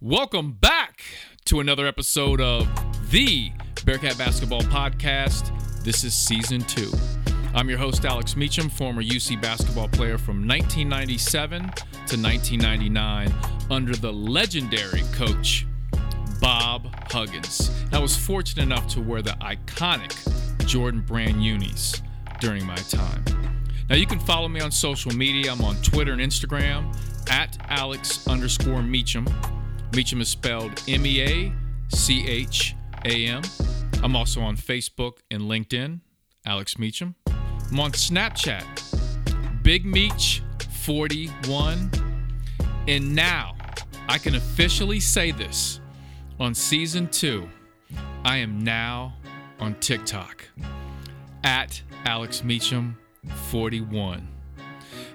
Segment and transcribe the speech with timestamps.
[0.00, 1.02] Welcome back
[1.46, 2.68] to another episode of
[3.10, 3.50] the
[3.84, 5.50] Bearcat Basketball Podcast.
[5.82, 6.92] This is season two.
[7.52, 13.34] I'm your host, Alex Meacham, former UC basketball player from 1997 to 1999
[13.72, 15.66] under the legendary coach
[16.40, 17.68] Bob Huggins.
[17.90, 20.14] I was fortunate enough to wear the iconic
[20.64, 22.02] Jordan Brand unis
[22.38, 23.24] during my time.
[23.90, 25.50] Now you can follow me on social media.
[25.50, 26.96] I'm on Twitter and Instagram
[27.28, 29.26] at Alex underscore Meacham.
[29.94, 31.52] Meacham is spelled M E A
[31.88, 32.74] C H
[33.04, 33.42] A M.
[34.02, 36.00] I'm also on Facebook and LinkedIn,
[36.46, 37.14] Alex Meacham.
[37.26, 38.64] I'm on Snapchat,
[39.62, 40.40] Big Meach
[40.84, 41.90] 41.
[42.86, 43.56] And now
[44.08, 45.80] I can officially say this
[46.40, 47.48] on season two.
[48.24, 49.14] I am now
[49.60, 50.48] on TikTok
[51.44, 52.96] at Alex Meacham
[53.50, 54.37] 41.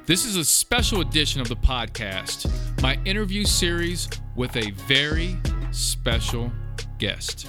[0.05, 2.51] This is a special edition of the podcast,
[2.81, 5.37] my interview series with a very
[5.71, 6.51] special
[6.99, 7.47] guest.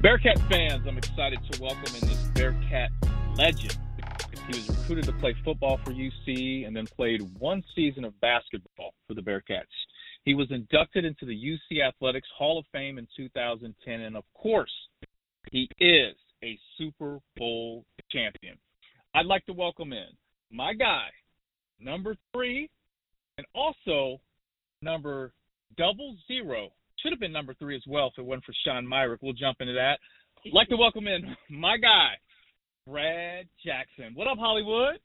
[0.00, 2.90] Bearcat fans, I'm excited to welcome in this Bearcat
[3.34, 3.76] legend.
[4.46, 8.94] He was recruited to play football for UC and then played one season of basketball
[9.08, 9.64] for the Bearcats.
[10.24, 14.70] He was inducted into the UC Athletics Hall of Fame in 2010, and of course,
[15.50, 16.14] he is
[16.44, 18.56] a Super Bowl champion.
[19.14, 20.08] I'd like to welcome in
[20.50, 21.06] my guy,
[21.78, 22.68] number three,
[23.38, 24.20] and also
[24.82, 25.32] number
[25.78, 26.70] double zero.
[26.98, 29.20] Should have been number three as well if it wasn't for Sean Myrick.
[29.22, 29.98] We'll jump into that.
[30.44, 32.14] I'd like to welcome in my guy,
[32.88, 34.14] Brad Jackson.
[34.14, 34.98] What up, Hollywood?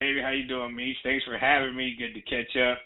[0.00, 0.96] Hey, how you doing, Meech?
[1.02, 1.96] Thanks for having me.
[1.98, 2.78] Good to catch up.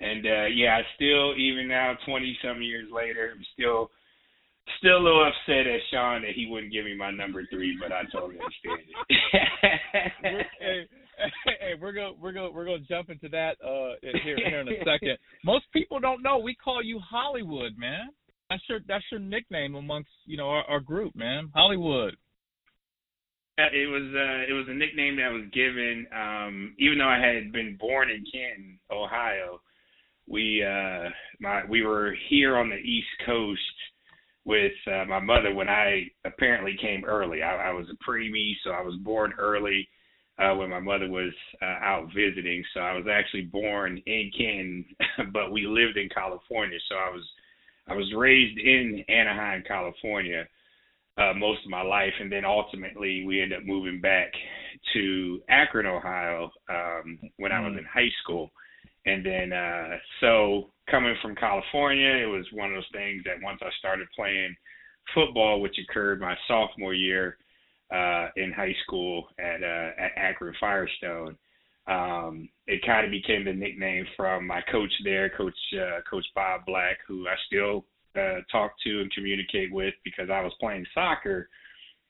[0.00, 3.90] And uh yeah, I still even now, twenty some years later, I'm still
[4.78, 7.92] Still a little upset at Sean that he wouldn't give me my number three, but
[7.92, 10.46] I totally understand it.
[10.60, 10.88] hey,
[11.46, 14.78] hey, we're gonna we're gonna we're gonna jump into that uh here here in a
[14.84, 15.18] second.
[15.44, 18.08] Most people don't know we call you Hollywood, man.
[18.50, 21.50] That's your that's your nickname amongst you know our, our group, man.
[21.54, 22.16] Hollywood.
[23.58, 27.52] It was uh it was a nickname that was given um even though I had
[27.52, 29.60] been born in Canton, Ohio.
[30.28, 31.08] We uh
[31.40, 33.60] my we were here on the East Coast
[34.46, 37.42] with uh, my mother when I apparently came early.
[37.42, 39.86] I, I was a preemie, so I was born early
[40.38, 42.62] uh, when my mother was uh, out visiting.
[42.72, 44.84] So I was actually born in Canton,
[45.32, 46.78] but we lived in California.
[46.88, 47.24] So I was
[47.88, 50.44] I was raised in Anaheim, California,
[51.18, 54.32] uh, most of my life, and then ultimately we ended up moving back
[54.92, 57.78] to Akron, Ohio, um, when I was mm.
[57.78, 58.50] in high school.
[59.06, 63.60] And then uh so coming from California, it was one of those things that once
[63.62, 64.54] I started playing
[65.14, 67.38] football, which occurred my sophomore year
[67.92, 71.36] uh in high school at uh at Akron Firestone,
[71.86, 76.62] um it kind of became the nickname from my coach there, coach uh coach Bob
[76.66, 77.84] Black, who I still
[78.16, 81.48] uh talk to and communicate with because I was playing soccer.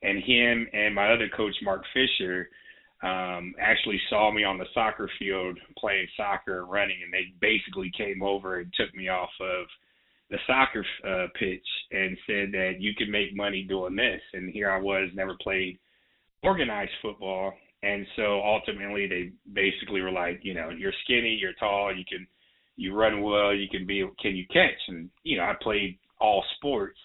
[0.02, 2.48] And him and my other coach Mark Fisher
[3.06, 7.90] um, actually saw me on the soccer field playing soccer and running, and they basically
[7.96, 9.66] came over and took me off of
[10.30, 14.20] the soccer uh, pitch and said that you can make money doing this.
[14.32, 15.78] And here I was, never played
[16.42, 17.52] organized football,
[17.84, 22.26] and so ultimately they basically were like, you know, you're skinny, you're tall, you can,
[22.76, 24.80] you run well, you can be, can you catch?
[24.88, 26.98] And you know, I played all sports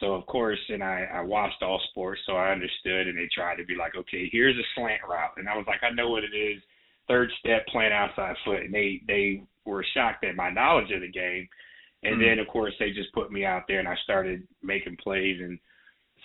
[0.00, 3.08] so of course, and I, I watched all sports, so I understood.
[3.08, 5.80] And they tried to be like, okay, here's a slant route, and I was like,
[5.82, 6.60] I know what it is.
[7.08, 11.10] Third step, plant outside foot, and they they were shocked at my knowledge of the
[11.10, 11.48] game.
[12.02, 12.22] And mm-hmm.
[12.22, 15.38] then of course they just put me out there, and I started making plays.
[15.40, 15.58] And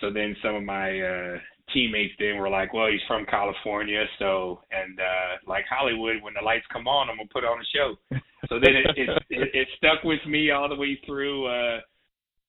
[0.00, 1.38] so then some of my uh,
[1.72, 6.44] teammates then were like, well, he's from California, so and uh, like Hollywood, when the
[6.44, 8.18] lights come on, I'm gonna put on a show.
[8.48, 11.46] So then it it, it, it stuck with me all the way through.
[11.46, 11.80] uh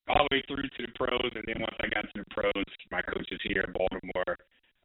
[0.10, 2.66] all the way through to the pros, and then once I got to the pros,
[2.92, 4.38] my coaches here in Baltimore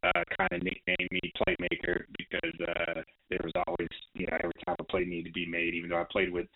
[0.03, 4.75] uh, kind of nicknamed me playmaker because uh, there was always, you know, every time
[4.79, 6.47] a play needed to be made, even though I played with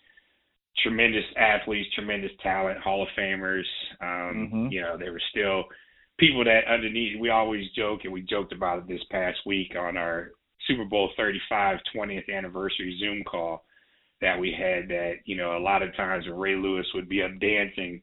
[0.82, 3.64] tremendous athletes, tremendous talent, Hall of Famers.
[4.00, 4.66] Um, mm-hmm.
[4.72, 5.64] You know, there were still
[6.18, 7.20] people that underneath.
[7.20, 10.30] We always joke, and we joked about it this past week on our
[10.66, 13.64] Super Bowl 35 20th anniversary Zoom call
[14.20, 14.88] that we had.
[14.88, 18.00] That you know, a lot of times when Ray Lewis would be up dancing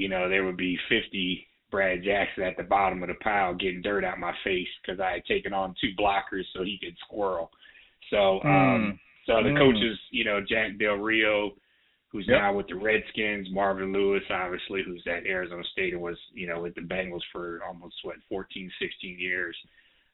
[0.00, 3.82] you know, there would be 50 Brad Jackson at the bottom of the pile getting
[3.82, 7.50] dirt out my face because I had taken on two blockers so he could squirrel.
[8.08, 8.98] So, um, mm.
[9.26, 9.58] so the mm.
[9.58, 11.50] coaches, you know, Jack Del Rio,
[12.10, 12.40] who's yep.
[12.40, 16.62] now with the Redskins, Marvin Lewis, obviously, who's at Arizona State and was, you know,
[16.62, 19.56] with the Bengals for almost what 14, 16 years.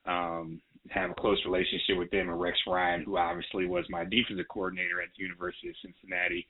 [0.04, 0.60] um,
[0.90, 5.00] have a close relationship with them and Rex Ryan, who obviously was my defensive coordinator
[5.00, 6.46] at the University of Cincinnati,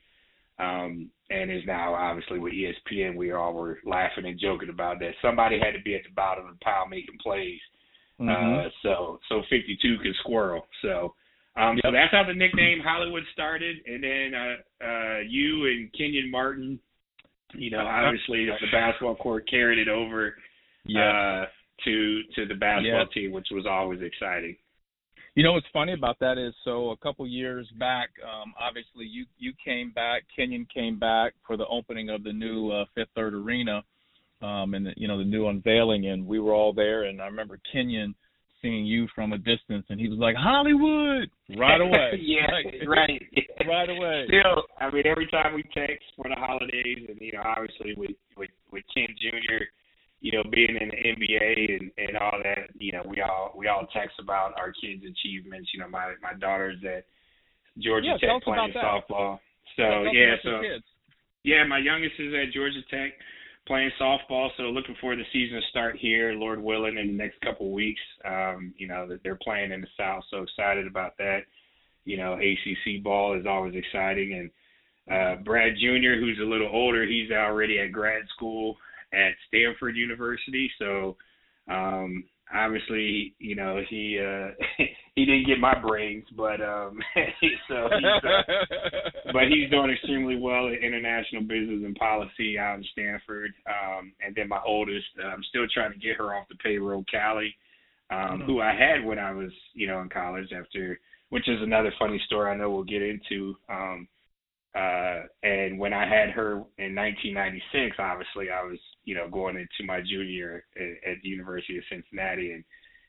[0.59, 3.17] um, and is now obviously with ESPN.
[3.17, 5.13] We all were laughing and joking about that.
[5.21, 7.61] Somebody had to be at the bottom of the pile making plays.
[8.21, 8.67] Mm-hmm.
[8.67, 10.67] Uh, so so 52 can squirrel.
[10.83, 11.15] So
[11.57, 16.31] um, so that's how the nickname Hollywood started, and then uh, uh, you and Kenyon
[16.31, 16.79] Martin,
[17.55, 20.35] you know, obviously the basketball court carried it over.
[20.85, 21.43] Yeah.
[21.43, 21.47] Uh,
[21.85, 23.15] to to the basketball yeah.
[23.15, 24.57] team, which was always exciting.
[25.37, 29.27] You know what's funny about that is so a couple years back, um, obviously you
[29.37, 33.35] you came back, Kenyon came back for the opening of the new uh, Fifth Third
[33.35, 33.83] Arena,
[34.41, 37.27] um, and the, you know the new unveiling, and we were all there, and I
[37.27, 38.15] remember Kenyon
[38.63, 41.29] seeing you from a distance, and he was like Hollywood
[41.59, 42.13] right away.
[42.19, 43.23] yeah, like, right,
[43.69, 44.25] right away.
[44.29, 48.17] Still, I mean, every time we text for the holidays, and you know, obviously with
[48.39, 49.65] with with Ken Jr
[50.21, 53.69] you know, being in the NBA and, and all that, you know, we all we
[53.69, 55.71] all text about our kids' achievements.
[55.75, 57.05] You know, my my daughter's at
[57.79, 59.39] Georgia yeah, Tech playing softball.
[59.77, 60.61] So yeah, so
[61.45, 63.13] yeah, my youngest is at Georgia Tech
[63.67, 64.49] playing softball.
[64.57, 67.67] So looking forward to the season to start here, Lord willing, in the next couple
[67.67, 68.01] of weeks.
[68.25, 71.41] Um, you know, that they're playing in the South, so excited about that.
[72.05, 74.51] You know, ACC ball is always exciting, and
[75.13, 78.77] uh, Brad Jr., who's a little older, he's already at grad school
[79.13, 80.71] at Stanford University.
[80.79, 81.17] So
[81.69, 82.25] um
[82.55, 84.51] obviously, you know, he uh
[85.15, 86.99] he didn't get my brains, but um
[87.69, 88.43] so he's uh,
[89.33, 93.53] but he's doing extremely well in international business and policy out in Stanford.
[93.67, 97.05] Um and then my oldest, uh, I'm still trying to get her off the payroll,
[97.11, 97.55] Callie,
[98.11, 100.99] um, who I had when I was, you know, in college after
[101.31, 103.57] which is another funny story I know we'll get into.
[103.69, 104.09] Um
[104.77, 109.87] uh, and when I had her in 1996, obviously I was, you know, going into
[109.87, 112.65] my junior at, at the University of Cincinnati and,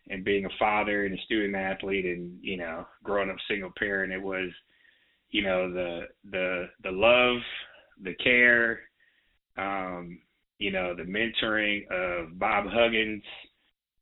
[0.10, 4.14] and being a father and a student athlete and, you know, growing up single parent,
[4.14, 4.50] it was,
[5.32, 6.02] you know, the,
[6.32, 7.42] the, the love,
[8.04, 8.82] the care,
[9.58, 10.20] um,
[10.60, 13.24] you know, the mentoring of Bob Huggins,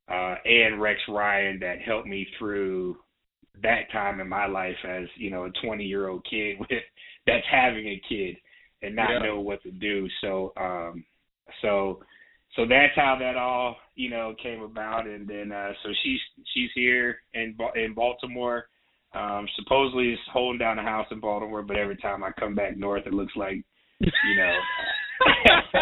[0.08, 2.96] uh, and Rex Ryan that helped me through
[3.62, 6.68] that time in my life as, you know, a 20 year old kid with,
[7.26, 8.36] that's having a kid
[8.82, 9.26] and not yeah.
[9.26, 10.06] know what to do.
[10.20, 11.04] So um
[11.62, 12.00] so
[12.54, 16.20] so that's how that all you know came about and then uh so she's
[16.54, 18.66] she's here in in Baltimore
[19.14, 22.76] um supposedly is holding down a house in Baltimore but every time I come back
[22.76, 23.64] north it looks like
[24.00, 24.52] you know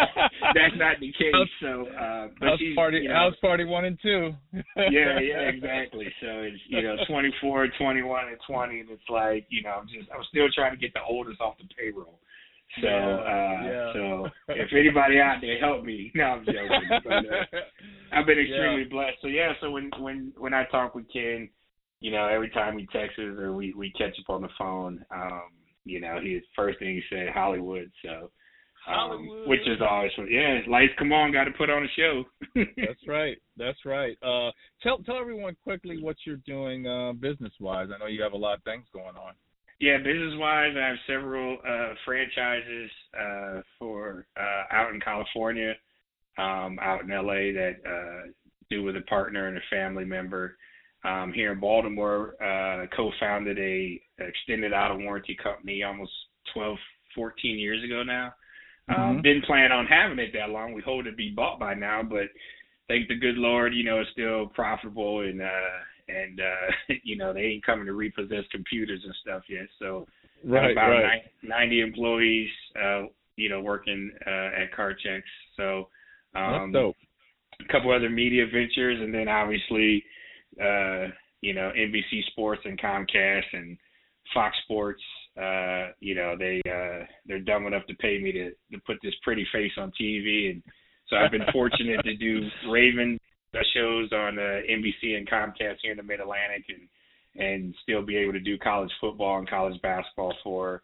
[0.53, 1.49] that's not the case.
[1.61, 4.31] So, uh, but house she's, party, you know, house party one and two.
[4.75, 6.07] yeah, yeah, exactly.
[6.21, 10.09] So it's you know 24, 21, and 20, and it's like you know I'm just
[10.11, 12.19] I'm still trying to get the oldest off the payroll.
[12.81, 13.93] So, uh, yeah.
[13.93, 16.89] so if anybody out there help me, no, I'm joking.
[17.03, 17.61] But, uh,
[18.11, 18.89] I've been extremely yeah.
[18.89, 19.17] blessed.
[19.21, 21.49] So yeah, so when when when I talk with Ken,
[21.99, 25.05] you know, every time he texts us or we we catch up on the phone,
[25.13, 25.49] um,
[25.85, 27.91] you know, his first thing he said Hollywood.
[28.03, 28.31] So
[28.87, 32.23] um, which is always yeah, lights come on, got to put on a show.
[32.77, 33.37] That's right.
[33.57, 34.17] That's right.
[34.21, 34.51] Uh,
[34.83, 37.89] tell tell everyone quickly what you're doing uh, business wise.
[37.93, 39.33] I know you have a lot of things going on.
[39.79, 42.89] Yeah, business wise, I have several uh, franchises
[43.19, 45.73] uh, for uh, out in California,
[46.37, 48.31] um, out in LA that uh,
[48.69, 50.55] do with a partner and a family member.
[51.03, 56.11] Um, here in Baltimore, uh, co-founded a extended out of warranty company almost
[56.53, 56.77] 12,
[57.13, 58.33] 14 years ago now.
[58.87, 59.21] Um, mm-hmm.
[59.21, 60.73] didn't plan on having it that long.
[60.73, 62.27] We hope to be bought by now, but
[62.87, 67.33] thank the good Lord, you know, it's still profitable and uh and uh you know,
[67.33, 69.67] they ain't coming to repossess computers and stuff yet.
[69.79, 70.05] So
[70.43, 71.21] right, about right.
[71.43, 72.49] 90 employees
[72.81, 73.03] uh
[73.35, 75.21] you know working uh at CarChex.
[75.57, 75.89] So
[76.35, 80.03] um a couple other media ventures and then obviously
[80.61, 81.07] uh
[81.41, 83.77] you know, NBC Sports and Comcast and
[84.33, 85.01] Fox Sports
[85.37, 89.13] uh, you know, they uh they're dumb enough to pay me to to put this
[89.23, 90.63] pretty face on TV and
[91.09, 93.19] so I've been fortunate to do Raven
[93.73, 96.87] shows on uh, NBC and Comcast here in the Mid Atlantic and
[97.37, 100.81] and still be able to do college football and college basketball for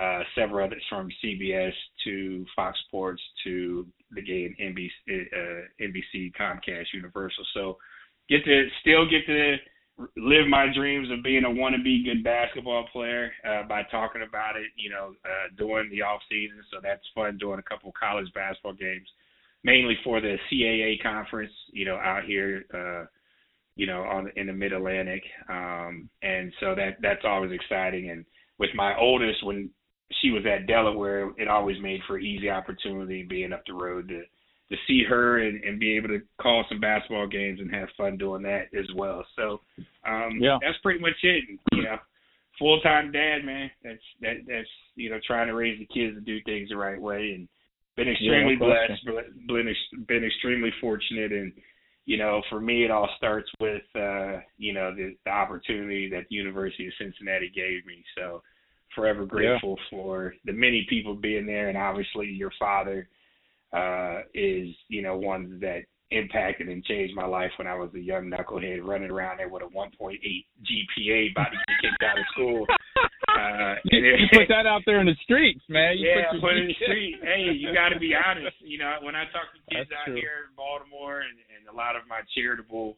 [0.00, 6.86] uh, several others from CBS to Fox Sports to the game NBC, uh, NBC, Comcast,
[6.92, 7.44] Universal.
[7.54, 7.78] So
[8.28, 9.56] get to still get to
[10.16, 14.66] live my dreams of being a wannabe good basketball player uh, by talking about it,
[14.76, 16.58] you know, uh, during the off season.
[16.72, 19.06] So that's fun doing a couple college basketball games,
[19.64, 23.06] mainly for the CAA conference, you know, out here, uh,
[23.76, 25.22] you know, on in the Mid Atlantic.
[25.48, 28.10] Um, and so that that's always exciting.
[28.10, 28.24] And
[28.58, 29.70] with my oldest, when
[30.20, 34.22] she was at Delaware, it always made for easy opportunity being up the road to
[34.70, 38.16] to see her and, and be able to call some basketball games and have fun
[38.16, 39.24] doing that as well.
[39.36, 39.60] So
[40.06, 40.58] um yeah.
[40.62, 41.44] that's pretty much it.
[41.72, 41.96] You know,
[42.58, 43.70] full time dad, man.
[43.82, 47.00] That's that that's you know, trying to raise the kids to do things the right
[47.00, 47.48] way and
[47.96, 49.04] been extremely yeah, blessed,
[49.46, 49.74] been
[50.06, 51.52] been extremely fortunate and
[52.06, 56.24] you know, for me, it all starts with, uh, you know, the, the opportunity that
[56.28, 58.04] the University of Cincinnati gave me.
[58.16, 58.42] So,
[58.94, 59.84] forever grateful yeah.
[59.90, 63.08] for the many people being there, and obviously your father
[63.72, 68.00] uh, is, you know, one that impacted and changed my life when I was a
[68.00, 72.24] young knucklehead running around there with a 1.8 GPA, about to get kicked out of
[72.32, 72.66] school.
[73.34, 75.98] Uh, you, you put that out there in the streets, man.
[75.98, 77.16] You yeah, put, put it in the street.
[77.22, 78.56] Hey, you got to be honest.
[78.60, 80.16] You know, when I talk to kids That's out true.
[80.16, 82.96] here in Baltimore and, and a lot of my charitable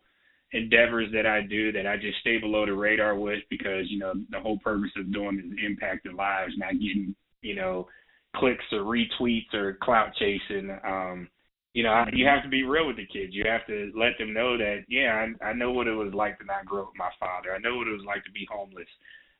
[0.52, 4.12] endeavors that I do that I just stay below the radar with because you know
[4.30, 7.88] the whole purpose of doing is impacting lives, not getting you know
[8.36, 10.76] clicks or retweets or clout chasing.
[10.84, 11.28] Um,
[11.72, 13.34] you know, I, you have to be real with the kids.
[13.34, 16.38] You have to let them know that, yeah, I, I know what it was like
[16.38, 17.52] to not grow up with my father.
[17.52, 18.88] I know what it was like to be homeless.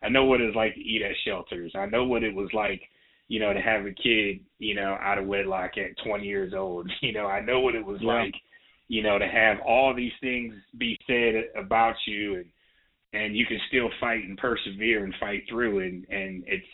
[0.02, 1.72] I know what it's like to eat at shelters.
[1.74, 2.82] I know what it was like,
[3.28, 6.90] you know, to have a kid, you know, out of wedlock at 20 years old.
[7.00, 8.14] You know, I know what it was Yeah.
[8.14, 8.34] like,
[8.88, 12.46] you know, to have all these things be said about you and
[13.12, 16.66] and you can still fight and persevere and fight through and and it's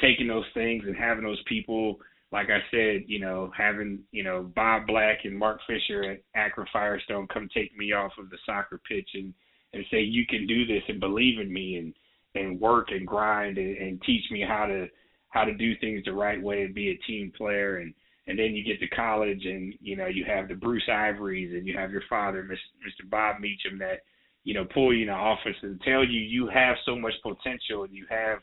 [0.00, 2.00] taking those things and having those people
[2.32, 6.66] like I said, you know, having, you know, Bob Black and Mark Fisher at Akron
[6.72, 9.32] Firestone come take me off of the soccer pitch and,
[9.72, 11.94] and say, you can do this and believe in me and,
[12.34, 14.86] and work and grind and, and teach me how to,
[15.28, 17.78] how to do things the right way and be a team player.
[17.78, 17.94] And,
[18.26, 21.66] and then you get to college and, you know, you have the Bruce Ivories and
[21.66, 23.10] you have your father, Mr.
[23.10, 24.00] Bob Meacham that,
[24.44, 27.84] you know, pull you in the office and tell you you have so much potential
[27.84, 28.38] and you have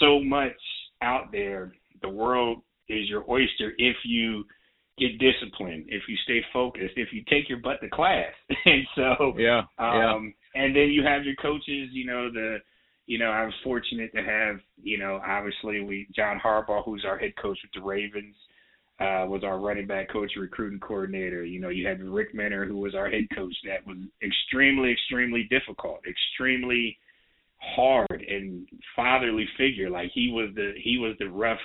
[0.00, 0.52] so much
[1.02, 1.72] out there.
[2.02, 4.44] The world is your oyster if you
[4.98, 8.32] get disciplined, if you stay focused, if you take your butt to class.
[8.64, 9.62] and so Yeah.
[9.78, 10.12] yeah.
[10.14, 12.58] um and then you have your coaches, you know, the
[13.10, 17.18] you know, I was fortunate to have, you know, obviously we John Harbaugh, who's our
[17.18, 18.36] head coach with the Ravens,
[19.00, 21.44] uh, was our running back coach, and recruiting coordinator.
[21.44, 23.52] You know, you had Rick Minter, who was our head coach.
[23.66, 26.96] That was extremely, extremely difficult, extremely
[27.74, 29.90] hard and fatherly figure.
[29.90, 31.58] Like he was the he was the rough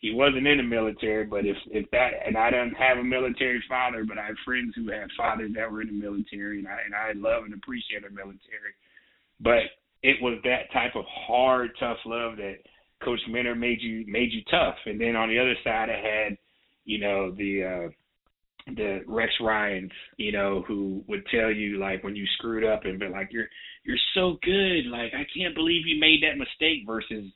[0.00, 3.62] he wasn't in the military, but if if that and I don't have a military
[3.68, 6.78] father, but I have friends who have fathers that were in the military, and I
[6.84, 8.74] and I love and appreciate the military.
[9.38, 9.62] But
[10.02, 12.56] it was that type of hard, tough love that
[13.04, 14.76] Coach Minter made you made you tough.
[14.86, 16.38] And then on the other side, I had,
[16.84, 17.90] you know, the uh
[18.74, 22.98] the Rex Ryans, you know, who would tell you like when you screwed up and
[22.98, 23.48] be like, You're
[23.84, 27.32] you're so good, like I can't believe you made that mistake versus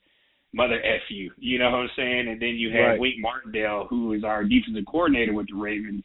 [0.53, 1.31] mother f you.
[1.37, 2.29] You know what I'm saying?
[2.29, 3.01] And then you had Right.
[3.01, 6.05] Wink Martindale, who is our defensive coordinator with the Ravens,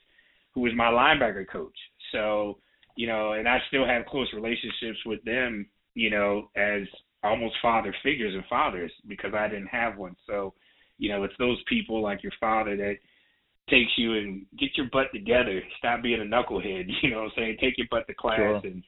[0.53, 1.77] who was my linebacker coach.
[2.11, 2.57] So,
[2.95, 6.83] you know, and I still have close relationships with them, you know, as
[7.23, 10.15] almost father figures and fathers because I didn't have one.
[10.27, 10.53] So,
[10.97, 12.95] you know, it's those people like your father that
[13.69, 15.61] takes you and get your butt together.
[15.77, 16.89] Stop being a knucklehead.
[17.03, 17.57] You know what I'm saying?
[17.61, 18.61] Take your butt to class Sure.
[18.63, 18.83] and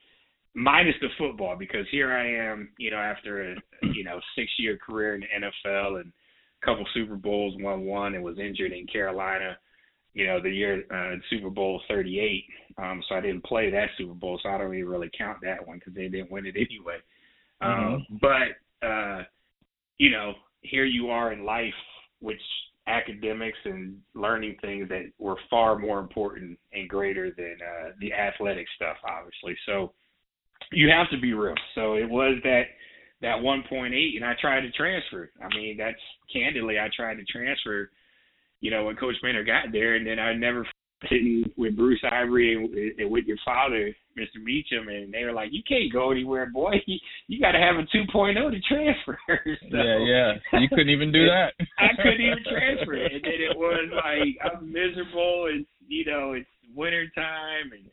[0.56, 3.56] minus the football because here I am, you know, after a
[3.94, 6.12] you know six year career in the NFL and
[6.62, 9.58] a couple Super Bowls, won one, and was injured in Carolina.
[10.14, 12.46] You know, the year uh, Super Bowl 38.
[12.78, 15.68] Um, so I didn't play that Super Bowl, so I don't even really count that
[15.68, 16.98] one because they didn't win it anyway.
[17.62, 19.24] Um, but uh,
[19.98, 21.74] you know, here you are in life,
[22.20, 22.42] which
[22.88, 28.68] academics and learning things that were far more important and greater than uh, the athletic
[28.76, 29.56] stuff, obviously.
[29.66, 29.94] So
[30.72, 31.56] you have to be real.
[31.76, 32.64] So it was that
[33.22, 35.32] that 1.8, and I tried to transfer.
[35.42, 35.96] I mean, that's
[36.32, 37.90] candidly, I tried to transfer.
[38.64, 40.66] You know, when Coach Minter got there, and then I never
[41.12, 44.42] sitting with Bruce Ivory and, and with your father, Mr.
[44.42, 46.76] Meacham, and they were like, "You can't go anywhere, boy.
[46.88, 49.20] You, you got to have a 2.0 to transfer."
[49.70, 50.60] so, yeah, yeah.
[50.62, 51.52] You couldn't even do that.
[51.78, 52.94] I couldn't even transfer.
[52.94, 55.50] And then it was like I'm miserable.
[55.52, 57.84] It's you know it's winter time, and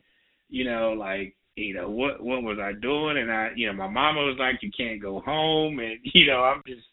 [0.47, 3.17] you know like you know what what was I doing?
[3.17, 6.43] And I you know my mama was like you can't go home, and you know
[6.43, 6.87] I'm just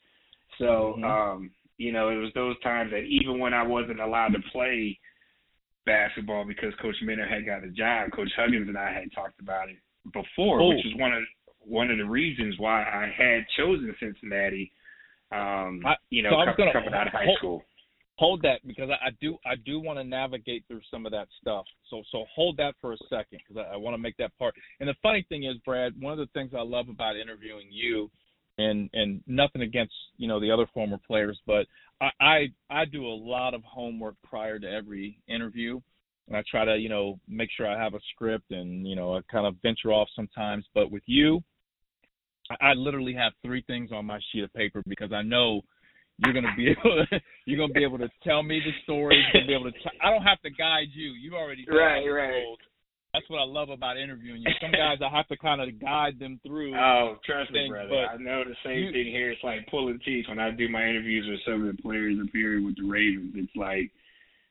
[0.59, 1.05] so Mhm.
[1.05, 4.99] um you know it was those times that even when I wasn't allowed to play
[5.87, 9.69] basketball because Coach Minter had got a job, Coach Huggins and I had talked about
[9.71, 9.77] it
[10.13, 10.69] before, Oh.
[10.69, 11.23] which is one of
[11.61, 14.73] one of the reasons why I had chosen Cincinnati.
[15.33, 17.65] Um, I- you know, so I was com- gonna- coming out of high hold- school.
[18.17, 21.29] hold that because I, I do I do want to navigate through some of that
[21.41, 21.67] stuff.
[21.91, 24.55] So so hold that for a second because I, I want to make that part.
[24.81, 28.11] And the funny thing is, Brad, one of the things I love about interviewing you,
[28.59, 31.67] and and nothing against you know the other former players, but
[32.01, 35.81] I I, I do a lot of homework prior to every interview.
[36.27, 39.17] and I try to you know make sure I have a script and you know
[39.17, 40.67] I kind of venture off sometimes.
[40.75, 41.41] But with you,
[42.51, 45.63] I, I literally have three things on my sheet of paper because I know
[46.25, 49.17] you're gonna be able to, you're gonna be able to tell me the story.
[49.17, 49.79] You're gonna be able to.
[49.79, 51.13] T- I don't have to guide you.
[51.13, 52.43] You already right, right.
[53.15, 54.53] That's what I love about interviewing you.
[54.61, 56.75] Some guys I have to kind of guide them through.
[56.79, 58.07] Oh, trust me, brother.
[58.07, 59.31] I know the same you, thing here.
[59.31, 62.29] It's like pulling teeth when I do my interviews with some of the players up
[62.33, 63.33] here with the Ravens.
[63.35, 63.91] It's like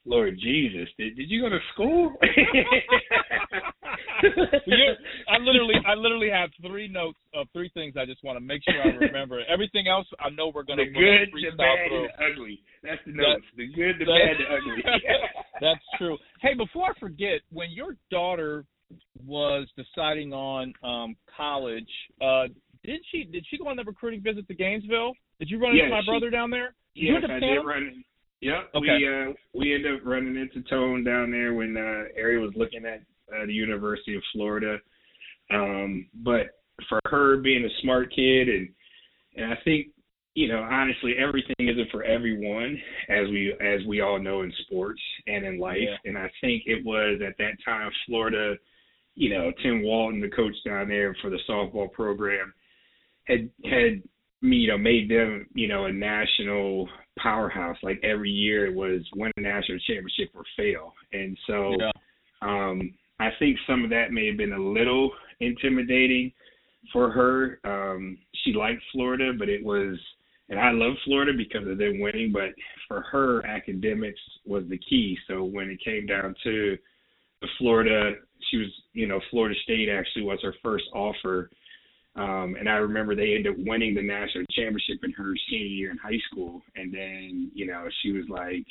[0.08, 2.14] Lord Jesus, did did you go to school?
[5.30, 8.62] I literally I literally have three notes of three things I just want to make
[8.64, 9.42] sure I remember.
[9.52, 12.00] Everything else I know we're gonna the good, the bad, through.
[12.00, 12.62] and the ugly.
[12.84, 13.44] That's the notes.
[13.52, 14.82] That, the good, the bad, the ugly.
[15.62, 16.18] that's true.
[16.42, 18.64] Hey, before I forget, when your daughter
[19.26, 21.90] was deciding on um college,
[22.22, 22.48] uh
[22.86, 25.12] did she did she go on the recruiting visit to Gainesville?
[25.40, 26.74] Did you run yes, into my she, brother down there?
[26.96, 28.06] Yes, I did run.
[28.42, 28.70] Yep.
[28.76, 28.98] Okay.
[28.98, 32.86] We uh we ended up running into Tone down there when uh Ari was looking
[32.86, 33.02] at
[33.34, 34.78] uh, the University of Florida.
[35.50, 36.48] Um, but
[36.88, 38.70] for her being a smart kid and
[39.36, 39.88] and I think
[40.36, 42.78] you know honestly everything isn't for everyone
[43.10, 45.96] as we as we all know in sports and in life yeah.
[46.06, 48.56] and I think it was at that time Florida
[49.16, 52.54] you know Tim Walton the coach down there for the softball program
[53.24, 54.04] had had
[54.42, 56.88] you know made them you know a national
[57.22, 57.78] powerhouse.
[57.84, 60.94] Like every year it was win a national championship or fail.
[61.14, 61.92] And so yeah.
[62.42, 66.32] um I think some of that may have been a little intimidating
[66.94, 67.60] for her.
[67.64, 69.98] Um she liked Florida, but it was
[70.50, 72.50] and I love Florida because of them winning, but
[72.88, 75.18] for her academics was the key.
[75.28, 76.78] So when it came down to
[77.42, 78.14] the Florida
[78.50, 81.50] she was you know, Florida State actually was her first offer
[82.18, 85.92] um, and I remember they ended up winning the national championship in her senior year
[85.92, 86.64] in high school.
[86.76, 88.66] And then, you know, she was like,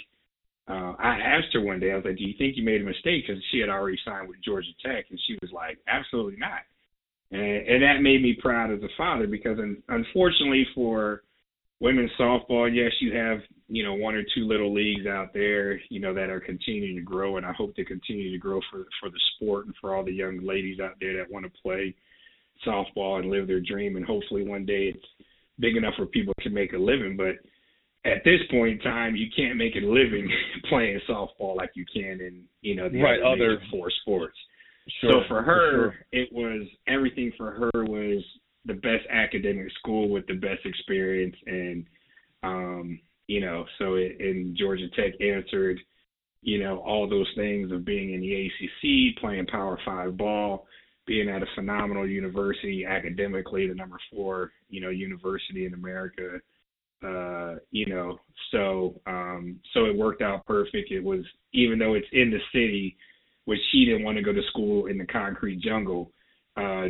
[0.69, 2.85] uh, I asked her one day, I was like, do you think you made a
[2.85, 3.25] mistake?
[3.27, 5.05] Because she had already signed with Georgia Tech.
[5.11, 6.67] And she was like, absolutely not.
[7.31, 11.23] And, and that made me proud as a father because un- unfortunately for
[11.79, 16.01] women's softball, yes, you have, you know, one or two little leagues out there, you
[16.01, 17.37] know, that are continuing to grow.
[17.37, 20.13] And I hope to continue to grow for, for the sport and for all the
[20.13, 21.95] young ladies out there that want to play
[22.67, 23.97] softball and live their dream.
[23.97, 25.07] And hopefully one day it's
[25.59, 27.17] big enough where people can make a living.
[27.17, 27.37] But
[28.07, 30.31] at this point in time, you can't make a living
[30.69, 34.37] playing softball like you can in you know the right, other, four sports.
[35.01, 35.95] Sure, so for her, for sure.
[36.13, 38.23] it was everything for her was
[38.67, 41.87] the best academic school with the best experience, and
[42.43, 45.81] um, you know, so it, and Georgia Tech answered,
[46.43, 50.67] you know, all those things of being in the ACC, playing Power Five ball,
[51.07, 56.41] being at a phenomenal university academically, the number four, you know, university in America.
[57.05, 58.19] Uh, you know,
[58.51, 60.91] so um so it worked out perfect.
[60.91, 62.97] It was even though it's in the city,
[63.45, 66.11] which she didn't want to go to school in the concrete jungle.
[66.57, 66.89] Uh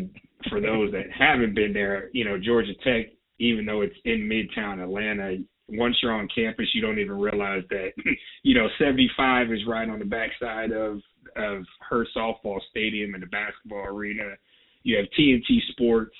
[0.48, 3.06] for those that haven't been there, you know, Georgia Tech,
[3.40, 7.90] even though it's in midtown Atlanta, once you're on campus you don't even realize that,
[8.44, 11.00] you know, seventy five is right on the backside of
[11.36, 14.34] of her softball stadium and the basketball arena.
[14.82, 16.14] You have TNT Sports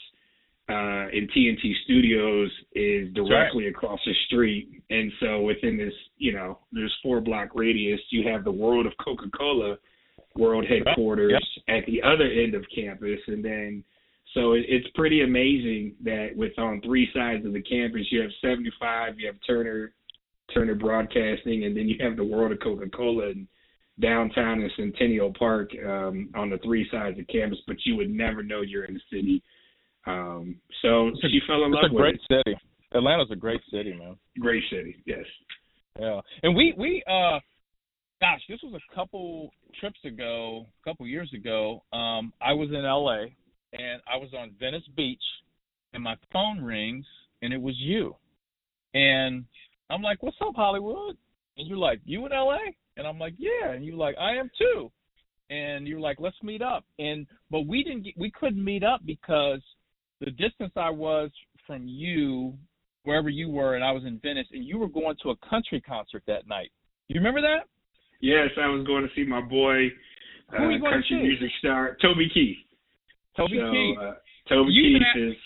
[0.68, 3.70] uh, and TNT Studios is directly right.
[3.70, 8.00] across the street, and so within this, you know, there's four block radius.
[8.11, 9.76] You have the World of Coca Cola
[10.37, 11.33] world headquarters
[11.66, 11.79] yep.
[11.79, 13.85] at the other end of campus, and then
[14.35, 19.18] so it's pretty amazing that with on three sides of the campus, you have 75,
[19.18, 19.92] you have Turner
[20.52, 23.46] Turner Broadcasting, and then you have the World of Coca Cola and
[24.01, 28.43] downtown in Centennial Park um, on the three sides of campus, but you would never
[28.43, 29.43] know you're in the city.
[30.07, 32.15] Um, so it's she fell in love with it.
[32.15, 32.59] It's a great city.
[32.95, 34.17] Atlanta's a great city, man.
[34.39, 35.25] Great city, yes.
[35.99, 37.41] Yeah, and we we uh,
[38.21, 41.83] gosh, this was a couple trips ago, a couple years ago.
[41.93, 43.35] Um, I was in L.A.
[43.73, 45.23] and I was on Venice Beach,
[45.95, 47.07] and my phone rings,
[47.43, 48.15] and it was you,
[48.95, 49.45] and
[49.91, 51.17] I'm like, "What's up, Hollywood?"
[51.57, 53.73] And you're like, "You in L.A.?" And I'm like, yeah.
[53.73, 54.91] And you're like, I am too.
[55.51, 56.85] And you're like, let's meet up.
[56.99, 59.61] And but we didn't get, we couldn't meet up because
[60.21, 61.31] the distance I was
[61.67, 62.55] from you,
[63.05, 65.81] wherever you were, and I was in Venice, and you were going to a country
[65.81, 66.71] concert that night.
[67.09, 67.69] You remember that?
[68.21, 69.87] Yes, I was going to see my boy,
[70.53, 72.57] uh, country music star Toby Keith.
[73.37, 73.99] Toby so, Keith.
[74.01, 74.15] Uh,
[74.49, 75.37] Toby you Keith is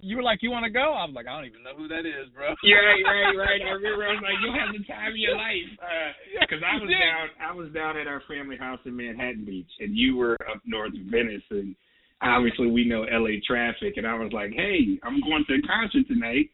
[0.00, 0.94] you were like, you want to go?
[0.94, 2.54] I was like, I don't even know who that is, bro.
[2.62, 3.60] Yeah, right, right, right.
[3.66, 5.70] I remember I was like, you have the time of your life.
[6.40, 6.98] Because uh, I was did.
[7.02, 10.62] down, I was down at our family house in Manhattan Beach, and you were up
[10.64, 11.74] north of Venice, and
[12.22, 16.06] obviously we know LA traffic, and I was like, hey, I'm going to a concert
[16.06, 16.50] tonight.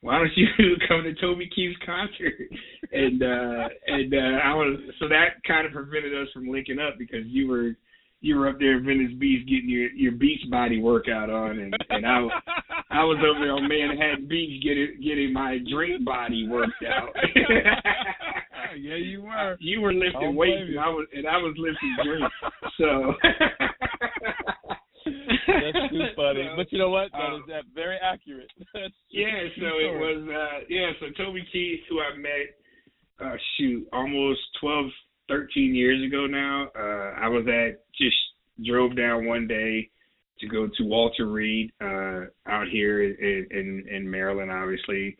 [0.00, 0.46] why don't you
[0.88, 2.50] come to Toby Keith's concert?
[2.92, 6.94] And uh and uh I was so that kind of prevented us from linking up
[6.98, 7.74] because you were
[8.20, 11.74] you were up there in Venice Beach getting your your beach body workout on, and
[11.90, 12.26] and I
[12.90, 17.14] I was over there on Manhattan Beach getting getting my drink body worked out.
[18.78, 19.56] yeah, you were.
[19.60, 22.34] You were lifting weights, and I was and I was lifting drinks.
[22.78, 23.14] So.
[25.48, 26.44] That's too funny.
[26.44, 27.10] So, but you know what?
[27.12, 28.50] That um, is very accurate.
[29.10, 34.40] yeah, so it was uh yeah, so Toby Keith who I met uh shoot, almost
[34.60, 34.86] twelve
[35.28, 36.68] 13 years ago now.
[36.76, 38.16] Uh, I was at just
[38.64, 39.90] drove down one day
[40.40, 45.16] to go to Walter Reed uh, out here in, in in Maryland, obviously,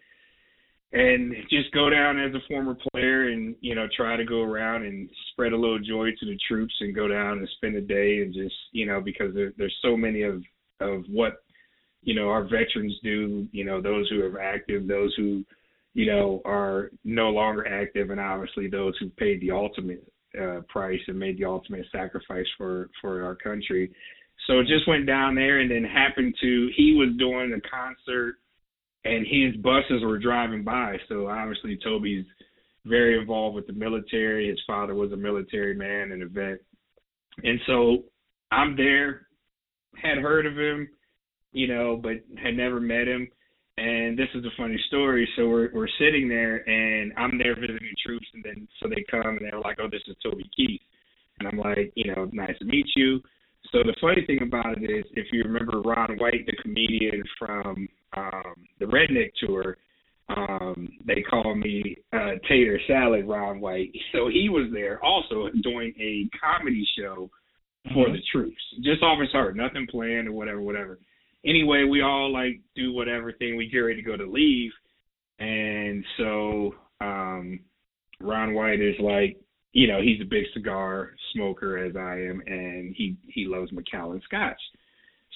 [0.93, 4.85] and just go down as a former player and you know try to go around
[4.85, 8.23] and spread a little joy to the troops and go down and spend a day
[8.23, 10.43] and just you know because there, there's so many of
[10.81, 11.43] of what
[12.03, 15.45] you know our veterans do you know those who are active those who
[15.95, 20.05] you know, are no longer active, and obviously those who paid the ultimate
[20.41, 23.91] uh, price and made the ultimate sacrifice for for our country.
[24.47, 28.37] So just went down there, and then happened to he was doing a concert,
[29.05, 30.97] and his buses were driving by.
[31.09, 32.27] So obviously Toby's
[32.85, 34.49] very involved with the military.
[34.49, 36.59] His father was a military man and a vet,
[37.43, 38.05] and so
[38.51, 39.27] I'm there.
[40.01, 40.89] Had heard of him,
[41.53, 43.29] you know, but had never met him
[43.79, 45.29] and this is a funny story.
[45.37, 49.37] So we're we're sitting there, and I'm there visiting troops, and then so they come
[49.37, 50.81] and they're like, "Oh, this is Toby Keith,"
[51.39, 53.21] and I'm like, "You know, nice to meet you."
[53.73, 57.89] So the funny thing about it is, if you remember Ron White, the comedian from
[58.17, 59.77] um, the Redneck Tour,
[60.29, 63.93] um, they call me uh, Tater Salad Ron White.
[64.13, 67.31] So he was there also doing a comedy show
[67.93, 68.15] for mm-hmm.
[68.15, 70.99] the troops, just off his heart, nothing planned or whatever, whatever
[71.45, 73.57] anyway, we all like do whatever thing.
[73.57, 74.73] We get ready to go to leave,
[75.39, 77.61] and so um,
[78.21, 79.39] Ron White is like,
[79.73, 84.21] you know, he's a big cigar smoker as I am, and he he loves Macallan
[84.25, 84.61] Scotch.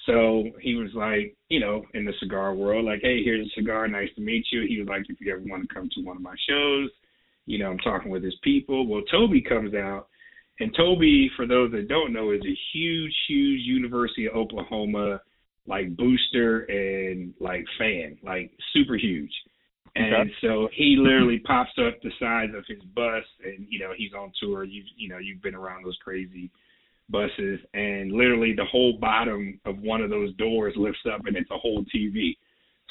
[0.05, 3.87] So he was like, you know, in the cigar world, like, hey, here's a cigar,
[3.87, 4.65] nice to meet you.
[4.67, 6.89] He was like, if you ever want to come to one of my shows,
[7.45, 8.85] you know, I'm talking with his people.
[8.85, 10.07] Well, Toby comes out,
[10.59, 15.21] and Toby, for those that don't know, is a huge, huge University of Oklahoma
[15.67, 19.31] like booster and like fan, like super huge.
[19.95, 20.31] And okay.
[20.41, 24.31] so he literally pops up the size of his bus, and you know he's on
[24.41, 24.63] tour.
[24.63, 26.51] You you know you've been around those crazy
[27.09, 31.51] buses, and literally the whole bottom of one of those doors lifts up, and it's
[31.51, 32.37] a whole TV.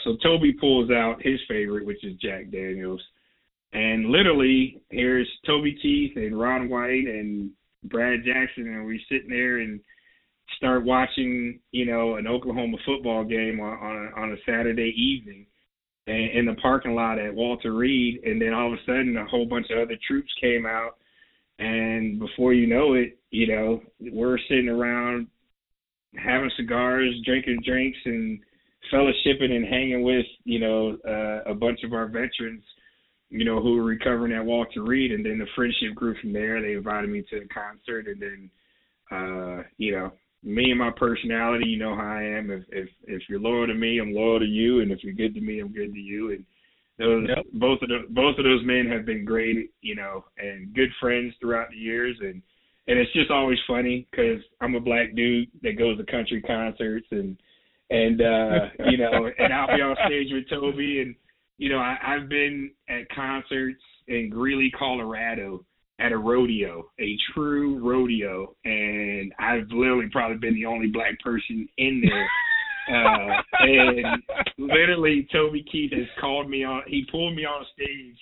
[0.04, 3.02] So Toby pulls out his favorite, which is Jack Daniels,
[3.72, 7.50] and literally here's Toby Keith and Ron White and
[7.84, 9.80] Brad Jackson, and we're sitting there and
[10.56, 15.46] start watching, you know, an Oklahoma football game on on a, on a Saturday evening
[16.06, 19.26] and, in the parking lot at Walter Reed, and then all of a sudden a
[19.26, 20.96] whole bunch of other troops came out,
[21.58, 25.26] and before you know it, you know, we're sitting around
[26.16, 28.40] having cigars, drinking drinks, and
[28.92, 32.62] fellowshipping and hanging with, you know, uh, a bunch of our veterans.
[33.34, 36.60] You know, who were recovering at Walter Reed, and then the friendship grew from there.
[36.60, 38.50] They invited me to the concert, and then,
[39.10, 40.12] uh, you know,
[40.42, 42.50] me and my personality, you know how I am.
[42.50, 45.34] If if if you're loyal to me, I'm loyal to you, and if you're good
[45.34, 46.32] to me, I'm good to you.
[46.32, 46.44] And
[46.98, 47.44] those yep.
[47.54, 51.34] both of the both of those men have been great, you know, and good friends
[51.40, 52.16] throughout the years.
[52.20, 52.42] And
[52.88, 57.06] and it's just always funny because I'm a black dude that goes to country concerts
[57.10, 57.36] and
[57.90, 61.14] and uh you know and I'll be on stage with Toby and
[61.58, 65.64] you know I, I've been at concerts in Greeley, Colorado
[66.02, 71.68] at a rodeo, a true rodeo, and I've literally probably been the only black person
[71.78, 72.28] in there.
[72.96, 74.22] uh, and
[74.58, 76.82] literally, Toby Keith has called me on.
[76.88, 78.16] He pulled me on stage,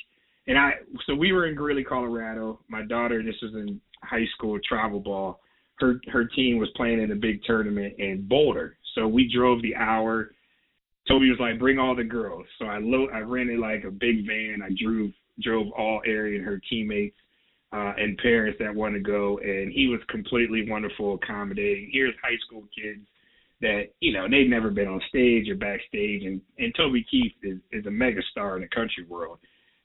[0.47, 0.73] and I.
[1.07, 2.61] So we were in Greeley, Colorado.
[2.69, 5.41] My daughter, this was in high school travel ball.
[5.79, 8.77] Her her team was playing in a big tournament in Boulder.
[8.95, 10.33] So we drove the hour.
[11.09, 14.27] Toby was like, "Bring all the girls." So I lo- I rented like a big
[14.27, 14.61] van.
[14.63, 15.13] I drove
[15.43, 17.17] drove all Ari and her teammates
[17.73, 19.39] uh, and parents that want to go.
[19.39, 21.91] And he was completely wonderful, accommodating.
[21.93, 23.07] Here's high school kids
[23.61, 27.59] that you know they've never been on stage or backstage, and and Toby Keith is
[27.73, 29.39] is a mega star in the country world.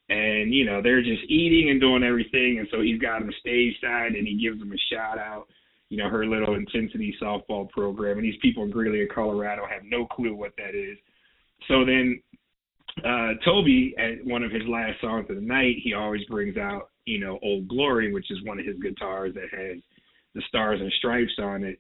[0.08, 3.76] And you know they're just eating and doing everything, and so he's got them stage
[3.82, 5.48] side, and he gives them a shout out.
[5.90, 10.06] You know her little intensity softball program, and these people in Greeley, Colorado, have no
[10.06, 10.98] clue what that is.
[11.68, 12.22] So then
[13.04, 16.90] uh, Toby, at one of his last songs of the night, he always brings out,
[17.06, 19.78] you know, Old Glory, which is one of his guitars that has
[20.34, 21.80] the stars and stripes on it.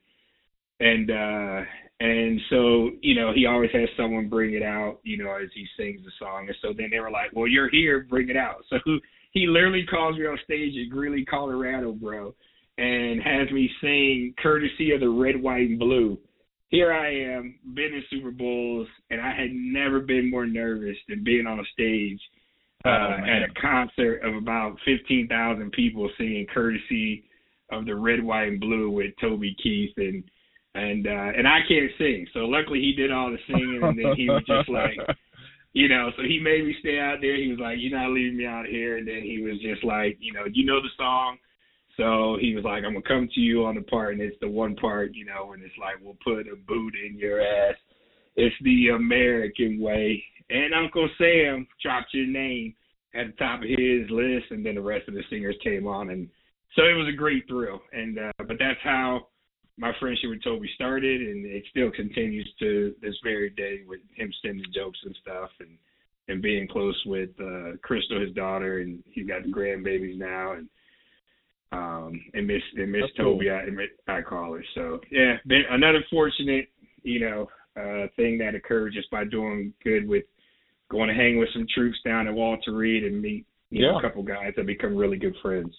[0.79, 1.61] and uh
[1.99, 5.65] and so you know he always has someone bring it out you know as he
[5.77, 6.47] sings the song.
[6.47, 8.63] And so then they were like well you're here bring it out.
[8.69, 8.79] So
[9.31, 12.33] he literally calls me on stage at Greeley Colorado bro
[12.77, 16.17] and has me sing courtesy of the red white and blue.
[16.69, 21.23] Here I am been in Super Bowls and I had never been more nervous than
[21.23, 22.19] being on a stage
[22.86, 27.26] uh, oh, at a concert of about 15,000 people singing courtesy
[27.71, 30.24] of the red white and blue with Toby Keith and
[30.76, 32.28] and uh and I can't sing.
[32.34, 34.98] So luckily he did all the singing and then he was just like
[35.74, 37.36] you know, so he made me stay out there.
[37.36, 40.17] He was like, You're not leaving me out here and then he was just like,
[40.19, 41.38] you know, you know the song.
[41.98, 44.50] So he was like, I'm gonna come to you on the part and it's the
[44.50, 47.76] one part, you know, and it's like we'll put a boot in your ass.
[48.36, 50.24] It's the American way.
[50.49, 52.75] And Uncle Sam dropped your name
[53.13, 56.10] at the top of his list and then the rest of the singers came on
[56.10, 56.29] and
[56.75, 57.81] so it was a great thrill.
[57.93, 59.27] And uh but that's how
[59.77, 64.31] my friendship with Toby started, and it still continues to this very day with him
[64.41, 65.77] sending jokes and stuff, and
[66.27, 70.69] and being close with uh Krystal, his daughter, and he's got the grandbabies now, and
[71.71, 73.86] um and Miss and Miss Toby, cool.
[74.08, 74.63] I I call her.
[74.75, 76.67] So yeah, been another fortunate,
[77.03, 80.23] you know, uh thing that occurred just by doing good with
[80.89, 83.91] going to hang with some troops down at Walter Reed and meet you yeah.
[83.91, 85.76] know, a couple guys that become really good friends.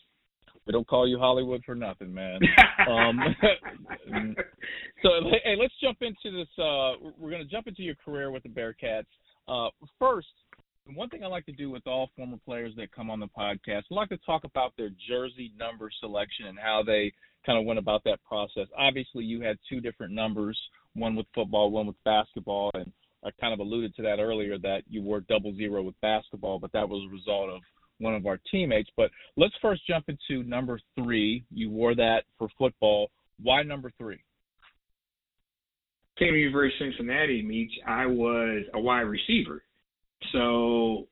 [0.66, 2.40] They don't call you Hollywood for nothing, man.
[2.90, 3.20] um,
[5.02, 5.08] so
[5.44, 6.48] hey, let's jump into this.
[6.58, 9.04] Uh, we're going to jump into your career with the Bearcats.
[9.46, 10.26] Uh, first,
[10.94, 13.82] one thing I like to do with all former players that come on the podcast,
[13.90, 17.12] I like to talk about their jersey number selection and how they
[17.44, 18.66] kind of went about that process.
[18.76, 20.58] Obviously, you had two different numbers,
[20.94, 22.90] one with football, one with basketball, and
[23.26, 26.72] I kind of alluded to that earlier that you wore double zero with basketball, but
[26.72, 27.60] that was a result of
[27.98, 28.90] one of our teammates.
[28.96, 31.44] But let's first jump into number three.
[31.52, 33.10] You wore that for football.
[33.42, 34.20] Why number three?
[36.18, 37.72] Came to University of Cincinnati, Meech.
[37.86, 39.62] I was a wide receiver.
[40.32, 41.08] So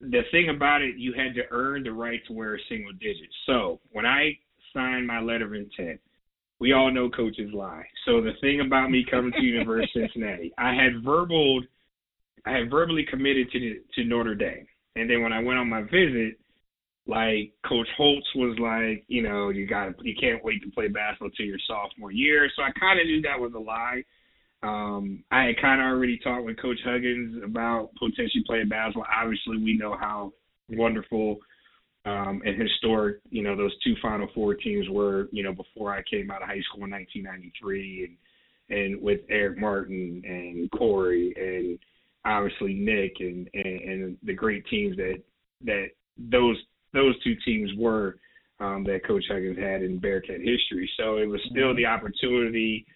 [0.00, 3.28] the thing about it, you had to earn the right to wear a single digit.
[3.46, 4.38] So when I
[4.72, 6.00] signed my letter of intent,
[6.60, 7.84] we all know coaches lie.
[8.04, 11.62] So the thing about me coming to University of Cincinnati, I had verbal,
[12.46, 14.66] I had verbally committed to to Notre Dame.
[14.96, 16.38] And then when I went on my visit,
[17.06, 21.30] like Coach Holtz was like, you know, you got you can't wait to play basketball
[21.30, 22.48] till your sophomore year.
[22.54, 24.02] So I kind of knew that was a lie.
[24.62, 29.06] Um, I had kind of already talked with Coach Huggins about potentially playing basketball.
[29.08, 30.32] Obviously, we know how
[30.68, 31.38] wonderful
[32.08, 36.02] um, and historic, you know, those two Final Four teams were, you know, before I
[36.02, 38.16] came out of high school in 1993, and
[38.70, 41.78] and with Eric Martin and Corey and
[42.24, 45.22] obviously Nick and, and and the great teams that
[45.64, 45.88] that
[46.30, 46.56] those
[46.92, 48.16] those two teams were
[48.60, 50.90] um, that Coach Huggins had in Bearcat history.
[50.98, 52.86] So it was still the opportunity.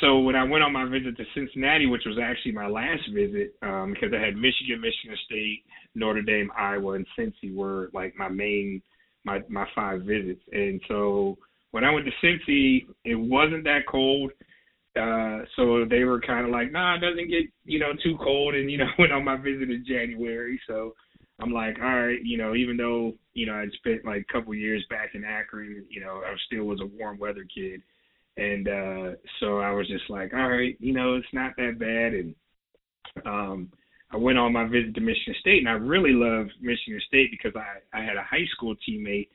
[0.00, 3.54] So when I went on my visit to Cincinnati, which was actually my last visit,
[3.62, 8.28] um, because I had Michigan, Michigan State, Notre Dame, Iowa, and Cincy were like my
[8.28, 8.82] main
[9.24, 10.42] my my five visits.
[10.52, 11.38] And so
[11.70, 14.32] when I went to Cincy, it wasn't that cold.
[14.98, 18.54] Uh, so they were kind of like, nah, it doesn't get, you know, too cold.
[18.54, 20.58] And, you know, went on my visit in January.
[20.66, 20.94] So
[21.38, 24.54] I'm like, all right, you know, even though, you know, I'd spent like a couple
[24.54, 27.82] years back in Akron, you know, I still was a warm weather kid.
[28.36, 32.12] And, uh, so I was just like, all right, you know, it's not that bad.
[32.14, 32.34] And,
[33.24, 33.72] um,
[34.12, 37.52] I went on my visit to Michigan State and I really loved Michigan State because
[37.56, 39.28] I, I had a high school teammate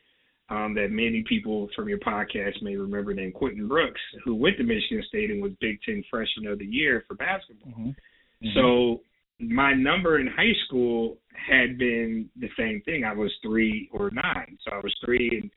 [0.50, 4.64] um, that many people from your podcast may remember named Quinton Brooks, who went to
[4.64, 7.72] Michigan State and was Big Ten Freshman of the Year for basketball.
[7.72, 7.90] Mm-hmm.
[7.90, 8.50] Mm-hmm.
[8.56, 9.02] So
[9.40, 13.04] my number in high school had been the same thing.
[13.06, 14.58] I was three or nine.
[14.66, 15.52] So I was three in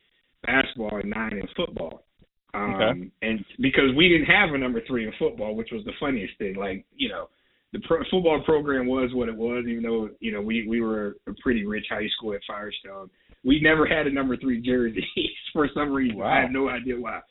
[0.45, 2.04] basketball and nine in football.
[2.55, 3.11] Um, okay.
[3.21, 6.55] And because we didn't have a number three in football, which was the funniest thing.
[6.55, 7.29] Like, you know,
[7.73, 11.17] the pro- football program was what it was, even though, you know, we, we were
[11.27, 13.09] a pretty rich high school at Firestone
[13.45, 15.05] we never had a number three jersey
[15.53, 16.17] for some reason.
[16.17, 16.33] Wow.
[16.33, 17.21] I have no idea why.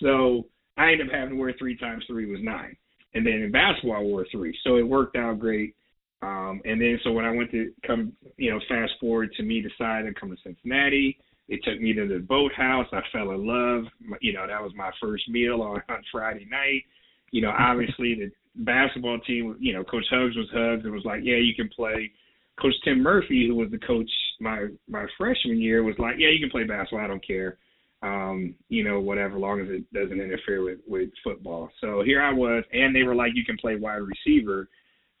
[0.00, 2.76] So I ended up having to wear three times three was nine.
[3.14, 4.56] And then in basketball I wore three.
[4.62, 5.74] So it worked out great.
[6.20, 9.62] Um and then so when I went to come you know, fast forward to me
[9.62, 11.18] deciding to come to Cincinnati,
[11.48, 12.86] it took me to the boathouse.
[12.92, 13.84] I fell in love.
[14.20, 16.82] You know, that was my first meal on, on Friday night.
[17.30, 18.30] You know, obviously the
[18.64, 22.12] basketball team, you know, Coach Hugs was Hugs and was like, Yeah, you can play
[22.60, 26.40] Coach Tim Murphy, who was the coach my my freshman year, was like, "Yeah, you
[26.40, 27.04] can play basketball.
[27.04, 27.58] I don't care.
[28.02, 32.32] Um, you know, whatever, long as it doesn't interfere with with football." So here I
[32.32, 34.68] was, and they were like, "You can play wide receiver,"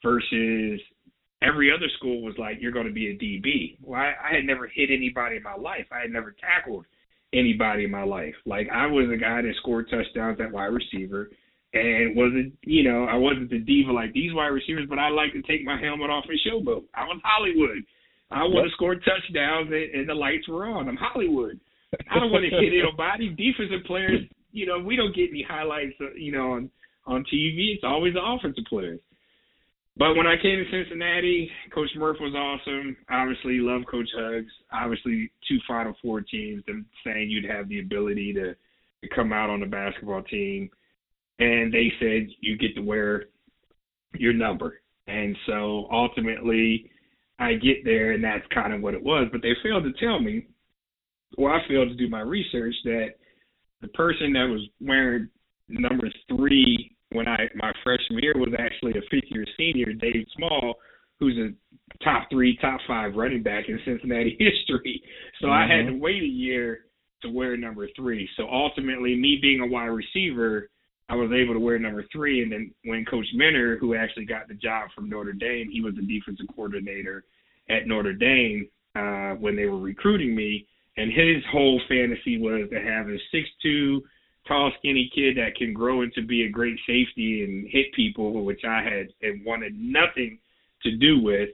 [0.02, 0.80] versus
[1.42, 4.44] every other school was like, "You're going to be a DB." Well, I, I had
[4.44, 5.86] never hit anybody in my life.
[5.90, 6.86] I had never tackled
[7.32, 8.34] anybody in my life.
[8.46, 11.30] Like I was a guy that scored touchdowns at wide receiver,
[11.72, 15.32] and wasn't you know I wasn't the diva like these wide receivers, but I like
[15.32, 16.84] to take my helmet off and showboat.
[16.94, 17.84] I was Hollywood.
[18.30, 20.88] I want to score touchdowns and, and the lights were on.
[20.88, 21.60] I'm Hollywood.
[22.10, 23.28] I don't want to hit anybody.
[23.36, 26.70] Defensive players, you know, we don't get any highlights, uh, you know, on
[27.06, 27.74] on TV.
[27.74, 29.00] It's always the offensive players.
[29.96, 32.96] But when I came to Cincinnati, Coach Murph was awesome.
[33.10, 34.50] Obviously, love Coach Hugs.
[34.72, 36.64] Obviously, two Final Four teams.
[36.66, 40.70] Them saying you'd have the ability to, to come out on the basketball team,
[41.38, 43.24] and they said you get to wear
[44.14, 44.80] your number.
[45.08, 46.90] And so ultimately,
[47.38, 49.28] I get there, and that's kind of what it was.
[49.30, 50.46] But they failed to tell me,
[51.36, 53.08] or I failed to do my research, that
[53.82, 55.28] the person that was wearing
[55.68, 60.74] number three when I my freshman year was actually a fifth year senior, Dave Small,
[61.18, 65.02] who's a top three, top five running back in Cincinnati history.
[65.40, 65.52] So mm-hmm.
[65.52, 66.00] I had to mm-hmm.
[66.00, 66.86] wait a year
[67.22, 68.28] to wear number three.
[68.36, 70.68] So ultimately, me being a wide receiver,
[71.08, 72.42] I was able to wear number three.
[72.42, 75.94] And then when Coach Minter, who actually got the job from Notre Dame, he was
[75.94, 77.24] the defensive coordinator
[77.70, 80.66] at Notre Dame uh, when they were recruiting me.
[80.96, 84.02] And his whole fantasy was to have a six two
[84.46, 88.62] tall, skinny kid that can grow into be a great safety and hit people, which
[88.66, 90.38] I had and wanted nothing
[90.82, 91.50] to do with.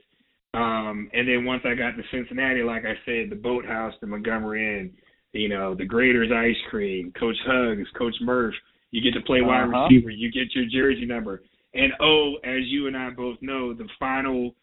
[0.53, 4.79] Um, and then once I got to Cincinnati, like I said, the Boathouse, the Montgomery
[4.79, 4.91] Inn,
[5.33, 8.55] you know, the Graeter's Ice Cream, Coach Hugs, Coach Murph,
[8.91, 9.83] you get to play wide uh-huh.
[9.83, 11.43] receiver, you get your jersey number.
[11.75, 14.55] And oh, as you and I both know, the final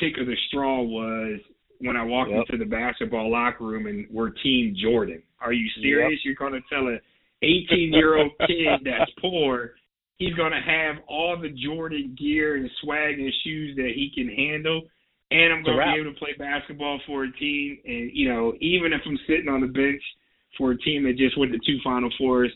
[0.00, 1.38] kick of the straw was
[1.78, 2.44] when I walked yep.
[2.48, 5.22] into the basketball locker room and we're Team Jordan.
[5.40, 6.18] Are you serious?
[6.24, 6.24] Yep.
[6.24, 6.98] You're going to tell a
[7.42, 9.72] 18 year old kid that's poor,
[10.18, 14.28] he's going to have all the Jordan gear and swag and shoes that he can
[14.28, 14.82] handle.
[15.30, 17.78] And I'm going to be able to play basketball for a team.
[17.84, 20.02] And, you know, even if I'm sitting on the bench
[20.58, 22.52] for a team that just went to two Final Fours,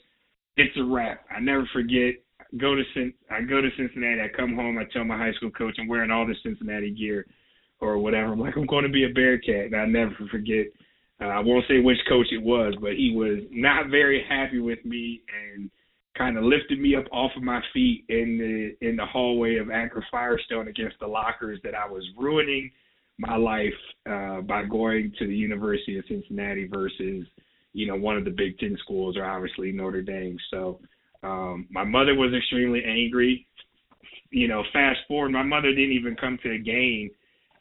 [0.56, 1.24] it's a wrap.
[1.34, 2.14] I never forget.
[2.40, 2.82] I Go to
[3.30, 4.20] I go to Cincinnati.
[4.20, 4.78] I come home.
[4.78, 7.26] I tell my high school coach I'm wearing all the Cincinnati gear
[7.80, 8.32] or whatever.
[8.32, 10.66] I'm like I'm going to be a Bearcat, and I never forget
[11.20, 14.84] uh, I won't say which coach it was, but he was not very happy with
[14.84, 15.70] me and
[16.16, 19.70] kind of lifted me up off of my feet in the in the hallway of
[19.70, 22.70] Akron Firestone against the lockers that I was ruining
[23.18, 23.72] my life
[24.08, 27.26] uh, by going to the University of Cincinnati versus
[27.72, 30.38] you know one of the Big Ten schools or obviously Notre Dame.
[30.50, 30.80] So
[31.22, 33.46] um, my mother was extremely angry.
[34.30, 37.10] You know, fast forward, my mother didn't even come to a game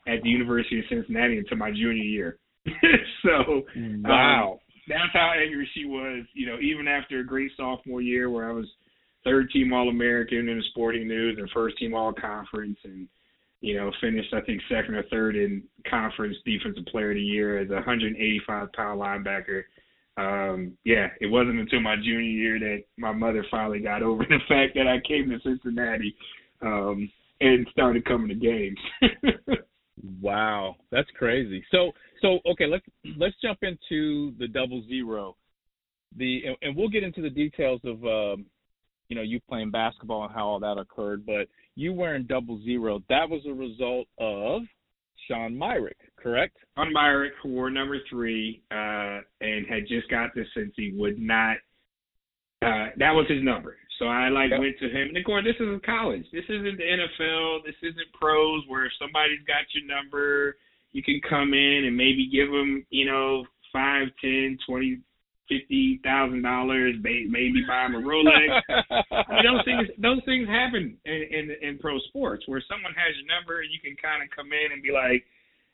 [0.08, 2.38] at the University of Cincinnati until my junior year.
[3.24, 6.26] so um, wow, um, that's how angry she was.
[6.34, 8.68] You know, even after a great sophomore year where I was
[9.24, 13.08] third team All American in the Sporting News and first team All Conference, and
[13.62, 17.60] you know finished I think second or third in conference Defensive Player of the Year
[17.60, 19.64] as a 185 pound linebacker.
[20.18, 24.40] Um, yeah, it wasn't until my junior year that my mother finally got over the
[24.48, 26.16] fact that I came to Cincinnati
[26.62, 28.78] um, and started coming to games.
[30.22, 31.64] Wow, that's crazy.
[31.72, 32.86] So so okay, let's
[33.18, 35.36] let's jump into the double zero.
[36.18, 38.46] The and, and we'll get into the details of um,
[39.08, 43.02] you know you playing basketball and how all that occurred, but you wearing double zero
[43.10, 44.64] that was a result of
[45.28, 46.58] Sean Myrick, correct?
[46.78, 51.58] Sean Myrick wore number three uh, and had just got this since he would not.
[52.62, 53.78] Uh, that was his number.
[54.00, 54.60] So I like yep.
[54.60, 55.10] went to him.
[55.10, 56.26] And of course, this is a college.
[56.34, 57.64] This isn't the NFL.
[57.64, 60.58] This isn't pros where if somebody's got your number,
[60.92, 65.00] you can come in and maybe give them, you know, five, ten, twenty,
[65.48, 68.52] fifty thousand dollars, maybe buy them a Rolex.
[69.12, 73.16] I mean, those things, those things happen in, in in pro sports where someone has
[73.16, 75.24] your number, and you can kind of come in and be like,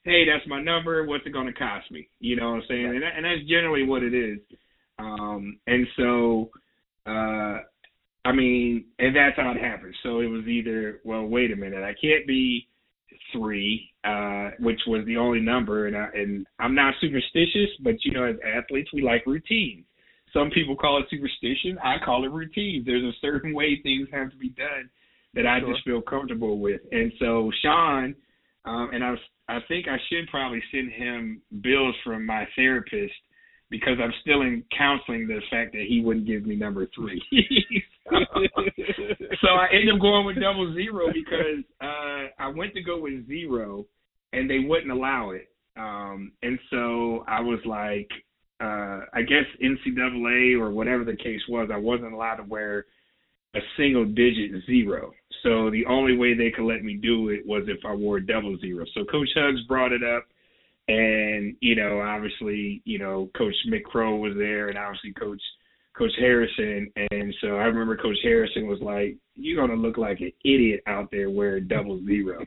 [0.03, 1.05] "Hey, that's my number.
[1.05, 2.85] What's it going to cost me?" You know what I'm saying?
[2.85, 4.39] And, that, and that's generally what it is.
[4.99, 6.51] Um, and so.
[7.05, 7.65] uh
[8.23, 9.95] I mean, and that's how it happened.
[10.03, 12.67] So it was either, well, wait a minute, I can't be
[13.33, 18.11] three, uh, which was the only number, and I, and I'm not superstitious, but you
[18.11, 19.85] know, as athletes, we like routines.
[20.33, 21.77] Some people call it superstition.
[21.83, 22.85] I call it routines.
[22.85, 24.89] There's a certain way things have to be done
[25.33, 26.81] that I just feel comfortable with.
[26.91, 28.15] And so Sean,
[28.65, 33.13] um, and I was, I think I should probably send him bills from my therapist
[33.71, 37.23] because I'm still in counseling the fact that he wouldn't give me number three.
[39.41, 43.25] so, I ended up going with double zero because uh, I went to go with
[43.27, 43.85] zero
[44.33, 45.47] and they wouldn't allow it.
[45.77, 48.09] Um, and so I was like,
[48.59, 52.85] uh, I guess NCAA or whatever the case was, I wasn't allowed to wear
[53.55, 55.13] a single digit zero.
[55.43, 58.57] So the only way they could let me do it was if I wore double
[58.59, 58.85] zero.
[58.93, 60.25] So Coach Hugs brought it up
[60.87, 65.41] and you know, obviously, you know, Coach Mick Cronin was there, and obviously Coach
[65.97, 70.31] Coach Harrison, and so I remember Coach Harrison was like, "You're gonna look like an
[70.43, 72.45] idiot out there wearing double zero.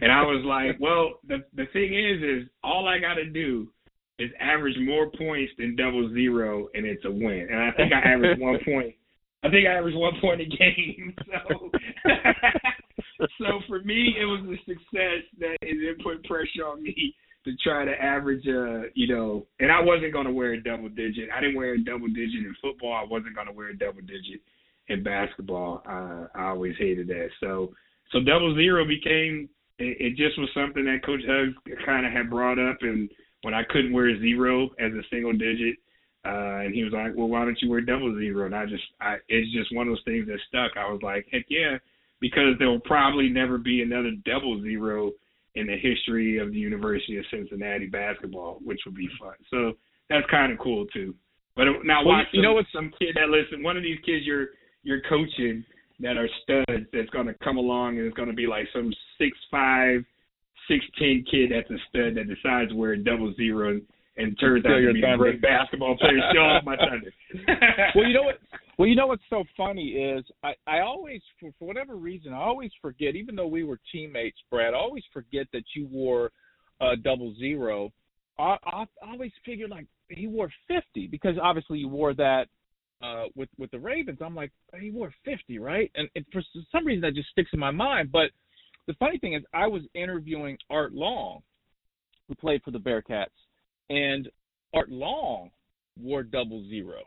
[0.00, 3.68] and I was like, "Well, the the thing is, is all I got to do
[4.18, 7.46] is average more points than double zero, and it's a win.
[7.50, 8.94] And I think I averaged one point.
[9.44, 11.14] I think I averaged one point a game.
[11.48, 11.70] So,
[13.38, 17.14] so for me, it was a success that it didn't put pressure on me
[17.48, 19.46] to try to average, uh, you know.
[19.60, 21.28] And I wasn't going to wear a double digit.
[21.34, 22.92] I didn't wear a double digit in football.
[22.92, 24.40] I wasn't going to wear a double digit
[24.88, 25.82] in basketball.
[25.88, 27.28] Uh, I always hated that.
[27.40, 27.72] So,
[28.12, 29.48] so double zero became.
[29.78, 31.54] It, it just was something that Coach Hugs
[31.86, 33.08] kind of had brought up and
[33.42, 35.76] when I couldn't wear zero as a single digit.
[36.26, 38.82] Uh, and he was like, "Well, why don't you wear double zero?" And I just,
[39.00, 40.76] I, it's just one of those things that stuck.
[40.76, 41.78] I was like, "Heck yeah,"
[42.20, 45.12] because there will probably never be another double zero
[45.58, 49.34] in the history of the University of Cincinnati basketball, which would be fun.
[49.50, 49.72] So
[50.08, 51.14] that's kind of cool too.
[51.56, 52.66] But now well, watch, you some, know what?
[52.72, 54.48] Some kid that listen, one of these kids you're
[54.82, 55.64] you're coaching
[56.00, 58.92] that are studs that's going to come along and it's going to be like some
[59.18, 60.04] six five
[60.68, 63.80] six ten kid that's a stud that decides to wear a double zero
[64.18, 66.18] and, turns out to be a great basketball player.
[66.34, 67.12] Show off my thunder.
[67.94, 68.38] well, you know what?
[68.78, 72.38] Well, you know what's so funny is I I always for, for whatever reason I
[72.38, 74.74] always forget even though we were teammates, Brad.
[74.74, 76.30] I always forget that you wore
[76.80, 77.92] a double zero.
[78.38, 82.46] I, I I always figured like he wore fifty because obviously you wore that
[83.02, 84.18] uh with with the Ravens.
[84.20, 85.90] I'm like he wore fifty, right?
[85.96, 88.30] And, and for some reason that just sticks in my mind, but
[88.88, 91.42] the funny thing is, I was interviewing Art Long,
[92.26, 93.26] who played for the Bearcats,
[93.90, 94.28] and
[94.74, 95.50] Art Long
[96.00, 97.00] wore double zero.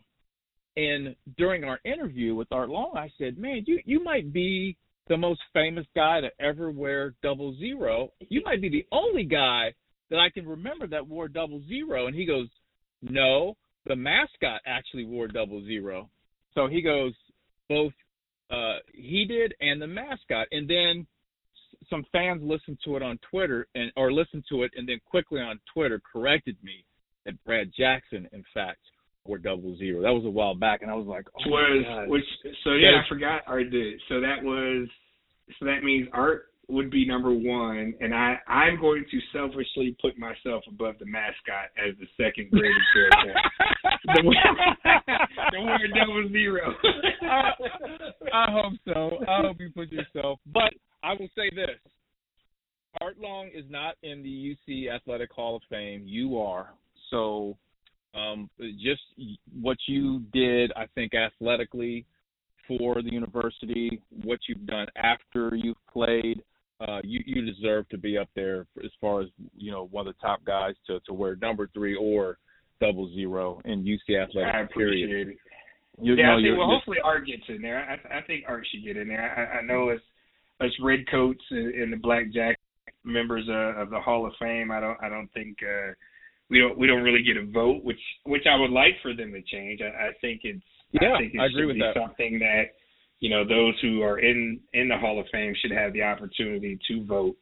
[0.77, 4.77] And during our interview with Art Long, I said, "Man, you you might be
[5.07, 8.11] the most famous guy to ever wear double zero.
[8.29, 9.73] You might be the only guy
[10.09, 12.47] that I can remember that wore double zero." And he goes,
[13.01, 16.09] "No, the mascot actually wore double zero.
[16.53, 17.13] So he goes,
[17.69, 17.93] both
[18.49, 20.47] uh, he did and the mascot.
[20.51, 21.07] And then
[21.91, 25.39] some fans listened to it on Twitter and or listened to it and then quickly
[25.39, 26.83] on Twitter corrected me
[27.25, 28.79] that Brad Jackson, in fact,
[29.25, 30.01] were double zero.
[30.01, 32.23] That was a while back, and I was like, oh was which
[32.63, 34.01] so yeah, I forgot Art did.
[34.09, 34.87] So that was
[35.59, 40.17] so that means Art would be number one, and I I'm going to selfishly put
[40.17, 43.35] myself above the mascot as the second greatest character.
[44.15, 46.73] the one double zero.
[47.21, 47.51] I,
[48.33, 49.25] I hope so.
[49.27, 50.73] I hope you put yourself, but
[51.03, 51.79] I will say this:
[52.99, 56.03] Art Long is not in the UC Athletic Hall of Fame.
[56.05, 56.73] You are.
[57.09, 57.57] So,
[58.13, 59.01] um, just
[59.61, 62.05] what you did, I think, athletically
[62.67, 66.41] for the university, what you've done after you've played,
[66.79, 70.13] uh, you you deserve to be up there as far as you know one of
[70.15, 72.37] the top guys to to wear number three or
[72.79, 74.53] double zero in UC Athletic.
[74.53, 75.27] I appreciate period.
[75.29, 75.37] it.
[76.01, 77.79] You, yeah, know, I think, well, hopefully Art gets in there.
[77.79, 79.53] I, I think Art should get in there.
[79.53, 80.01] I, I know it's
[80.61, 82.57] us redcoats and, and the blackjack
[83.03, 84.71] members uh, of the Hall of Fame.
[84.71, 85.93] I don't I don't think uh,
[86.49, 89.31] we don't we don't really get a vote, which which I would like for them
[89.31, 89.81] to change.
[89.81, 91.95] I, I think it's Yeah, I think it I agree with that.
[91.99, 92.63] something that
[93.19, 96.79] you know those who are in in the Hall of Fame should have the opportunity
[96.87, 97.35] to vote.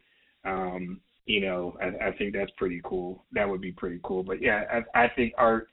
[0.46, 3.24] Um, you know, I, I think that's pretty cool.
[3.34, 4.24] That would be pretty cool.
[4.24, 4.64] But yeah,
[4.96, 5.68] I, I think Art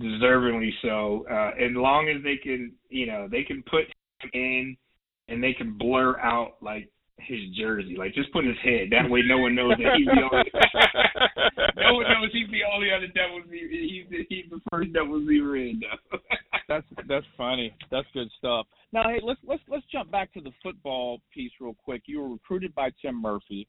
[0.00, 1.26] deservingly so.
[1.30, 3.84] Uh, as long as they can, you know, they can put
[4.22, 4.76] him in
[5.28, 8.88] and they can blur out like his jersey, like just put his head.
[8.90, 10.50] That way, no one knows that he's the only.
[11.76, 13.42] no one knows he's the only other zero.
[13.50, 15.80] He's the, he's the first double zero in.
[16.68, 17.72] That's that's funny.
[17.92, 18.66] That's good stuff.
[18.92, 22.02] Now, hey, let's let's let's jump back to the football piece real quick.
[22.06, 23.68] You were recruited by Tim Murphy,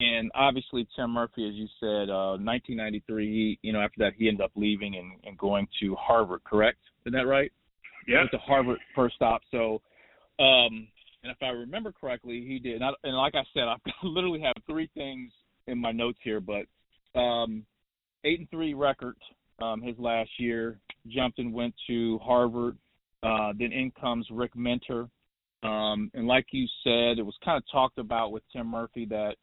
[0.00, 3.26] and obviously Tim Murphy, as you said, uh, 1993.
[3.26, 6.42] He, you know, after that he ended up leaving and, and going to Harvard.
[6.44, 6.78] Correct?
[7.04, 7.52] Is that right?
[8.08, 8.24] yeah.
[8.30, 9.42] To Harvard first stop.
[9.50, 9.82] So,
[10.38, 10.88] um,
[11.22, 12.76] and if I remember correctly, he did.
[12.76, 15.30] And, I, and like I said, I literally have three things
[15.66, 16.66] in my notes here, but
[17.18, 17.64] um,
[18.24, 19.16] eight and three record
[19.60, 20.78] um, his last year.
[21.08, 22.76] Jumped and went to Harvard.
[23.22, 25.08] Uh, then in comes Rick Minter.
[25.62, 29.36] Um, and like you said, it was kind of talked about with Tim Murphy that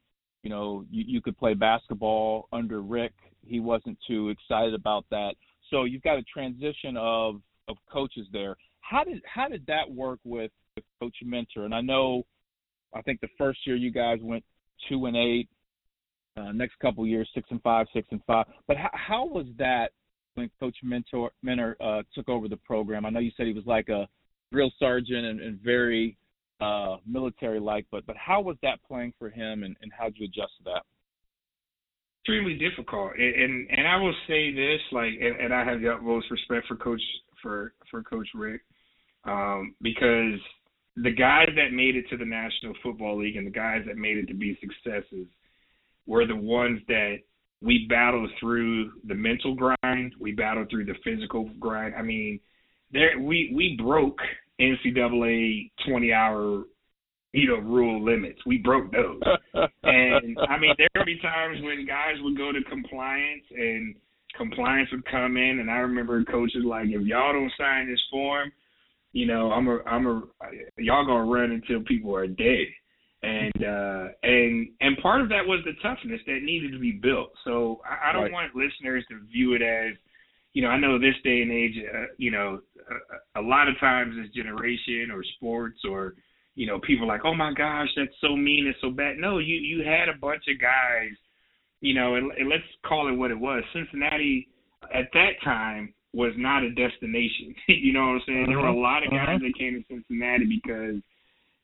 [0.44, 3.14] you know you, you could play basketball under Rick.
[3.46, 5.36] He wasn't too excited about that.
[5.70, 8.58] So you've got a transition of of coaches there.
[8.82, 11.66] How did how did that work with, with Coach Minter?
[11.66, 12.24] And I know,
[12.94, 14.44] I think the first year you guys went
[14.88, 15.50] two and eight.
[16.38, 18.46] Uh, next couple years, six and five, six and five.
[18.66, 19.92] But how, how was that
[20.36, 23.06] when Coach Minter Minter uh, took over the program?
[23.06, 24.08] I know you said he was like a
[24.54, 26.16] drill sergeant and, and very
[26.62, 30.18] uh, military like, but but how was that playing for him, and, and how did
[30.18, 30.84] you adjust to that?
[32.30, 33.14] extremely difficult.
[33.18, 36.68] And, and and I will say this, like, and, and I have the utmost respect
[36.68, 37.02] for Coach
[37.42, 38.62] for for Coach Rick
[39.26, 40.40] um, because
[40.96, 44.18] the guys that made it to the National Football League and the guys that made
[44.18, 45.28] it to be successes
[46.06, 47.18] were the ones that
[47.62, 51.94] we battled through the mental grind, we battled through the physical grind.
[51.96, 52.40] I mean,
[52.92, 54.20] there we we broke
[54.60, 56.64] NCAA 20 hour
[57.34, 58.40] you know rule limits.
[58.46, 59.22] We broke those,
[59.84, 63.96] and I mean there would be times when guys would go to compliance and
[64.36, 68.52] compliance would come in, and I remember coaches like, if y'all don't sign this form,
[69.12, 70.22] you know, I'm a I'm a
[70.78, 72.68] y'all gonna run until people are dead.
[73.22, 77.32] And uh and and part of that was the toughness that needed to be built.
[77.44, 78.32] So I, I don't right.
[78.32, 79.98] want listeners to view it as,
[80.54, 82.62] you know, I know this day and age, uh, you know,
[83.36, 86.16] a, a lot of times this generation or sports or
[86.56, 89.18] you know people like, oh my gosh, that's so mean and so bad.
[89.18, 91.12] No, you you had a bunch of guys,
[91.82, 93.64] you know, and, and let's call it what it was.
[93.74, 94.48] Cincinnati
[94.94, 97.56] at that time was not a destination.
[97.68, 98.44] you know what I'm saying?
[98.44, 98.52] Uh-huh.
[98.52, 98.82] There were a mm-hmm.
[98.82, 99.40] lot of guys uh-huh.
[99.40, 101.02] that came to Cincinnati because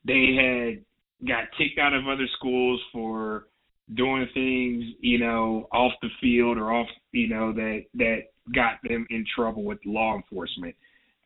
[0.05, 3.47] they had got kicked out of other schools for
[3.95, 8.17] doing things, you know, off the field or off, you know, that that
[8.53, 10.75] got them in trouble with law enforcement.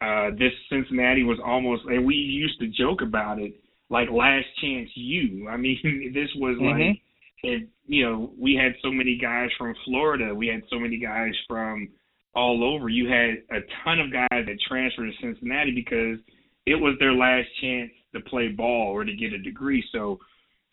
[0.02, 3.54] Uh this Cincinnati was almost and we used to joke about it
[3.90, 5.48] like last chance you.
[5.50, 6.90] I mean, this was mm-hmm.
[6.90, 7.02] like
[7.44, 11.32] and you know, we had so many guys from Florida, we had so many guys
[11.48, 11.90] from
[12.36, 12.90] all over.
[12.90, 16.20] You had a ton of guys that transferred to Cincinnati because
[16.66, 19.84] it was their last chance to play ball or to get a degree.
[19.92, 20.20] So,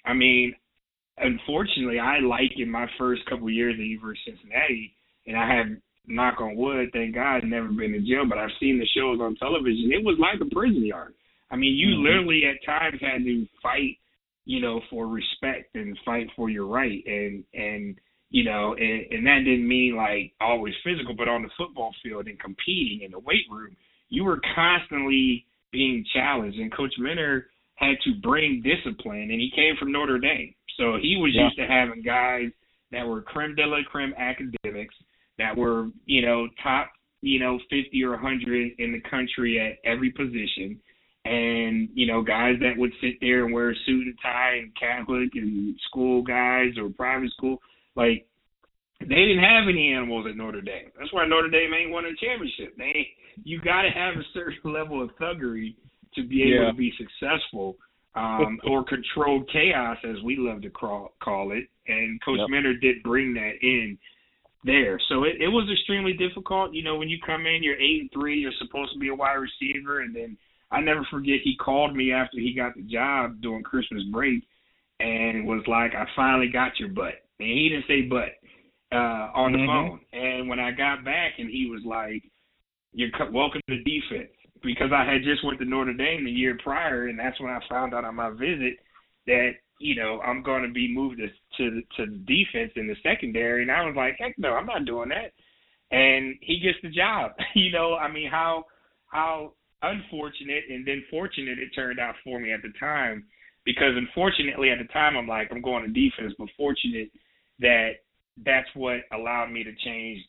[0.04, 0.54] I mean,
[1.18, 4.94] unfortunately, I like in my first couple of years at University of Cincinnati,
[5.26, 5.66] and I have
[6.06, 9.36] knock on wood, thank God, never been in jail, but I've seen the shows on
[9.36, 9.90] television.
[9.92, 11.14] It was like a prison yard.
[11.50, 12.04] I mean, you mm-hmm.
[12.04, 13.98] literally at times had to fight,
[14.44, 17.98] you know, for respect and fight for your right, and and
[18.36, 22.26] you know, and, and that didn't mean like always physical, but on the football field
[22.26, 23.74] and competing in the weight room,
[24.10, 26.58] you were constantly being challenged.
[26.58, 31.16] And Coach Minter had to bring discipline, and he came from Notre Dame, so he
[31.18, 31.44] was yeah.
[31.44, 32.50] used to having guys
[32.92, 34.94] that were creme de la creme academics,
[35.38, 36.90] that were you know top
[37.22, 40.78] you know 50 or 100 in the country at every position
[41.24, 44.72] and you know guys that would sit there and wear a suit and tie and
[44.78, 47.58] catholic and school guys or private school
[47.96, 48.26] like
[49.00, 50.90] they didn't have any animals at Notre Dame.
[50.98, 52.76] That's why Notre Dame ain't won a championship.
[52.78, 53.08] They
[53.44, 55.74] you got to have a certain level of thuggery
[56.14, 56.70] to be able yeah.
[56.70, 57.76] to be successful,
[58.14, 61.68] um, or controlled chaos, as we love to call, call it.
[61.88, 62.80] And Coach yep.
[62.80, 63.98] Did bring that in
[64.64, 64.98] there.
[65.08, 66.72] So it, it was extremely difficult.
[66.72, 69.14] You know, when you come in, you're eight and three, you're supposed to be a
[69.14, 70.36] wide receiver, and then
[70.70, 74.42] I never forget he called me after he got the job during Christmas break,
[74.98, 78.36] and was like, "I finally got your butt." And he didn't say but
[78.92, 79.88] uh, on the mm-hmm.
[79.88, 80.00] phone.
[80.12, 82.22] And when I got back, and he was like,
[82.92, 84.30] "You're welcome to defense,"
[84.62, 87.60] because I had just went to Notre Dame the year prior, and that's when I
[87.68, 88.78] found out on my visit
[89.26, 92.96] that you know I'm going to be moved to to, to the defense in the
[93.02, 95.32] secondary, and I was like, "Heck no, I'm not doing that."
[95.90, 97.32] And he gets the job.
[97.54, 98.64] you know, I mean, how
[99.08, 103.24] how unfortunate and then fortunate it turned out for me at the time
[103.64, 107.10] because unfortunately at the time I'm like I'm going to defense, but fortunate
[107.60, 107.90] that
[108.44, 110.20] that's what allowed me to change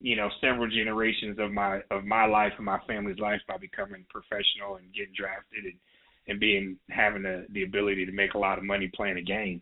[0.00, 4.04] you know several generations of my of my life and my family's life by becoming
[4.10, 5.78] professional and getting drafted and
[6.28, 9.60] and being having the the ability to make a lot of money playing a game.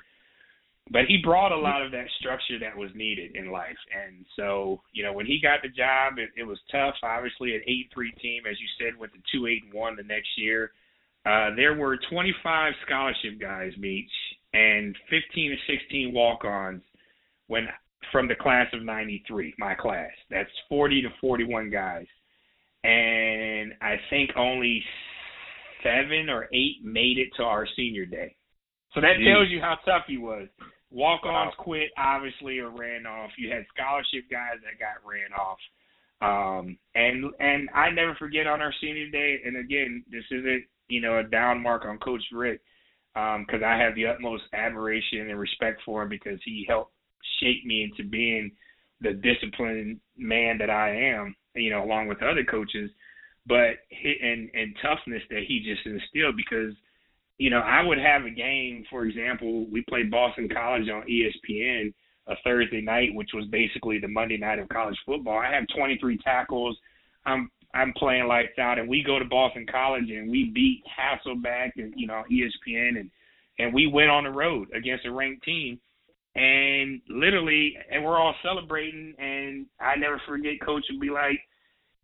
[0.91, 3.77] But he brought a lot of that structure that was needed in life.
[3.95, 6.95] And so you know when he got the job it, it was tough.
[7.03, 10.03] Obviously an eight three team as you said went to two eight and one the
[10.03, 10.73] next year.
[11.27, 14.09] Uh there were 25 scholarship guys Meach
[14.53, 16.83] and 15 or 16 walk-ons
[17.49, 17.69] when
[18.13, 20.11] from the class of 93, my class.
[20.31, 22.07] That's 40 to 41 guys.
[22.85, 24.85] And I think only
[25.83, 28.37] seven or eight made it to our senior day.
[28.95, 29.33] So that Jeez.
[29.33, 30.49] tells you how tough he was.
[30.91, 31.65] Walk ons wow.
[31.65, 33.31] quit, obviously, or ran off.
[33.37, 35.59] You had scholarship guys that got ran off.
[36.23, 39.41] Um, and and I never forget on our senior day.
[39.45, 42.61] And again, this isn't you know a down mark on Coach Rick
[43.15, 46.94] because um, I have the utmost admiration and respect for him because he helped
[47.41, 48.51] shaped me into being
[49.01, 52.91] the disciplined man that I am, you know, along with other coaches,
[53.47, 56.75] but and and toughness that he just instilled because
[57.39, 61.93] you know, I would have a game, for example, we played Boston College on ESPN
[62.27, 65.39] a Thursday night, which was basically the Monday night of college football.
[65.39, 66.77] I have 23 tackles.
[67.27, 71.73] I'm I'm playing lights out, and we go to Boston College and we beat Hasselbeck
[71.77, 73.11] and you know ESPN and
[73.59, 75.81] and we went on the road against a ranked team
[76.35, 79.15] and literally, and we're all celebrating.
[79.19, 81.39] And I never forget, Coach would be like,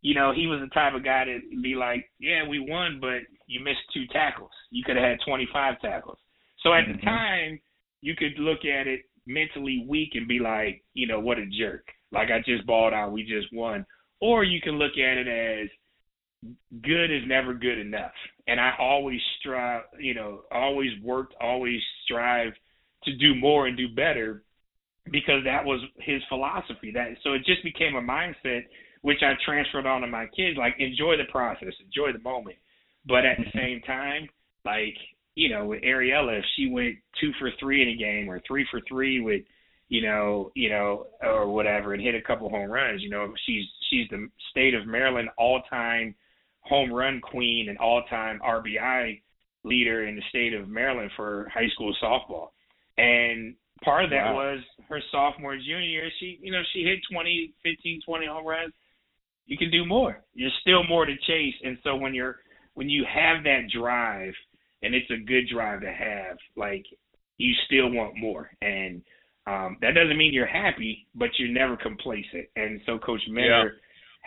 [0.03, 3.21] you know, he was the type of guy to be like, yeah, we won, but
[3.47, 4.51] you missed two tackles.
[4.71, 6.19] You could have had 25 tackles.
[6.63, 6.93] So at mm-hmm.
[6.93, 7.61] the time,
[8.01, 11.87] you could look at it mentally weak and be like, you know, what a jerk.
[12.13, 13.85] Like I just balled out, we just won.
[14.21, 15.69] Or you can look at it as
[16.83, 18.13] good is never good enough.
[18.47, 22.53] And I always strive, you know, always worked, always strive
[23.05, 24.43] to do more and do better
[25.11, 26.93] because that was his philosophy.
[26.93, 28.63] That so it just became a mindset
[29.03, 30.59] which I transferred on to my kids.
[30.59, 32.57] Like enjoy the process, enjoy the moment,
[33.07, 33.59] but at the mm-hmm.
[33.59, 34.29] same time,
[34.65, 34.95] like
[35.35, 38.67] you know, with Ariella, if she went two for three in a game or three
[38.71, 39.43] for three with,
[39.89, 43.65] you know, you know, or whatever, and hit a couple home runs, you know, she's
[43.89, 46.15] she's the state of Maryland all time
[46.61, 49.21] home run queen and all time RBI
[49.65, 52.49] leader in the state of Maryland for high school softball.
[53.01, 54.35] And part of that wow.
[54.35, 56.11] was her sophomore junior year.
[56.19, 58.73] She you know she hit 20 15 20 home runs.
[59.47, 60.21] You can do more.
[60.37, 61.55] There's still more to chase.
[61.65, 62.37] And so when you're
[62.75, 64.35] when you have that drive
[64.83, 66.85] and it's a good drive to have like
[67.39, 68.51] you still want more.
[68.61, 69.03] And
[69.47, 72.47] um that doesn't mean you're happy but you're never complacent.
[72.57, 73.79] And so coach Minter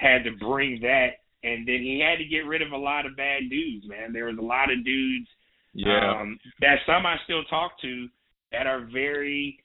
[0.02, 0.18] yeah.
[0.18, 3.16] had to bring that and then he had to get rid of a lot of
[3.16, 4.14] bad dudes man.
[4.14, 5.28] There was a lot of dudes
[5.76, 6.22] yeah.
[6.22, 8.08] um that some I still talk to
[8.54, 9.60] that are very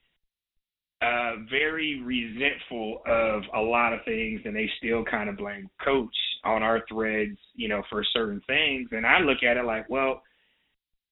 [1.01, 6.15] uh very resentful of a lot of things and they still kind of blame coach
[6.45, 8.89] on our threads, you know, for certain things.
[8.93, 10.23] And I look at it like, well,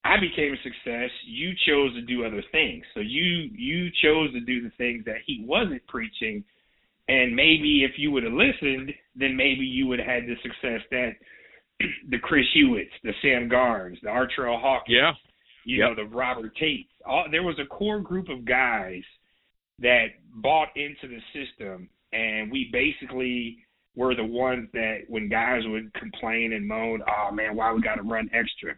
[0.05, 1.11] I became a success.
[1.27, 2.85] You chose to do other things.
[2.95, 6.43] So you you chose to do the things that he wasn't preaching.
[7.09, 10.81] And maybe if you would have listened, then maybe you would have had the success
[10.91, 11.11] that
[12.11, 15.13] the Chris Hewitts, the Sam Garnes, the Artrell Hawkins, yeah
[15.67, 15.97] you yep.
[15.97, 16.89] know, the Robert Tate.
[17.07, 19.03] All, there was a core group of guys
[19.81, 23.59] that bought into the system, and we basically
[23.95, 27.97] were the ones that when guys would complain and moan, "Oh man, why we got
[27.97, 28.75] to run extra?"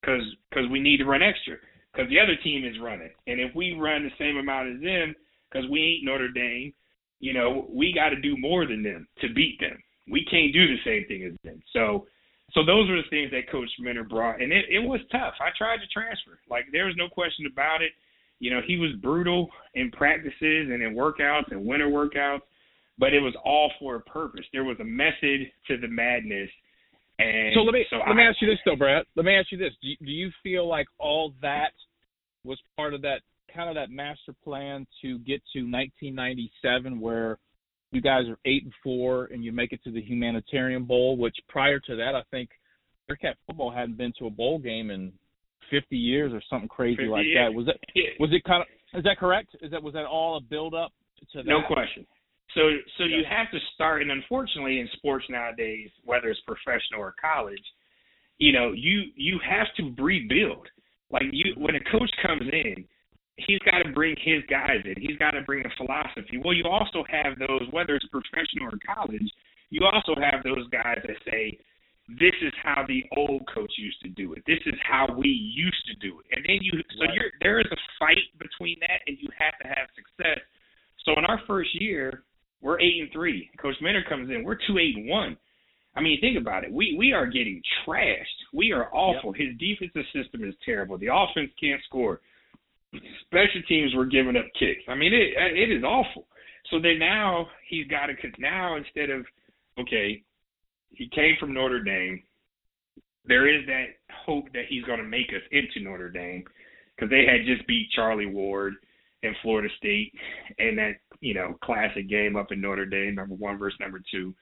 [0.00, 1.56] Because because we need to run extra
[1.92, 5.14] because the other team is running, and if we run the same amount as them,
[5.50, 6.72] because we ain't Notre Dame,
[7.20, 9.78] you know, we got to do more than them to beat them.
[10.10, 11.62] We can't do the same thing as them.
[11.72, 12.06] So
[12.54, 15.34] so those were the things that Coach Minter brought, and it, it was tough.
[15.40, 17.92] I tried to transfer, like there was no question about it.
[18.40, 20.34] You know, he was brutal in practices
[20.70, 22.40] and in workouts and winter workouts,
[22.98, 24.44] but it was all for a purpose.
[24.52, 26.50] There was a method to the madness.
[27.18, 29.04] And so let me so let I, me ask you this though, Brad.
[29.16, 31.72] Let me ask you this: do you, do you feel like all that
[32.44, 33.20] was part of that
[33.54, 37.38] kind of that master plan to get to 1997, where
[37.92, 41.16] you guys are eight and four, and you make it to the Humanitarian Bowl.
[41.16, 42.50] Which prior to that, I think
[43.06, 45.12] Bearcat football hadn't been to a bowl game in
[45.70, 47.38] 50 years or something crazy like years.
[47.48, 47.54] that.
[47.54, 48.20] Was it?
[48.20, 48.98] Was it kind of?
[48.98, 49.56] Is that correct?
[49.60, 50.92] Is that was that all a build up
[51.32, 51.46] to that?
[51.46, 52.06] No question.
[52.54, 52.60] So
[52.98, 57.62] so you have to start, and unfortunately, in sports nowadays, whether it's professional or college,
[58.38, 60.66] you know, you you have to rebuild.
[61.10, 62.84] Like you, when a coach comes in,
[63.46, 64.94] he's got to bring his guys in.
[65.00, 66.40] He's got to bring a philosophy.
[66.42, 69.28] Well, you also have those, whether it's professional or college,
[69.70, 71.58] you also have those guys that say,
[72.08, 74.42] this is how the old coach used to do it.
[74.46, 76.26] This is how we used to do it.
[76.36, 77.14] And then you, so right.
[77.14, 80.40] you're, there is a fight between that, and you have to have success.
[81.04, 82.24] So in our first year,
[82.60, 83.50] we're eight and three.
[83.60, 85.36] Coach Minter comes in, we're two eight and one.
[85.94, 86.72] I mean, think about it.
[86.72, 88.24] We we are getting trashed.
[88.52, 89.34] We are awful.
[89.36, 89.48] Yep.
[89.48, 90.96] His defensive system is terrible.
[90.96, 92.20] The offense can't score
[93.24, 94.82] special teams were giving up kicks.
[94.88, 96.26] I mean, it it is awful.
[96.70, 99.24] So then now he's got to now instead of
[99.78, 100.22] okay,
[100.90, 102.22] he came from Notre Dame.
[103.24, 103.86] There is that
[104.26, 106.44] hope that he's going to make us into Notre Dame
[106.94, 108.74] because they had just beat Charlie Ward
[109.22, 110.12] in Florida State
[110.58, 114.34] and that you know classic game up in Notre Dame, number one versus number two,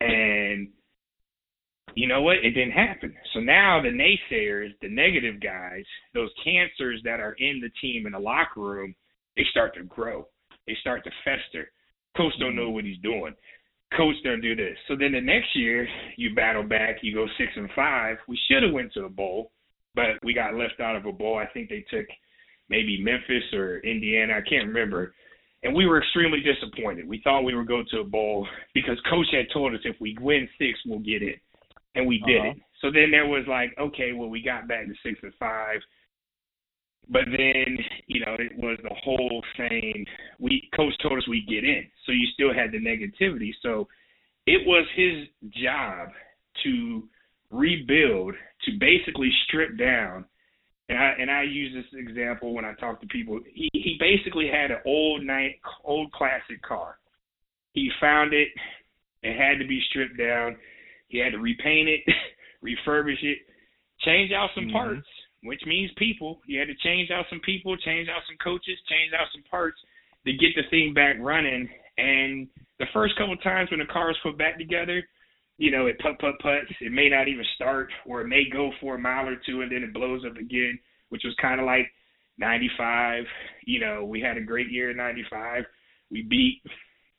[0.00, 0.68] and
[1.94, 2.36] you know what?
[2.42, 3.14] It didn't happen.
[3.32, 8.12] So now the naysayers, the negative guys, those cancers that are in the team in
[8.12, 8.94] the locker room,
[9.36, 10.26] they start to grow.
[10.66, 11.70] They start to fester.
[12.16, 12.74] Coach don't know mm-hmm.
[12.74, 13.34] what he's doing.
[13.96, 14.76] Coach don't do this.
[14.88, 15.86] So then the next year
[16.16, 18.16] you battle back, you go six and five.
[18.28, 19.52] We should have went to a bowl,
[19.94, 21.38] but we got left out of a bowl.
[21.38, 22.06] I think they took
[22.68, 24.34] maybe Memphis or Indiana.
[24.34, 25.14] I can't remember.
[25.62, 27.08] And we were extremely disappointed.
[27.08, 30.16] We thought we would go to a bowl because coach had told us if we
[30.20, 31.34] win six, we'll get in
[31.94, 32.50] and we did uh-huh.
[32.50, 32.56] it.
[32.80, 35.80] So then there was like, okay, well, we got back to six and five,
[37.08, 40.04] but then you know it was the whole thing.
[40.38, 43.52] We coach told us we get in, so you still had the negativity.
[43.62, 43.88] So
[44.46, 45.28] it was his
[45.62, 46.08] job
[46.64, 47.08] to
[47.50, 48.34] rebuild,
[48.64, 50.24] to basically strip down.
[50.88, 53.40] And I and I use this example when I talk to people.
[53.52, 56.98] He he basically had an old night old classic car.
[57.72, 58.48] He found it
[59.22, 60.56] It had to be stripped down.
[61.14, 62.00] He had to repaint it,
[62.64, 63.38] refurbish it,
[64.00, 64.72] change out some mm-hmm.
[64.72, 65.06] parts,
[65.44, 66.40] which means people.
[66.44, 69.78] You had to change out some people, change out some coaches, change out some parts
[70.26, 71.68] to get the thing back running.
[71.98, 72.48] And
[72.80, 75.04] the first couple times when the car was put back together,
[75.56, 76.74] you know, it put put puts.
[76.80, 79.70] It may not even start, or it may go for a mile or two and
[79.70, 80.76] then it blows up again,
[81.10, 81.86] which was kind of like
[82.38, 83.22] 95.
[83.66, 85.62] You know, we had a great year in 95.
[86.10, 86.60] We beat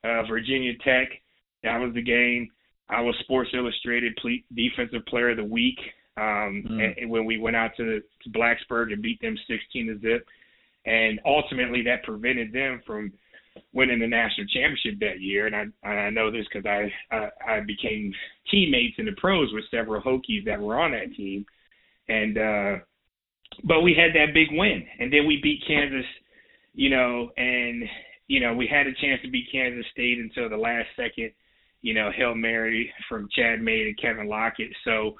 [0.03, 1.07] uh, Virginia Tech.
[1.63, 2.49] That was the game.
[2.89, 4.17] I was Sports Illustrated
[4.53, 5.79] Defensive Player of the Week
[6.17, 7.01] um, mm.
[7.01, 10.27] and, when we went out to, to Blacksburg and beat them 16 to zip.
[10.85, 13.11] And ultimately, that prevented them from
[13.73, 15.47] winning the national championship that year.
[15.47, 18.13] And I I know this because I, I I became
[18.51, 21.45] teammates in the pros with several Hokies that were on that team,
[22.07, 22.75] and uh,
[23.63, 26.05] but we had that big win, and then we beat Kansas,
[26.73, 27.83] you know, and
[28.27, 31.31] you know we had a chance to beat Kansas State until the last second,
[31.81, 34.71] you know, hail mary from Chad May and Kevin Lockett.
[34.83, 35.15] So,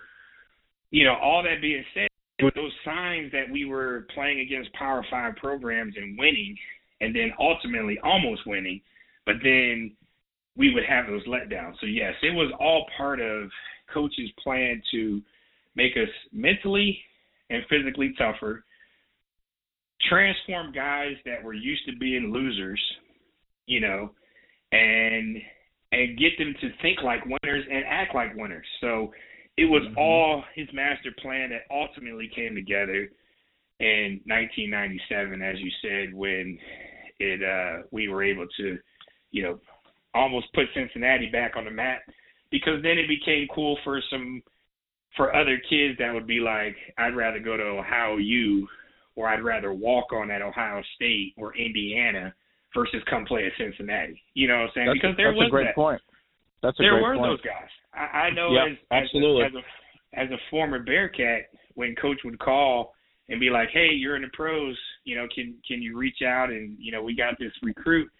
[0.91, 2.07] you know, all that being said,
[2.41, 6.57] with those signs that we were playing against Power Five programs and winning,
[7.01, 8.81] and then ultimately almost winning,
[9.25, 9.95] but then
[10.57, 11.75] we would have those letdowns.
[11.79, 13.49] So yes, it was all part of
[13.93, 15.21] coach's plan to
[15.75, 16.97] make us mentally
[17.49, 18.63] and physically tougher,
[20.09, 22.81] transform guys that were used to being losers,
[23.65, 24.11] you know,
[24.71, 25.37] and
[25.95, 28.65] and get them to think like winners and act like winners.
[28.81, 29.13] So
[29.57, 29.97] it was mm-hmm.
[29.97, 33.09] all his master plan that ultimately came together
[33.79, 36.57] in 1997, as you said, when
[37.19, 38.77] it uh, we were able to,
[39.31, 39.59] you know,
[40.13, 42.01] almost put Cincinnati back on the map
[42.51, 44.41] because then it became cool for some
[45.15, 48.67] for other kids that would be like, I'd rather go to Ohio U
[49.15, 52.33] or I'd rather walk on at Ohio State or Indiana
[52.75, 54.21] versus come play at Cincinnati.
[54.33, 54.87] You know what I'm saying?
[54.87, 55.75] That's because there that's was a great that.
[55.75, 56.01] point.
[56.61, 57.31] That's a there great were point.
[57.31, 57.71] those guys.
[57.93, 59.45] I, I know yeah, as, absolutely.
[59.45, 62.93] As, a, as a as a former Bearcat, when coach would call
[63.29, 64.77] and be like, "Hey, you're in the pros.
[65.05, 68.11] You know, can can you reach out and you know we got this recruit."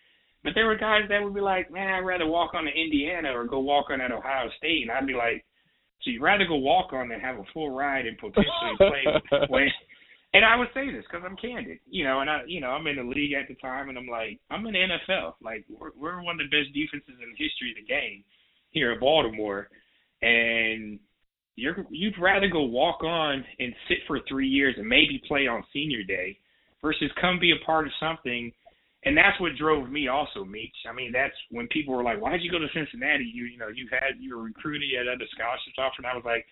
[0.44, 3.30] But there were guys that would be like, "Man, I'd rather walk on to Indiana
[3.38, 5.44] or go walk on at Ohio State," and I'd be like,
[6.06, 8.46] so you'd rather go walk on than have a full ride and potentially
[8.78, 9.04] play.
[9.48, 9.74] play.
[10.36, 12.86] And I would say this because I'm candid, you know, and I, you know, I'm
[12.88, 15.36] in the league at the time, and I'm like, I'm in the NFL.
[15.42, 18.26] Like, we're, we're one of the best defenses in the history of the game
[18.72, 19.70] here in Baltimore,
[20.22, 21.00] and
[21.56, 25.64] you're you'd rather go walk on and sit for three years and maybe play on
[25.72, 26.38] senior day
[26.82, 28.52] versus come be a part of something
[29.06, 30.76] and that's what drove me also, Meech.
[30.90, 33.24] I mean, that's when people were like, "Why'd you go to Cincinnati?
[33.24, 36.16] You you know you had you were recruited, you had other scholarships offered." And I
[36.16, 36.46] was like,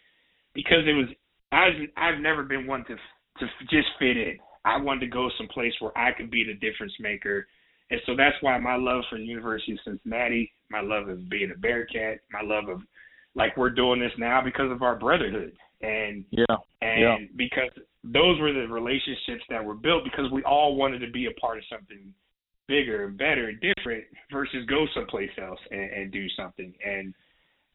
[0.54, 1.10] because it was
[1.52, 2.96] I was I've never been one to
[3.40, 4.38] to just fit in.
[4.66, 7.48] I wanted to go someplace where I could be the difference maker,
[7.92, 11.52] and so that's why my love for the University of Cincinnati, my love of being
[11.54, 12.82] a Bearcat, my love of
[13.36, 17.18] like we're doing this now because of our brotherhood and yeah and yeah.
[17.36, 17.70] because
[18.04, 21.58] those were the relationships that were built because we all wanted to be a part
[21.58, 22.14] of something
[22.68, 26.74] bigger and better and different versus go someplace else and, and do something.
[26.86, 27.14] And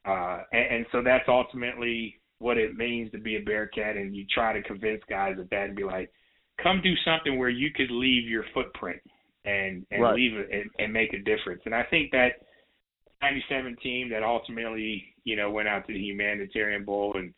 [0.06, 4.24] uh and, and so that's ultimately what it means to be a Bearcat and you
[4.32, 6.10] try to convince guys of that and be like,
[6.62, 9.00] come do something where you could leave your footprint
[9.44, 10.14] and and right.
[10.14, 11.62] leave it and, and make a difference.
[11.64, 12.32] And I think that
[13.22, 17.34] 97 team that ultimately, you know, went out to the humanitarian bowl and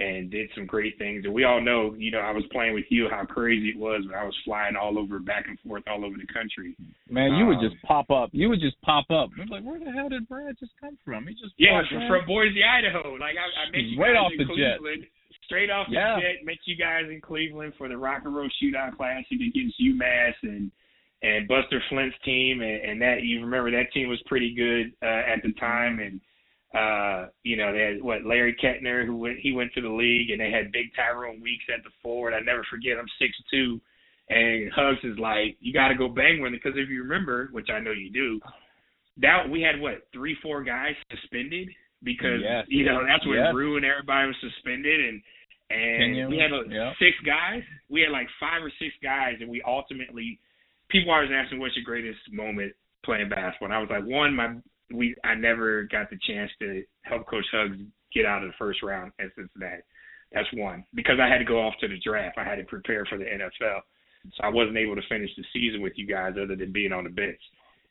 [0.00, 1.24] and did some great things.
[1.24, 4.02] And we all know, you know, I was playing with you how crazy it was
[4.06, 6.74] when I was flying all over, back and forth, all over the country.
[7.08, 8.30] Man, you um, would just pop up.
[8.32, 9.30] You would just pop up.
[9.40, 11.26] I'm like, where the hell did Brad just come from?
[11.28, 13.14] He just yeah, from, from Boise, Idaho.
[13.14, 15.38] Like I, I met you right guys off in the Cleveland, jet.
[15.46, 16.16] straight off yeah.
[16.16, 16.44] the jet.
[16.44, 20.70] Met you guys in Cleveland for the Rock and Roll Shootout Classic against UMass and
[21.22, 25.22] and Bruiser Flint's team, and, and that you remember that team was pretty good uh,
[25.24, 26.20] at the time, and
[26.74, 30.30] uh, you know, they had what Lari Ketner who went he went to the league
[30.30, 32.34] and they had big Tyrone Weeks at the forward.
[32.34, 33.80] I never forget I'm six two
[34.28, 37.68] and Hugs is like, You gotta go bang with it because if you remember, which
[37.70, 38.40] I know you do,
[39.18, 41.68] that we had what, three, four guys suspended
[42.02, 42.64] because yes.
[42.68, 43.54] you know, that's when yes.
[43.54, 45.22] ruined everybody was suspended and
[45.70, 46.92] and we had like, yeah.
[46.98, 47.62] six guys.
[47.88, 50.38] We had like five or six guys and we ultimately
[50.88, 52.72] people always asking what's your greatest moment
[53.04, 53.66] playing basketball.
[53.66, 54.56] And I was like, one, my
[54.94, 57.78] we I never got the chance to help Coach Hugs
[58.14, 59.82] get out of the first round at Cincinnati.
[60.32, 62.38] That's one because I had to go off to the draft.
[62.38, 63.80] I had to prepare for the NFL,
[64.32, 67.04] so I wasn't able to finish the season with you guys other than being on
[67.04, 67.40] the bench.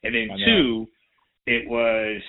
[0.03, 0.87] And then two,
[1.47, 2.21] it was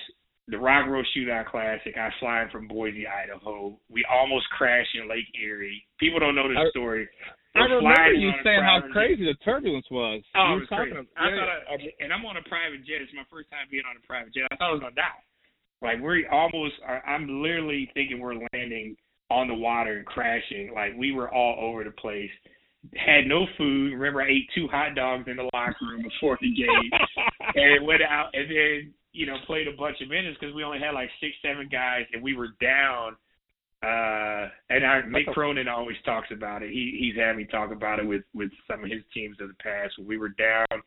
[0.47, 1.95] the Rock Road Shootout Classic.
[1.97, 3.77] I fly in from Boise, Idaho.
[3.89, 5.83] We almost crashed in Lake Erie.
[5.99, 7.09] People don't know the story.
[7.55, 8.91] I remember you saying how jet.
[8.91, 10.21] crazy the turbulence was.
[10.35, 10.91] Oh, you it was crazy.
[10.91, 12.99] About, I yeah, thought, I, and I'm on a private jet.
[12.99, 14.43] It's my first time being on a private jet.
[14.51, 15.23] I thought I was gonna die.
[15.81, 16.75] Like we're almost.
[16.83, 18.97] I'm literally thinking we're landing
[19.29, 20.71] on the water and crashing.
[20.73, 22.31] Like we were all over the place.
[22.95, 23.93] Had no food.
[23.93, 26.91] Remember, I ate two hot dogs in the locker room before the game,
[27.55, 30.79] and went out and then you know played a bunch of minutes because we only
[30.79, 33.15] had like six, seven guys, and we were down.
[33.83, 36.71] Uh, and I, Mick Cronin always talks about it.
[36.71, 39.55] He he's had me talk about it with with some of his teams of the
[39.55, 39.93] past.
[39.99, 40.81] We were down,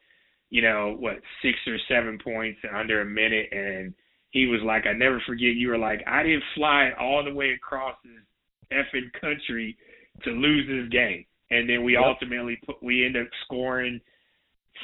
[0.50, 3.94] you know, what six or seven points under a minute, and
[4.30, 5.54] he was like, I never forget.
[5.54, 9.76] You were like, I didn't fly all the way across this effing country
[10.24, 12.02] to lose this game, and then we yep.
[12.04, 14.00] ultimately put we end up scoring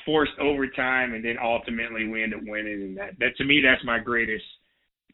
[0.05, 2.83] forced overtime, and then ultimately we end up winning.
[2.83, 4.45] And that that to me, that's my greatest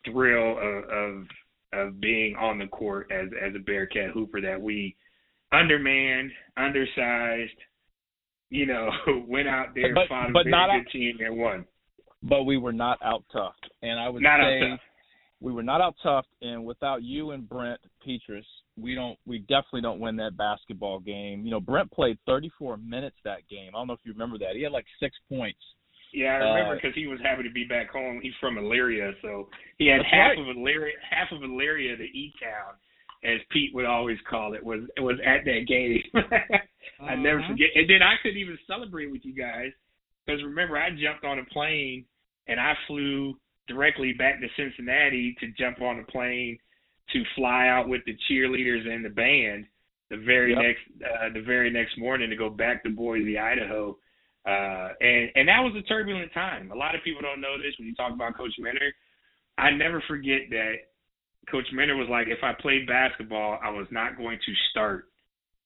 [0.04, 1.26] thrill of, of
[1.72, 4.96] of being on the court as as a Bearcat hooper that we
[5.52, 7.58] undermanned, undersized,
[8.50, 8.90] you know,
[9.26, 11.64] went out there, but, fought a but very not good out, team and won.
[12.22, 14.78] But we were not out tough, and I would not say
[15.40, 16.26] we were not out tough.
[16.42, 18.44] And without you and Brent Petrus,
[18.76, 21.44] we don't, we definitely don't win that basketball game.
[21.44, 23.70] You know, Brent played 34 minutes that game.
[23.74, 24.54] I don't know if you remember that.
[24.54, 25.58] He had like six points
[26.12, 28.20] yeah, I remember because uh, he was happy to be back home.
[28.22, 29.48] He's from Elyria, so
[29.78, 30.38] he had half right.
[30.38, 32.74] of Elyria, half of Elyria, the E town,
[33.24, 36.02] as Pete would always call it, was was at that game.
[37.00, 37.52] I never uh-huh.
[37.52, 37.68] forget.
[37.74, 39.72] And then I couldn't even celebrate with you guys
[40.26, 42.04] because remember I jumped on a plane
[42.46, 43.34] and I flew
[43.68, 46.58] directly back to Cincinnati to jump on a plane
[47.12, 49.66] to fly out with the cheerleaders and the band
[50.10, 50.62] the very yep.
[50.62, 53.96] next uh, the very next morning to go back to Boise, Idaho
[54.46, 56.70] uh, and and that was a turbulent time.
[56.70, 58.92] A lot of people don't know this when you talk about Coach Minter.
[59.58, 60.74] I never forget that
[61.50, 65.06] Coach Minter was like, if I played basketball, I was not going to start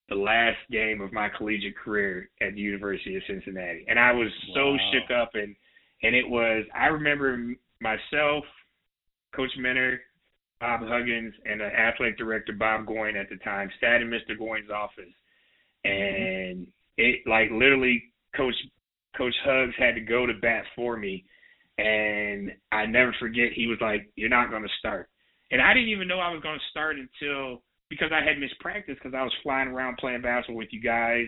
[0.09, 3.85] the last game of my collegiate career at the University of Cincinnati.
[3.89, 4.79] And I was so wow.
[4.93, 5.55] shook up and
[6.03, 8.45] and it was I remember myself,
[9.35, 10.01] Coach Minter,
[10.61, 14.37] Bob Huggins, and the athletic director Bob Goin at the time sat in Mr.
[14.39, 15.15] Goin's office
[15.85, 16.67] and
[16.97, 18.03] it like literally
[18.37, 18.55] Coach
[19.17, 21.25] Coach Hugs had to go to bat for me,
[21.79, 23.53] and I never forget.
[23.55, 25.09] He was like, "You're not going to start,"
[25.51, 28.59] and I didn't even know I was going to start until because I had missed
[28.61, 31.27] practice because I was flying around playing basketball with you guys,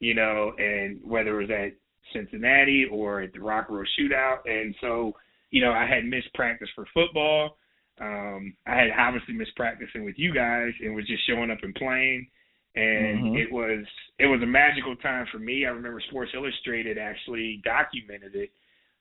[0.00, 1.72] you know, and whether it was at
[2.12, 5.12] Cincinnati or at the Rock Row Shootout, and so
[5.50, 7.58] you know I had missed practice for football.
[8.00, 11.74] Um, I had obviously missed practicing with you guys and was just showing up and
[11.74, 12.26] playing
[12.74, 13.36] and mm-hmm.
[13.36, 13.84] it was
[14.18, 15.66] it was a magical time for me.
[15.66, 18.50] I remember Sports Illustrated actually documented it.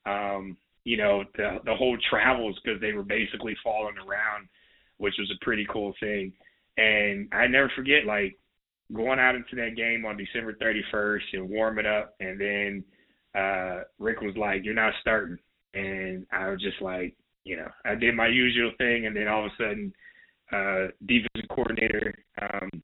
[0.05, 4.47] Um, you know, the the whole travels because they were basically following around,
[4.97, 6.33] which was a pretty cool thing.
[6.77, 8.37] And I never forget like
[8.93, 12.83] going out into that game on December 31st and warming up, and then
[13.35, 15.37] uh Rick was like, "You're not starting,"
[15.73, 17.15] and I was just like,
[17.45, 19.93] you know, I did my usual thing, and then all of a sudden,
[20.51, 22.83] uh defensive coordinator um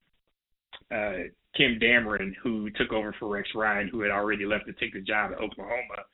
[0.92, 4.94] uh, Kim Dameron, who took over for Rex Ryan, who had already left to take
[4.94, 6.06] the job at Oklahoma,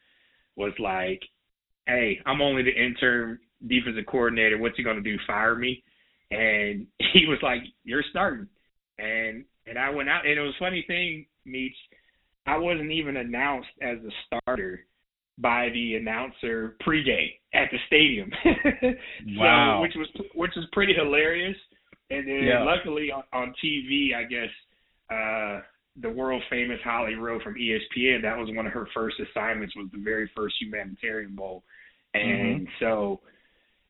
[0.56, 1.22] was like,
[1.86, 4.58] "Hey, I'm only the interim defensive coordinator.
[4.58, 5.18] What's he gonna do?
[5.28, 5.84] Fire me?"
[6.32, 8.48] And he was like, "You're starting."
[8.98, 11.76] And and I went out, and it was a funny thing, Meech.
[12.46, 14.86] I wasn't even announced as a starter
[15.38, 18.32] by the announcer pregame at the stadium.
[19.38, 19.78] wow.
[19.78, 21.58] So, which was which was pretty hilarious.
[22.10, 22.64] And then yeah.
[22.64, 24.50] luckily on, on TV, I guess
[25.12, 25.62] uh,
[26.02, 29.76] the world famous Holly Rowe from ESPN, that was one of her first assignments.
[29.76, 31.64] Was the very first humanitarian bowl,
[32.14, 32.66] and mm-hmm.
[32.80, 33.20] so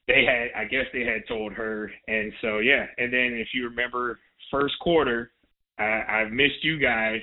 [0.08, 2.86] they had, I guess they had told her, and so yeah.
[2.98, 4.20] And then if you remember,
[4.52, 5.32] first quarter,
[5.80, 7.22] I, I've missed you guys,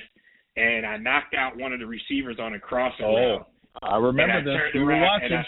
[0.57, 3.47] and I knocked out one of the receivers on a crosser oh, route.
[3.82, 4.74] I remember this.
[4.74, 5.26] We were watching.
[5.26, 5.45] And I,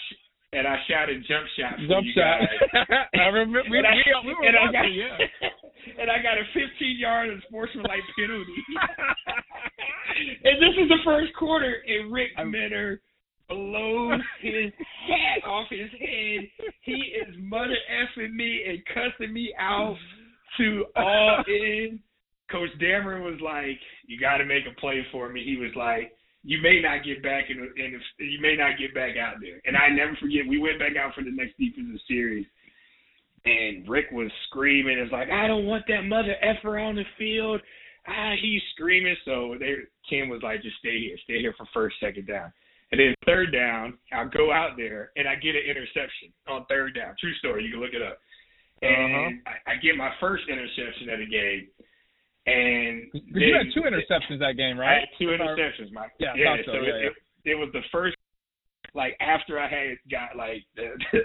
[0.54, 2.98] and I shouted jump shot jump shot.
[3.14, 3.62] I remember.
[3.70, 3.92] We, and I,
[4.24, 4.76] we, we were and watching.
[4.76, 5.48] I got, yeah.
[5.98, 8.58] And I got a 15 yard unsportsmanlike penalty.
[10.44, 13.00] and this is the first quarter, and Rick Minter
[13.48, 14.72] blows his
[15.06, 16.48] hat off his head.
[16.82, 19.96] He is mother effing me and cussing me out
[20.58, 22.00] to all in.
[22.50, 26.12] Coach Dameron was like, "You got to make a play for me." He was like,
[26.44, 29.60] you may not get back in, in you may not get back out there.
[29.64, 32.46] And I never forget, we went back out for the next defensive series,
[33.44, 34.98] and Rick was screaming.
[34.98, 37.60] It's like I don't want that mother effer on the field.
[38.06, 39.16] Ah, he's screaming.
[39.24, 39.74] So they,
[40.08, 42.52] Kim was like, just stay here, stay here for first, second down.
[42.90, 46.94] And then third down, I'll go out there and I get an interception on third
[46.94, 47.14] down.
[47.18, 47.64] True story.
[47.64, 48.18] You can look it up.
[48.82, 49.52] And uh-huh.
[49.66, 51.68] I, I get my first interception of the game.
[52.44, 54.96] And you had two interceptions that game, right?
[54.96, 56.10] I had two interceptions, Mike.
[56.18, 56.56] Yeah, yeah.
[56.66, 57.06] so, so yeah, it, yeah.
[57.06, 58.16] It, it was the first,
[58.94, 61.22] like after I had got like the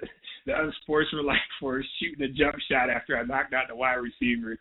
[0.47, 4.57] the unsportsmanlike for shooting a jump shot after I knocked out the wide receiver,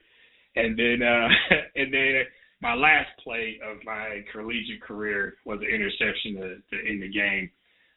[0.56, 1.28] and then uh,
[1.76, 2.22] and then
[2.60, 7.50] my last play of my collegiate career was an interception to, to end the game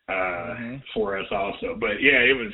[0.07, 0.75] uh, mm-hmm.
[0.93, 1.75] for us also.
[1.79, 2.53] But yeah, it was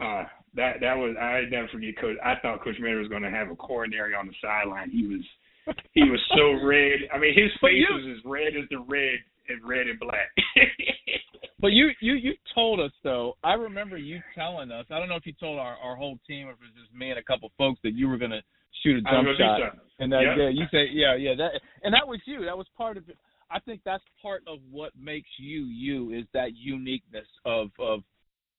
[0.00, 2.16] uh, that that was I never forget Coach.
[2.24, 4.90] I thought Coach Minter was going to have a coronary on the sideline.
[4.90, 7.08] He was he was so red.
[7.12, 9.18] I mean, his face you, was as red as the red
[9.50, 10.30] and red and black.
[11.60, 13.34] but you you you told us though.
[13.44, 14.86] I remember you telling us.
[14.90, 16.94] I don't know if you told our our whole team or if it was just
[16.94, 18.42] me and a couple folks that you were going to
[18.82, 19.76] shoot a jump shot.
[19.98, 20.36] And that yep.
[20.38, 22.44] yeah, you say yeah yeah that and that was you.
[22.44, 23.16] That was part of it.
[23.50, 28.00] I think that's part of what makes you you is that uniqueness of of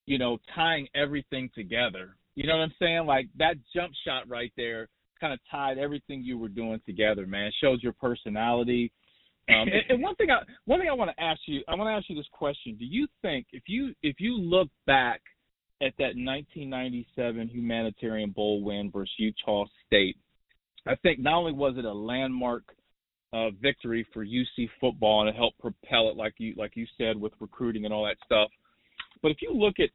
[0.06, 2.18] you know tying everything together.
[2.36, 3.06] You know what I'm saying?
[3.06, 4.88] Like that jump shot right there
[5.22, 7.46] kind of tied everything you were doing together, man.
[7.46, 8.92] It shows your personality.
[9.50, 11.88] Um, and, and one thing I one thing I want to ask you, I want
[11.88, 15.22] to ask you this question: Do you think if you if you look back
[15.82, 20.16] at that 1997 Humanitarian Bowl win versus Utah State,
[20.88, 22.64] I think not only was it a landmark
[23.34, 27.20] uh, victory for UC football and it helped propel it, like you like you said,
[27.20, 28.50] with recruiting and all that stuff.
[29.22, 29.90] But if you look at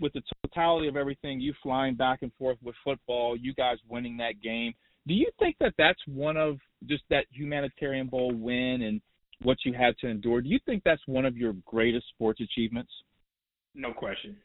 [0.00, 4.16] with the totality of everything, you flying back and forth with football, you guys winning
[4.18, 4.74] that game,
[5.06, 6.58] do you think that that's one of
[6.88, 9.00] just that humanitarian bowl win and
[9.42, 10.40] what you had to endure?
[10.40, 12.90] Do you think that's one of your greatest sports achievements?
[13.74, 14.36] No question,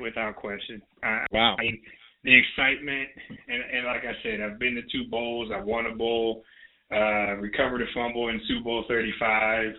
[0.00, 0.80] without question.
[1.02, 1.56] I, wow.
[1.58, 1.80] I mean,
[2.24, 3.08] the excitement,
[3.48, 5.50] and, and like I said, I've been to two bowls.
[5.54, 6.44] I won a bowl,
[6.92, 9.74] uh, recovered a fumble in Super Bowl 35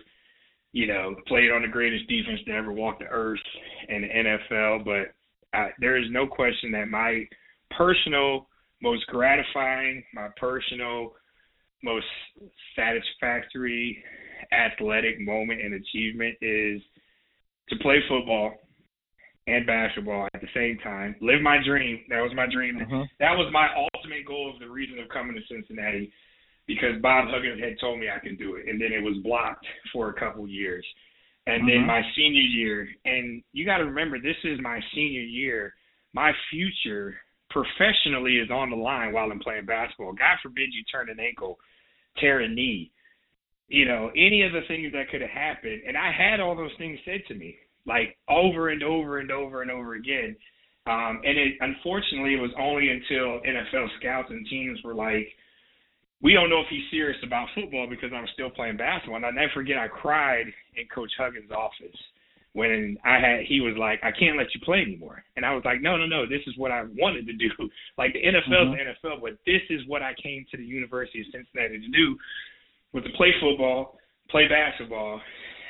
[0.72, 3.40] you know, played on the greatest defense to ever walk the earth
[3.88, 4.84] in the NFL.
[4.84, 7.24] But I, there is no question that my
[7.76, 8.48] personal,
[8.80, 11.14] most gratifying, my personal,
[11.82, 12.06] most
[12.76, 14.02] satisfactory
[14.52, 16.80] athletic moment and achievement is
[17.68, 18.52] to play football
[19.46, 21.16] and basketball at the same time.
[21.20, 22.00] Live my dream.
[22.08, 22.78] That was my dream.
[22.80, 23.04] Uh-huh.
[23.18, 26.12] That was my ultimate goal of the reason of coming to Cincinnati
[26.66, 29.66] because Bob Huggins had told me I can do it, and then it was blocked
[29.92, 30.84] for a couple years.
[31.46, 31.86] And then mm-hmm.
[31.86, 35.74] my senior year, and you got to remember, this is my senior year.
[36.12, 37.16] My future
[37.50, 40.12] professionally is on the line while I'm playing basketball.
[40.12, 41.58] God forbid you turn an ankle,
[42.18, 42.90] tear a knee,
[43.68, 45.82] you know, any of the things that could have happened.
[45.86, 47.56] And I had all those things said to me,
[47.86, 50.36] like over and over and over and over again.
[50.86, 55.28] Um, and it unfortunately it was only until NFL scouts and teams were like,
[56.22, 59.16] we don't know if he's serious about football because I'm still playing basketball.
[59.16, 60.46] And I never forget I cried
[60.76, 61.96] in Coach Huggins' office
[62.52, 65.22] when I had he was like, I can't let you play anymore.
[65.36, 67.50] And I was like, No, no, no, this is what I wanted to do.
[67.98, 68.72] Like the NFL mm-hmm.
[68.72, 72.16] the NFL, but this is what I came to the University of Cincinnati to do
[72.92, 73.98] was to play football,
[74.30, 75.20] play basketball,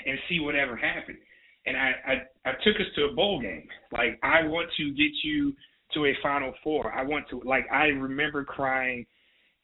[0.07, 1.19] and see whatever happened.
[1.67, 3.67] And I, I I took us to a bowl game.
[3.93, 5.55] Like I want to get you
[5.95, 6.93] to a final four.
[6.93, 9.05] I want to like I remember crying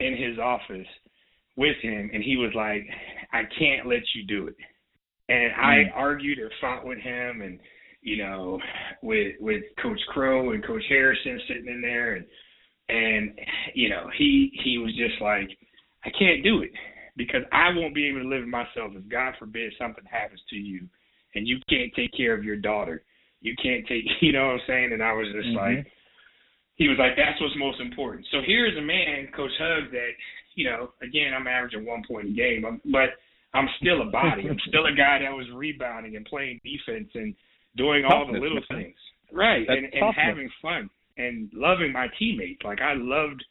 [0.00, 0.86] in his office
[1.56, 2.86] with him, and he was like,
[3.32, 4.56] "I can't let you do it."
[5.28, 5.58] And mm.
[5.58, 7.58] I argued and fought with him, and
[8.02, 8.60] you know,
[9.02, 12.26] with with Coach Crow and Coach Harrison sitting in there, and
[12.88, 13.38] and
[13.74, 15.48] you know, he he was just like,
[16.04, 16.70] "I can't do it."
[17.16, 20.56] Because I won't be able to live with myself if God forbid something happens to
[20.56, 20.86] you
[21.36, 23.04] and you can't take care of your daughter.
[23.40, 24.90] You can't take you know what I'm saying?
[24.92, 25.76] And I was just mm-hmm.
[25.76, 25.86] like
[26.76, 28.26] he was like, that's what's most important.
[28.30, 30.10] So here's a man, Coach Hug, that,
[30.56, 33.16] you know, again, I'm averaging one point a game, but
[33.56, 34.48] I'm still a body.
[34.48, 37.34] I'm still a guy that was rebounding and playing defense and
[37.76, 38.96] doing all the little things.
[39.32, 39.66] Right.
[39.68, 42.62] and, and having fun and loving my teammates.
[42.64, 43.44] Like I loved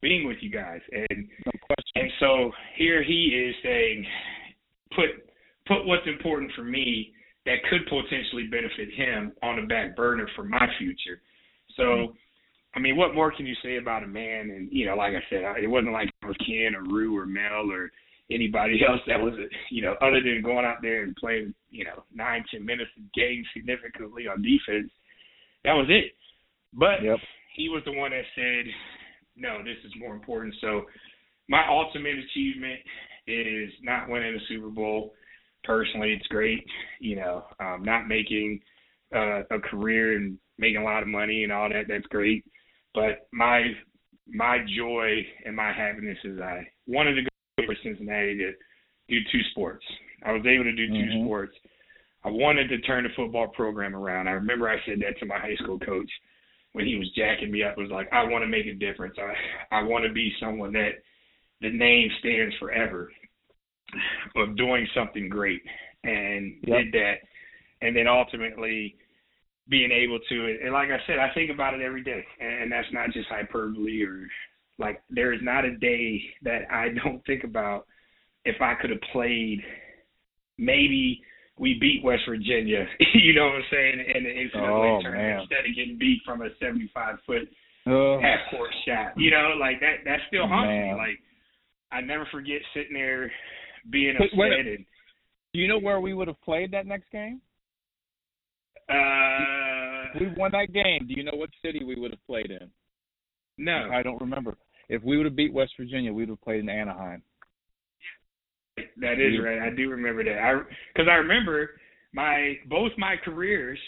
[0.00, 0.80] being with you guys.
[0.92, 1.52] And no
[1.96, 4.06] and so here he is saying,
[4.94, 5.06] put
[5.66, 7.12] put what's important for me
[7.44, 11.20] that could potentially benefit him on the back burner for my future.
[11.76, 12.12] So mm-hmm
[12.74, 14.50] I mean, what more can you say about a man?
[14.50, 16.10] And you know, like I said, it wasn't like
[16.46, 17.90] Ken or Rue or Mel or
[18.30, 19.34] anybody else that was,
[19.70, 23.18] you know, other than going out there and playing, you know, nine ten minutes a
[23.18, 24.90] game significantly on defense.
[25.64, 26.12] That was it.
[26.72, 27.18] But yep.
[27.56, 28.66] he was the one that said,
[29.36, 30.54] no, this is more important.
[30.60, 30.82] So
[31.48, 32.80] my ultimate achievement
[33.26, 35.14] is not winning a Super Bowl.
[35.64, 36.64] Personally, it's great.
[37.00, 38.60] You know, um, not making
[39.14, 41.86] uh, a career and making a lot of money and all that.
[41.88, 42.44] That's great.
[42.94, 43.62] But my
[44.26, 47.28] my joy and my happiness is I wanted to go
[47.96, 48.52] Cincinnati to
[49.08, 49.84] do two sports.
[50.24, 51.24] I was able to do 2 mm-hmm.
[51.24, 51.54] sports.
[52.24, 54.28] I wanted to turn the football program around.
[54.28, 56.10] I remember I said that to my high school coach
[56.72, 57.78] when he was jacking me up.
[57.78, 59.16] It was like, I want to make a difference.
[59.18, 61.02] I I want to be someone that
[61.60, 63.10] the name stands forever
[64.36, 65.62] of doing something great,
[66.04, 66.78] and yep.
[66.78, 67.14] did that.
[67.80, 68.96] And then ultimately,
[69.68, 72.88] being able to, and like I said, I think about it every day, and that's
[72.92, 74.26] not just hyperbole or
[74.78, 77.86] like there is not a day that I don't think about
[78.44, 79.60] if I could have played.
[80.58, 81.22] Maybe
[81.58, 85.68] we beat West Virginia, you know what I'm saying, in the NCAA oh, tournament instead
[85.68, 87.48] of getting beat from a 75 foot
[87.90, 89.12] Oh, half court shot.
[89.16, 90.04] You know, like that.
[90.04, 90.92] That still haunts me.
[90.94, 91.18] Like
[91.90, 93.30] I never forget sitting there
[93.90, 94.84] being But upset wait- and
[95.54, 97.40] do you know where we would have played that next game?
[98.90, 101.06] uh we won that game.
[101.06, 102.70] Do you know what city we would have played in?
[103.56, 103.88] no.
[103.92, 104.56] I don't remember.
[104.88, 107.22] If we would have beat West Virginia, we would have played in Anaheim.
[109.00, 109.60] That is right.
[109.60, 110.38] I do remember that.
[110.38, 110.60] I
[110.94, 111.70] because I remember
[112.12, 113.78] my both my careers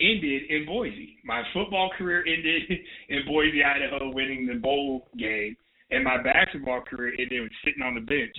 [0.00, 1.16] ended in Boise.
[1.24, 2.62] My football career ended
[3.08, 5.56] in Boise, Idaho, winning the bowl game,
[5.90, 8.36] and my basketball career ended with sitting on the bench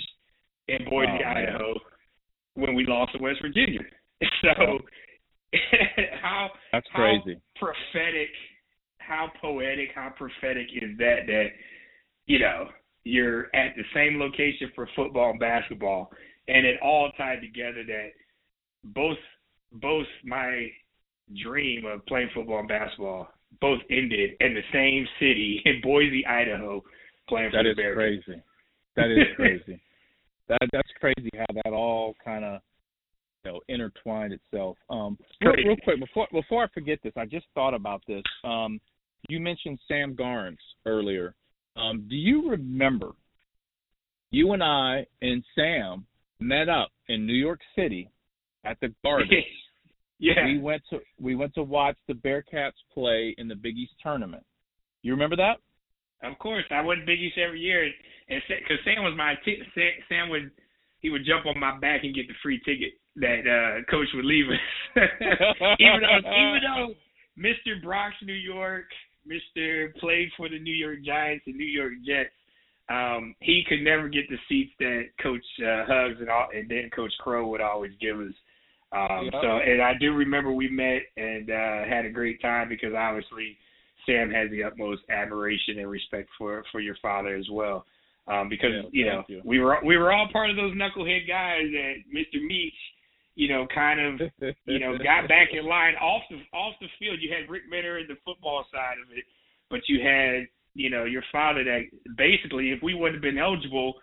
[0.67, 1.30] in Boise, Oh.
[1.30, 1.73] Idaho,
[2.55, 3.82] when we lost to West Virginia.
[4.41, 4.80] So
[6.21, 7.39] how That's how crazy.
[7.57, 8.30] prophetic,
[9.08, 11.28] how poetic, how prophetic is that?
[11.28, 11.47] That
[12.26, 12.70] you know
[13.03, 16.12] you're at the same location for football and basketball,
[16.47, 17.84] and it all tied together.
[17.86, 18.10] That
[18.84, 19.18] both
[19.72, 20.70] both my
[21.43, 23.28] dream of playing football and basketball
[23.62, 26.84] both ended in the same city in Boise, Idaho,
[27.28, 27.95] playing for the is Bears.
[27.95, 28.41] crazy.
[28.95, 29.82] That is crazy.
[30.49, 32.62] that that's crazy how that all kind of
[33.43, 34.78] you know intertwined itself.
[34.89, 38.24] Um, real, real quick before before I forget this, I just thought about this.
[38.43, 38.80] Um,
[39.30, 41.36] you mentioned Sam Garnes earlier.
[41.76, 43.11] Um, do you remember
[44.32, 46.05] you and I and Sam
[46.39, 48.09] met up in New York City
[48.63, 49.30] at the Garden?
[50.19, 50.45] yeah.
[50.45, 54.43] We went to we went to watch the Bearcats play in the Big East tournament.
[55.01, 55.57] You remember that?
[56.23, 59.91] Of course, I went Big East every year, and because Sam was my t- Sam,
[60.09, 60.51] Sam would
[60.99, 64.26] he would jump on my back and get the free ticket that uh coach would
[64.26, 64.59] leave us.
[65.80, 66.93] even though even though
[67.38, 67.82] Mr.
[67.84, 68.86] Bronx, New York,
[69.28, 69.93] Mr.
[69.95, 72.30] played for the New York Giants and New York Jets,
[72.89, 76.89] um, he could never get the seats that Coach uh, Hugs and all, and then
[76.95, 78.34] Coach Crow would always give us.
[78.91, 79.34] Um, Yep.
[79.41, 83.57] So, and I do remember we met and uh, had a great time because obviously
[84.05, 87.86] Sam has the utmost admiration and respect for for your father as well.
[88.28, 89.41] Um, because Yeah, you know you.
[89.43, 92.39] we were we were all part of those knucklehead guys that Mr.
[92.41, 92.71] Meach,
[93.36, 94.19] you know, kind of
[94.65, 97.19] you know, got back in line off the off the field.
[97.21, 99.25] You had Rick Minter in the football side of it,
[99.69, 101.81] but you had you know your father that
[102.17, 103.93] basically, if we wouldn't have been eligible,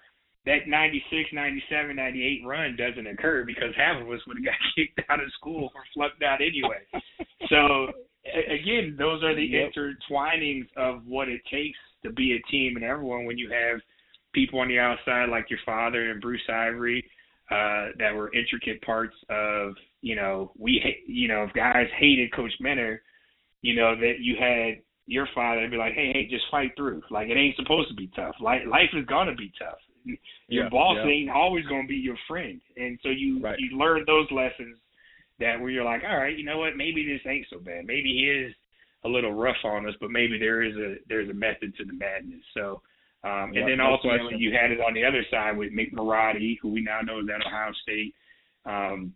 [0.44, 5.00] that 96, 97, 98 run doesn't occur because half of us would have got kicked
[5.08, 6.80] out of school or flunked out anyway.
[7.48, 7.88] so
[8.26, 9.72] a- again, those are the Yep.
[9.72, 13.80] intertwinings of what it takes to be a team and everyone when you have
[14.34, 17.04] people on the outside like your father and Bruce Ivory
[17.52, 22.32] uh, that were intricate parts of, you know, we, ha- you know, if guys hated
[22.34, 23.02] Coach Minter,
[23.60, 27.02] you know, that you had your father be like, hey, hey, just fight through.
[27.10, 28.34] Like, it ain't supposed to be tough.
[28.40, 29.78] Life, life is going to be tough.
[30.04, 31.10] Your Yeah, boss yeah.
[31.10, 32.60] ain't always going to be your friend.
[32.76, 33.58] And so you, Right.
[33.58, 34.78] you learn those lessons
[35.38, 37.84] that where you're like, all right, you know what, maybe this ain't so bad.
[37.86, 38.54] Maybe he is
[39.04, 41.92] a little rough on us, but maybe there is a there's a method to the
[41.92, 42.44] madness.
[42.54, 42.82] So
[43.24, 44.38] um and then question.
[44.38, 47.26] you had it on the other side with Mick Marotti, who we now know is
[47.32, 48.14] at Ohio State.
[48.64, 49.14] Um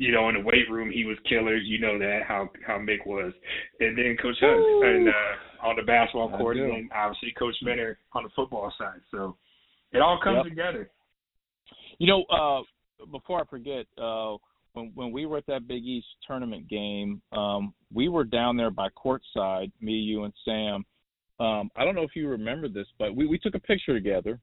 [0.00, 3.04] you know, in the weight room he was killers, you know that how how Mick
[3.06, 3.32] was.
[3.80, 7.98] And then Coach Hunt and uh on the basketball court and then obviously Coach Minter
[8.12, 9.00] on the football side.
[9.10, 9.36] So
[9.92, 10.44] it all comes Yep.
[10.44, 10.90] together.
[11.98, 12.62] You know, uh,
[13.10, 14.36] before I forget, uh,
[14.74, 18.70] when when we were at that Big East tournament game, um, we were down there
[18.70, 20.84] by courtside, me, you, and Sam.
[21.40, 24.40] Um, I don't know if you remember this, but we we took a picture together.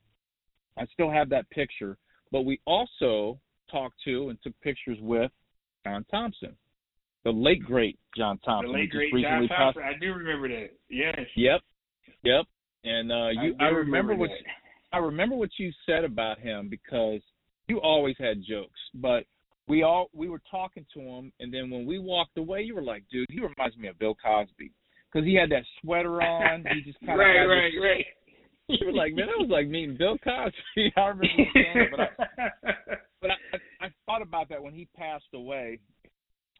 [0.77, 1.97] I still have that picture,
[2.31, 3.39] but we also
[3.71, 5.31] talked to and took pictures with
[5.85, 6.55] John Thompson,
[7.23, 8.71] the late great John Thompson.
[8.71, 10.71] the late great John passed- I do remember that.
[10.89, 11.19] Yes.
[11.35, 11.61] Yep,
[12.23, 12.45] yep.
[12.83, 14.95] And uh, you, do I, remember what that.
[14.95, 17.21] I remember what you said about him because
[17.67, 19.25] you always had jokes, but
[19.67, 22.83] we all we were talking to him, and then when we walked away, you were
[22.83, 24.71] like, "Dude, he reminds me of Bill Cosby
[25.15, 26.65] because he had that sweater on.
[26.73, 28.05] He just kind of right, right, this, right.
[28.67, 32.07] You were like, "Man, that was like meeting Bill Cosby." I remember saying but I,
[33.21, 35.79] but I, I, I thought about that when he passed away.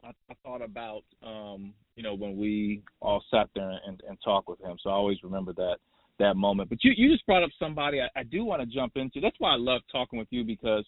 [0.02, 4.48] I, I thought about um, you know when we all sat there and, and talked
[4.48, 4.76] with him.
[4.82, 5.76] So I always remember that
[6.18, 6.70] that moment.
[6.70, 9.20] But you you just brought up somebody I, I do want to jump into.
[9.20, 10.86] That's why I love talking with you because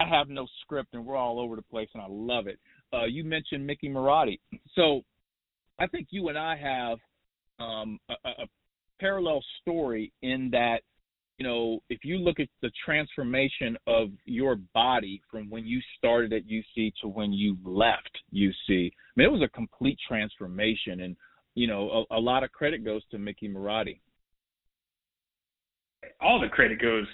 [0.00, 2.58] I have no script and we're all over the place and I love it.
[2.92, 4.38] Uh, you mentioned Mickey Marotti,
[4.74, 5.02] so
[5.78, 6.98] I think you and I have
[7.58, 8.46] um, a, a
[9.00, 10.80] parallel story in that
[11.38, 16.32] you know, if you look at the transformation of your body from when you started
[16.32, 21.02] at UC to when you left UC, I mean, it was a complete transformation.
[21.02, 21.16] And,
[21.54, 24.00] you know, a, a lot of credit goes to Mickey Marotti.
[26.20, 27.04] All the credit goes,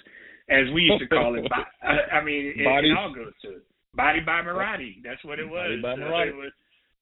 [0.49, 1.45] as we used to call it.
[1.83, 3.59] I mean, it, it all goes to
[3.93, 5.03] Body by Marotti.
[5.03, 5.81] That's what it was.
[5.81, 6.29] Body by Marotti.
[6.29, 6.51] It was,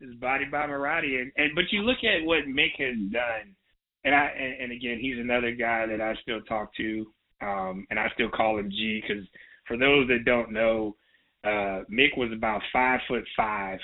[0.02, 1.22] was Body by Marotti.
[1.22, 3.56] And, and but you look at what Mick has done
[4.04, 7.08] and I and, and again, he's another guy that I still talk to,
[7.42, 9.24] um, and I still call him G because
[9.68, 10.96] for those that don't know,
[11.44, 13.80] uh, Mick was about five foot five,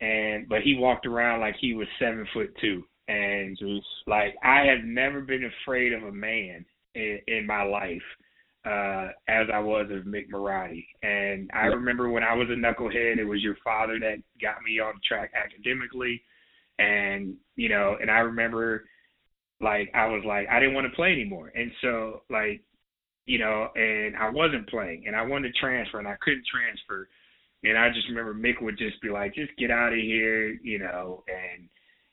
[0.00, 3.80] and but he walked around like he was seven foot two, and Jeez.
[4.06, 6.64] like I have never been afraid of a man
[6.94, 8.02] in, in my life
[8.64, 10.86] uh, as I was of Mick Marotti.
[11.02, 14.80] And I remember when I was a knucklehead, it was your father that got me
[14.80, 16.22] on track academically.
[16.78, 18.84] And, you know, and I remember
[19.60, 22.62] like I was like I didn't want to play anymore, and so like
[23.26, 27.08] you know, and I wasn't playing, and I wanted to transfer, and I couldn't transfer,
[27.62, 30.78] and I just remember Mick would just be like, just get out of here, you
[30.78, 31.68] know, and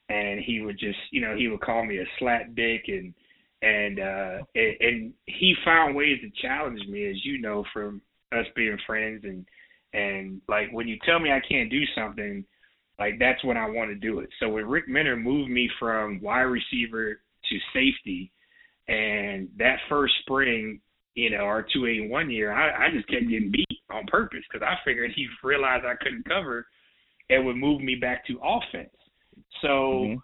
[0.08, 3.14] and he would just you know he would call me a slap dick and
[3.62, 8.02] and uh and, and he found ways to challenge me as you know from
[8.32, 9.46] us being friends and
[9.94, 12.44] and like when you tell me I can't do something
[12.98, 14.28] like that's when I want to do it.
[14.38, 17.18] So when Rick Minter moved me from wide receiver
[17.48, 18.30] to safety.
[18.88, 20.80] And that first spring,
[21.14, 24.74] you know, our 281 year, I, I just kept getting beat on purpose because I
[24.84, 26.66] figured he realized I couldn't cover
[27.30, 28.94] and would move me back to offense.
[29.60, 30.18] So mm-hmm.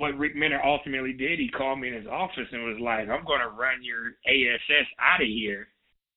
[0.00, 3.24] What Rick Minter ultimately did, he called me in his office and was like, I'm
[3.24, 5.68] going to run your ASS out of here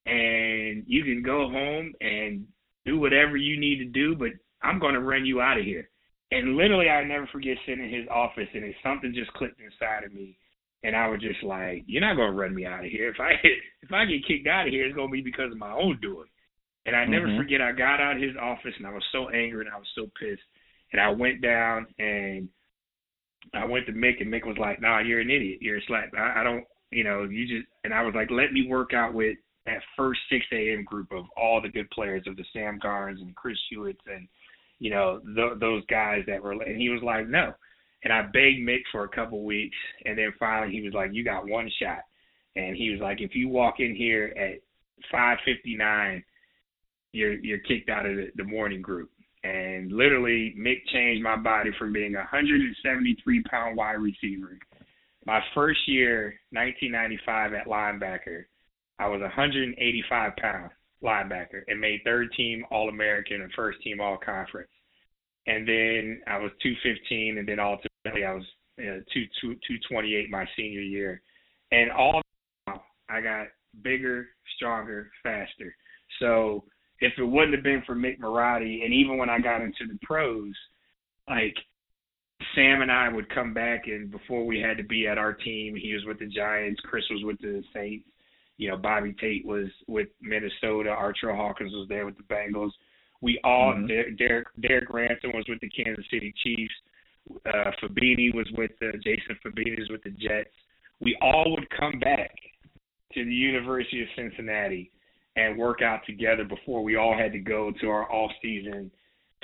[0.05, 2.47] and you can go home and
[2.85, 4.29] do whatever you need to do, but
[4.61, 5.89] I'm going to run you out of here.
[6.31, 10.03] And literally, I never forget sitting in his office, and it, something just clicked inside
[10.03, 10.37] of me,
[10.83, 13.09] and I was just like, "You're not gonna run me out of here.
[13.09, 13.33] If I
[13.83, 16.25] if I get kicked out of here, it's gonna be because of my own doing."
[16.87, 17.37] And I never mm-hmm.
[17.37, 19.87] forget, I got out of his office, and I was so angry, and I was
[19.93, 20.41] so pissed,
[20.91, 22.49] and I went down and
[23.53, 25.59] I went to Mick, and Mick was like, "Nah, you're an idiot.
[25.61, 26.11] You're a slack.
[26.17, 29.13] I, I don't, you know, you just." And I was like, "Let me work out
[29.13, 30.83] with that first 6 a.m.
[30.83, 34.27] group of all the good players of the Sam Garnes and Chris Hewitts and."
[34.83, 37.53] you know, th- those guys that were, and he was like, no.
[38.03, 41.23] And I begged Mick for a couple weeks, and then finally he was like, you
[41.23, 41.99] got one shot.
[42.57, 44.59] And he was like, if you walk in here at
[45.13, 46.21] 5:59,
[47.13, 49.09] you're you're kicked out of the, the morning group.
[49.43, 54.57] And literally, Mick changed my body from being a 173 pound wide receiver.
[55.25, 58.45] My first year, 1995 at linebacker,
[58.99, 60.71] I was 185 pounds
[61.03, 64.69] linebacker and made third team All American and first team All Conference.
[65.45, 68.45] And then I was 215, and then ultimately I was
[68.79, 71.21] uh, 2, 2, 228 my senior year.
[71.71, 72.21] And all
[73.09, 73.47] I got
[73.81, 75.75] bigger, stronger, faster.
[76.19, 76.63] So
[77.03, 79.99] if it wouldn't have been for Mick Marotti, and even when I got into the
[80.01, 80.53] pros,
[81.29, 81.55] like
[82.55, 85.75] Sam and I would come back, and before we had to be at our team,
[85.75, 88.07] he was with the Giants, Chris was with the Saints,
[88.57, 90.89] you know, Bobby Tate was with Minnesota.
[90.89, 92.71] Artrell Hawkins was there with the Bengals.
[93.21, 94.15] We all mm-hmm.
[94.15, 96.73] Derek Derek Ransom was with the Kansas City Chiefs.
[97.45, 100.53] Uh, Fabini was with the Jason Fabini was with the Jets.
[100.99, 102.31] We all would come back
[103.13, 104.91] to the University of Cincinnati
[105.35, 108.91] and work out together before we all had to go to our off season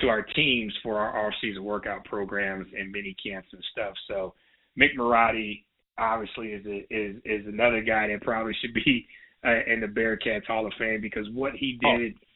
[0.00, 3.94] to our teams for our off season workout programs and mini camps and stuff.
[4.08, 4.34] So
[4.78, 5.64] Mick Marotti
[5.98, 9.06] obviously is a, is is another guy that probably should be
[9.44, 12.26] uh, in the Bearcats Hall of Fame because what he oh, did oh,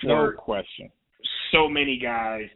[0.00, 0.90] for no question
[1.52, 2.48] so many guys,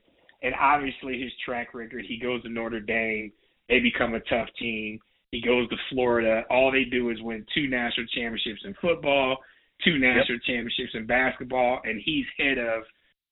[0.43, 2.05] and obviously his track record.
[2.07, 3.33] He goes to Notre Dame,
[3.69, 4.99] they become a tough team.
[5.31, 6.43] He goes to Florida.
[6.51, 9.39] All they do is win two national championships in football,
[9.85, 10.43] two national yep.
[10.47, 12.83] championships in basketball, and he's head of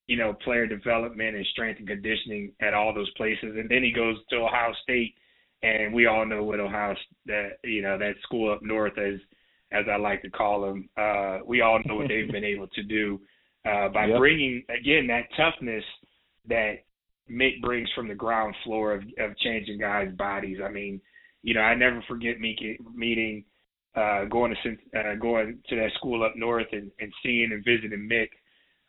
[0.07, 3.57] you know player development and strength and conditioning at all those places.
[3.57, 5.15] And then he goes to Ohio State
[5.63, 6.95] and we all know what Ohio
[7.27, 9.21] that you know that school up north as
[9.73, 10.89] as I like to call them.
[10.97, 13.21] Uh, we all know what they've been able to do
[13.65, 14.19] uh, by yep.
[14.19, 15.85] bringing again that toughness
[16.49, 16.77] that
[17.31, 20.59] Mick brings from the ground floor of of changing guys' bodies.
[20.65, 21.01] I mean,
[21.43, 23.45] you know, I never forget me meeting
[23.95, 28.09] uh, going to uh, going to that school up north and, and seeing and visiting
[28.09, 28.29] Mick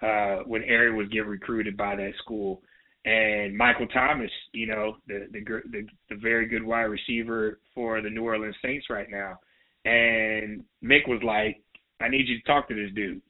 [0.01, 2.61] uh, when Ari was getting recruited by that school
[3.03, 5.39] and Michael Thomas, you know, the, the
[5.71, 9.39] the the very good wide receiver for the New Orleans Saints right now.
[9.85, 11.61] And Mick was like,
[11.99, 13.21] "I need you to talk to this dude."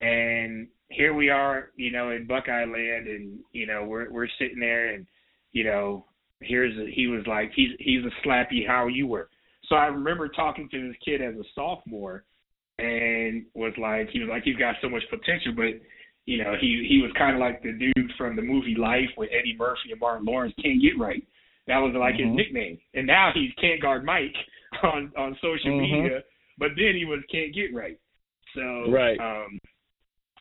[0.00, 4.58] And here we are, you know, in Buckeye Land, and you know, we're we're sitting
[4.58, 5.06] there, and
[5.52, 6.06] you know,
[6.40, 9.28] here's a, he was like, he's he's a slappy how you were.
[9.72, 12.24] So I remember talking to this kid as a sophomore,
[12.78, 15.80] and was like he was like he's got so much potential, but
[16.26, 19.30] you know he he was kind of like the dude from the movie Life with
[19.32, 21.26] Eddie Murphy and Martin Lawrence can't get right.
[21.68, 22.36] That was like mm-hmm.
[22.36, 24.36] his nickname, and now he's can't guard Mike
[24.82, 26.02] on on social mm-hmm.
[26.02, 26.20] media.
[26.58, 27.98] But then he was can't get right.
[28.54, 29.58] So right, um,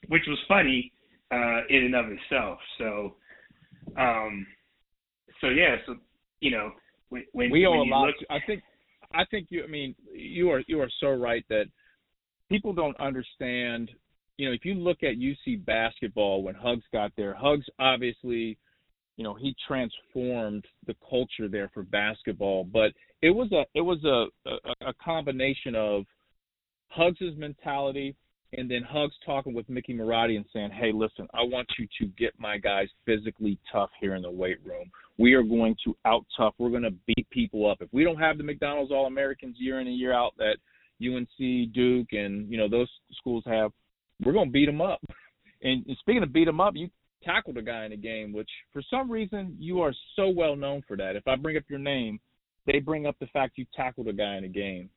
[0.10, 0.92] which was funny
[1.32, 2.60] uh, in and of itself.
[2.78, 3.16] So,
[3.98, 4.46] um,
[5.40, 5.96] so yeah, so
[6.42, 6.72] you know
[7.08, 8.08] when, when we owe when a lot.
[8.08, 8.62] Look, I think
[9.14, 9.64] I think you.
[9.64, 11.66] I mean, you are you are so right that
[12.50, 13.92] people don't understand.
[14.38, 18.58] You know, if you look at UC basketball when Hugs got there, Hugs obviously,
[19.18, 22.64] you know, he transformed the culture there for basketball.
[22.64, 26.06] But it was a it was a a, a combination of
[26.90, 28.16] Hugs's mentality
[28.54, 32.08] and then Hugs talking with Mickey Marotti and saying, "Hey, listen, I want you to
[32.18, 34.92] get my guys physically tough here in the weight room.
[35.18, 36.54] We are going to out tough.
[36.58, 37.82] We're going to beat people up.
[37.82, 40.58] If we don't have the McDonald's All Americans year in and year out that
[41.02, 43.72] UNC, Duke, and you know those schools have,
[44.24, 45.02] we're going to beat them up.
[45.64, 46.90] And, and speaking of beat them up, you
[47.24, 50.82] tackled a guy in a game, which for some reason you are so well known
[50.88, 51.16] for that.
[51.16, 52.20] If I bring up your name,
[52.66, 54.90] they bring up the fact you tackled a guy in a game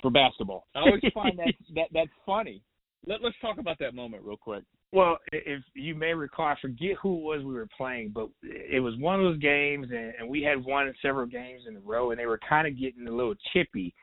[0.00, 0.66] for basketball.
[0.74, 2.62] I always find that that that's funny
[3.06, 4.64] let, us talk about that moment real quick.
[4.92, 8.80] Well, if you may recall, I forget who it was we were playing, but it
[8.80, 12.10] was one of those games, and, and we had won several games in a row,
[12.10, 13.94] and they were kind of getting a little chippy.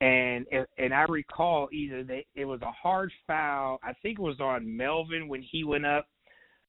[0.00, 0.46] And
[0.78, 3.80] and I recall either they it was a hard foul.
[3.82, 6.06] I think it was on Melvin when he went up,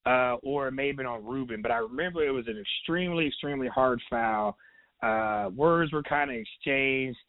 [0.08, 1.62] uh, or it may have been on Ruben.
[1.62, 4.58] But I remember it was an extremely extremely hard foul.
[5.04, 7.20] Uh, words were kind of exchanged,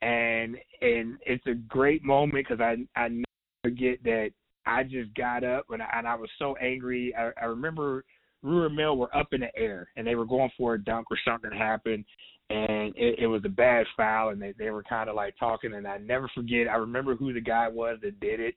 [0.00, 3.22] and and it's a great moment because I I
[3.62, 4.30] forget that
[4.66, 7.14] I just got up and I, and I was so angry.
[7.18, 8.04] I, I remember
[8.42, 11.06] Rue and Mel were up in the air and they were going for a dunk
[11.10, 12.04] or something happened
[12.50, 15.74] and it, it was a bad foul and they they were kind of like talking
[15.74, 16.68] and I never forget.
[16.68, 18.54] I remember who the guy was that did it,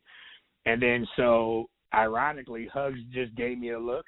[0.66, 4.06] and then so ironically Hugs just gave me a look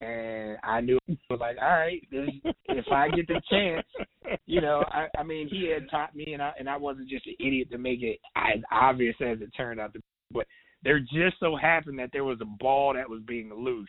[0.00, 0.98] and I knew
[1.30, 2.28] like, all right, this,
[2.68, 3.86] if I get the chance,
[4.46, 7.26] you know, I, I mean, he had taught me, and I and I wasn't just
[7.26, 10.00] an idiot to make it as obvious as it turned out to
[10.32, 10.46] but
[10.82, 13.88] there just so happened that there was a ball that was being loose,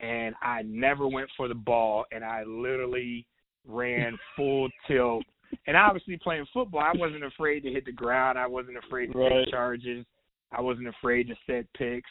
[0.00, 3.26] and I never went for the ball, and I literally
[3.66, 5.24] ran full tilt.
[5.66, 8.38] And obviously, playing football, I wasn't afraid to hit the ground.
[8.38, 9.44] I wasn't afraid to right.
[9.44, 10.04] take charges.
[10.50, 12.10] I wasn't afraid to set picks,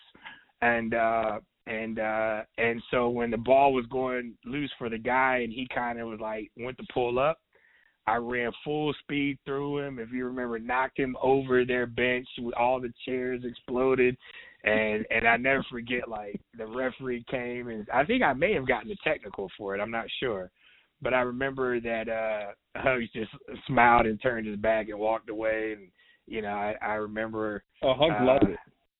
[0.61, 5.39] and uh and uh and so when the ball was going loose for the guy,
[5.43, 7.39] and he kind of was like went to pull up,
[8.05, 9.99] I ran full speed through him.
[9.99, 12.27] If you remember, knocked him over their bench.
[12.57, 14.17] All the chairs exploded,
[14.63, 16.09] and and I never forget.
[16.09, 19.79] Like the referee came, and I think I may have gotten a technical for it.
[19.79, 20.51] I'm not sure,
[21.01, 23.31] but I remember that uh Hugs just
[23.67, 25.73] smiled and turned his back and walked away.
[25.77, 25.87] And
[26.27, 27.63] you know, I I remember.
[27.81, 28.59] Oh, Hugs uh, loved it.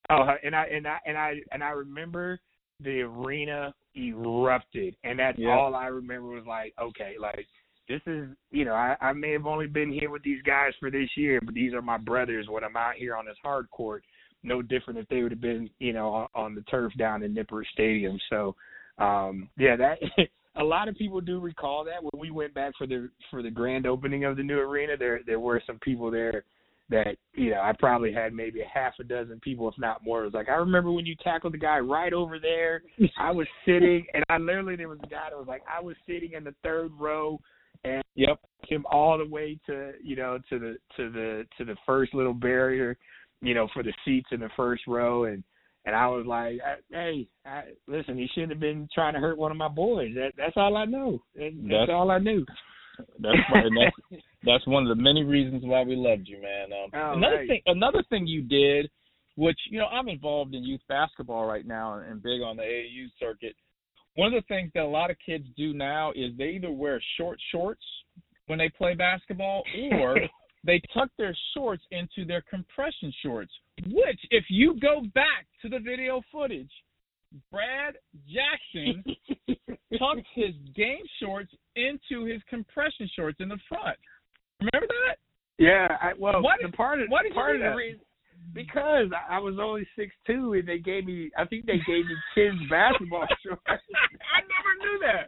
[0.09, 2.39] Oh, and I and I and I and I remember
[2.80, 5.51] the arena erupted, and that's yeah.
[5.51, 7.47] all I remember was like, okay, like
[7.88, 10.89] this is you know I, I may have only been here with these guys for
[10.89, 14.03] this year, but these are my brothers when I'm out here on this hard court.
[14.43, 17.35] No different if they would have been you know on, on the turf down in
[17.35, 18.18] Nippert Stadium.
[18.30, 18.55] So
[18.97, 19.97] um yeah, that
[20.55, 23.51] a lot of people do recall that when we went back for the for the
[23.51, 24.95] grand opening of the new arena.
[24.97, 26.43] There there were some people there
[26.89, 30.22] that you know I probably had maybe a half a dozen people, if not more.
[30.22, 32.84] It was like I remember when you tackled the guy right over there.
[33.18, 35.95] I was sitting, and I literally there was a guy that was like I was
[36.07, 37.39] sitting in the third row
[37.84, 38.39] and yep.
[38.68, 42.34] Him all the way to you know to the to the to the first little
[42.34, 42.97] barrier
[43.41, 45.26] you know for the seats in the first row.
[45.26, 45.43] And
[45.85, 46.60] and I was like
[46.91, 50.11] hey I, listen he shouldn't have been trying to hurt one of my boys.
[50.15, 51.22] That that's all I know.
[51.35, 52.45] That's, that's all I knew.
[53.19, 56.72] that's, that's that's one of the many reasons why we loved you man.
[56.72, 57.47] Um, oh, another right.
[57.47, 58.89] thing another thing you did
[59.35, 63.07] which you know I'm involved in youth basketball right now and big on the AAU
[63.19, 63.55] circuit
[64.15, 67.02] one of the things that a lot of kids do now is they either wear
[67.18, 67.84] short shorts
[68.48, 69.64] when they play basketball
[69.94, 70.18] or
[70.64, 73.52] they tuck their shorts into their compression shorts,
[73.88, 76.72] which if you go back to the video footage,
[77.52, 77.95] Brad
[78.27, 79.03] Jackson
[79.98, 83.98] tucked his game shorts into his compression shorts in the front.
[84.60, 85.18] Remember that?
[85.57, 88.02] Yeah, I, well, what the part of did part of the reason
[88.53, 91.31] because I was only six two, and they gave me.
[91.37, 93.61] I think they gave me kids basketball shorts.
[93.67, 95.27] I never knew that.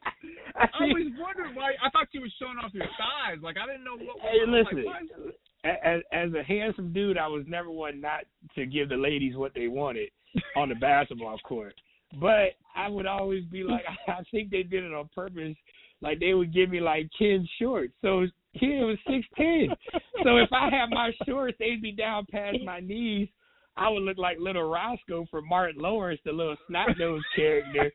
[0.56, 1.74] I, I always wondered why.
[1.84, 3.42] I thought you were showing off your thighs.
[3.42, 4.20] Like I didn't know what.
[4.22, 4.86] Hey, listen.
[4.86, 5.36] Like,
[5.66, 8.26] as, as a handsome dude, I was never one not
[8.56, 10.10] to give the ladies what they wanted
[10.56, 11.74] on the basketball court.
[12.20, 15.56] But I would always be like, I think they did it on purpose.
[16.02, 17.94] Like they would give me like ten shorts.
[18.02, 18.26] So
[18.60, 19.68] kid was six ten.
[20.24, 23.30] so if I had my shorts, they'd be down past my knees.
[23.78, 27.92] I would look like little Roscoe from Martin Lawrence, the little snot nose character.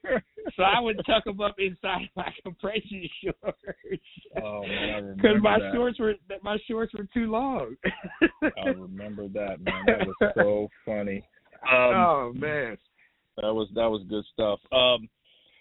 [0.56, 4.02] So I would tuck them up inside my compression shorts.
[4.42, 5.72] Oh man, Because my that.
[5.74, 7.76] shorts were my shorts were too long.
[8.42, 9.84] I remember that man.
[9.86, 11.24] That was so funny.
[11.70, 12.76] Um, oh man.
[13.36, 14.60] That was that was good stuff.
[14.72, 15.08] Um,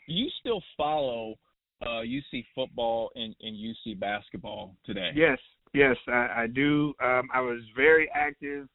[0.07, 1.35] you still follow
[1.81, 5.11] uh, UC football and, and UC basketball today?
[5.15, 5.37] Yes,
[5.73, 6.93] yes, I, I do.
[7.03, 8.67] Um, I was very active,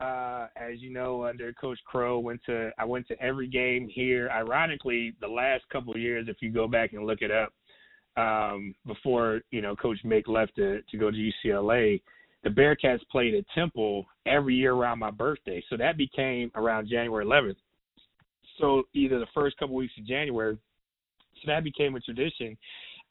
[0.00, 2.18] uh, as you know, under Coach Crow.
[2.18, 4.28] Went to I went to every game here.
[4.30, 7.52] Ironically, the last couple of years, if you go back and look it up,
[8.16, 12.00] um, before you know Coach Mick left to to go to UCLA,
[12.44, 15.62] the Bearcats played at Temple every year around my birthday.
[15.68, 17.56] So that became around January 11th.
[18.58, 20.58] So either the first couple weeks of January.
[21.42, 22.56] So that became a tradition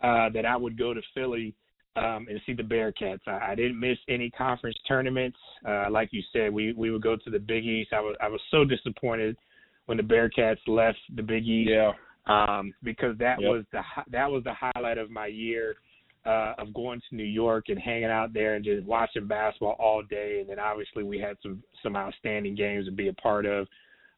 [0.02, 1.56] uh, that I would go to Philly
[1.96, 3.20] um, and see the Bearcats.
[3.28, 5.38] I, I didn't miss any conference tournaments.
[5.68, 7.94] Uh, like you said, we we would go to the Big East.
[7.94, 9.38] I was I was so disappointed
[9.86, 11.94] when the Bearcats left the Big East Yeah.
[12.28, 13.50] um, because that Yep.
[13.50, 13.82] was the
[14.12, 15.76] that was the highlight of my year
[16.26, 20.02] uh, of going to New York and hanging out there and just watching basketball all
[20.04, 20.40] day.
[20.42, 23.68] And then obviously we had some some outstanding games to be a part of.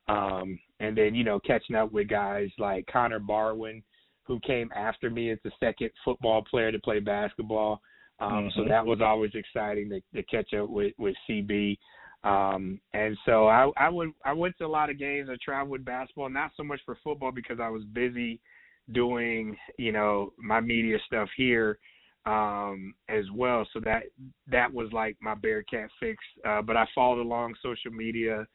[0.08, 3.84] Um, and then you know catching up with guys like Connor Barwin,
[4.28, 7.82] who came after me as the second football player to play basketball.
[8.20, 8.70] Um, So Mhm.
[8.70, 11.78] that was always exciting to, to catch up with with CB.
[12.24, 15.30] Um, and so I, I would I went to a lot of games.
[15.30, 18.40] I traveled with basketball, not so much for football because I was busy
[18.92, 21.78] doing you know my media stuff here
[22.26, 23.68] um, as well.
[23.72, 24.04] So that
[24.48, 26.18] that was like my Bearcat fix.
[26.44, 28.46] Uh, but I followed along social media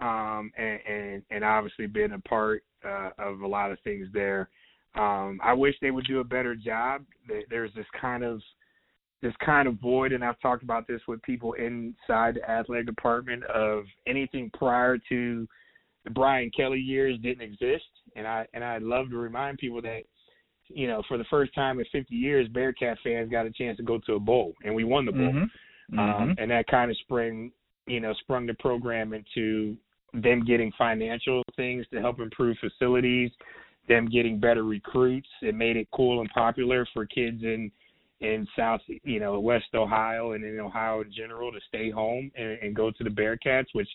[0.00, 4.48] um, and, and and obviously been a part uh, of a lot of things there.
[4.94, 7.04] Um, I wish they would do a better job.
[7.28, 8.42] There- There's this kind of
[9.22, 13.44] this kind of void, and I've talked about this with people inside the athletic department
[13.44, 15.46] of anything prior to
[16.04, 17.84] the Brian Kelly years didn't exist,
[18.16, 20.04] and I and I love to remind people that
[20.68, 23.82] you know for the first time in 50 years, Bearcat fans got a chance to
[23.82, 25.50] go to a bowl, and we won the bowl Mhm.
[25.98, 26.34] um, Mhm.
[26.38, 27.52] and that kind of sprung
[27.86, 29.76] you know sprung the program into
[30.14, 33.30] them getting financial things to help improve facilities
[33.90, 37.70] them getting better recruits it made it cool and popular for kids in
[38.20, 42.58] in south you know west ohio and in ohio in general to stay home and,
[42.62, 43.88] and go to the bearcats which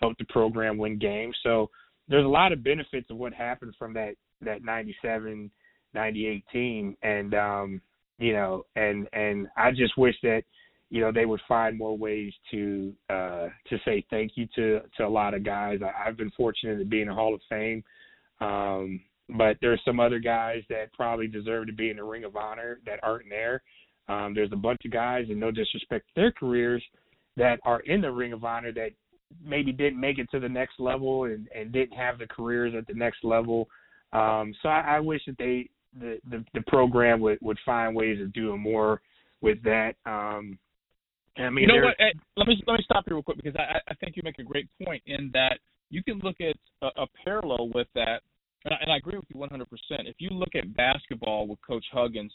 [0.00, 1.36] helped the program win games.
[1.42, 1.70] So
[2.08, 5.50] there's a lot of benefits of what happened from that that 97
[5.94, 6.96] 98 team.
[7.02, 7.80] And um
[8.18, 10.42] you know and and i just wish that
[10.90, 15.06] you know they would find more ways to uh to say thank you to to
[15.06, 15.80] a lot of guys.
[15.82, 17.84] I, i've been fortunate to be in the hall of fame.
[18.40, 19.00] Um
[19.36, 22.80] but there's some other guys that probably deserve to be in the ring of honor
[22.86, 23.62] that aren't there.
[24.08, 26.82] Um there's a bunch of guys and no disrespect to their careers
[27.36, 28.90] that are in the ring of honor that
[29.44, 32.86] maybe didn't make it to the next level and and didn't have the careers at
[32.86, 33.68] the next level.
[34.12, 38.20] Um so i, I wish that they the, the the program would would find ways
[38.20, 39.00] of doing more
[39.40, 39.94] with that.
[40.06, 40.58] Um
[41.38, 41.94] I mean, you know what?
[41.98, 44.38] Hey, let me let me stop you real quick because I, I think you make
[44.38, 45.58] a great point in that
[45.90, 48.22] you can look at a, a parallel with that,
[48.64, 49.64] and I, and I agree with you 100%.
[50.06, 52.32] If you look at basketball with Coach Huggins,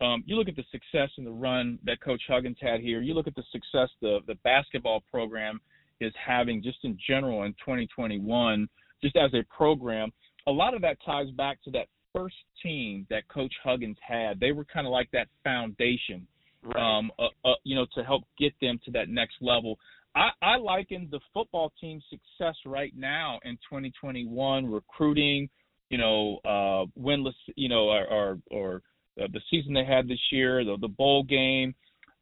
[0.00, 3.02] um, you look at the success and the run that Coach Huggins had here.
[3.02, 5.60] You look at the success the the basketball program
[6.00, 8.68] is having just in general in 2021,
[9.02, 10.10] just as a program.
[10.46, 14.40] A lot of that ties back to that first team that Coach Huggins had.
[14.40, 16.26] They were kind of like that foundation
[16.62, 16.98] right.
[16.98, 19.78] um, uh, uh, you know, to help get them to that next level.
[20.14, 25.48] I, I liken the football team's success right now in 2021, recruiting,
[25.88, 28.82] you know, uh, winless, you know, or or, or
[29.22, 31.74] uh, the season they had this year, the, the bowl game.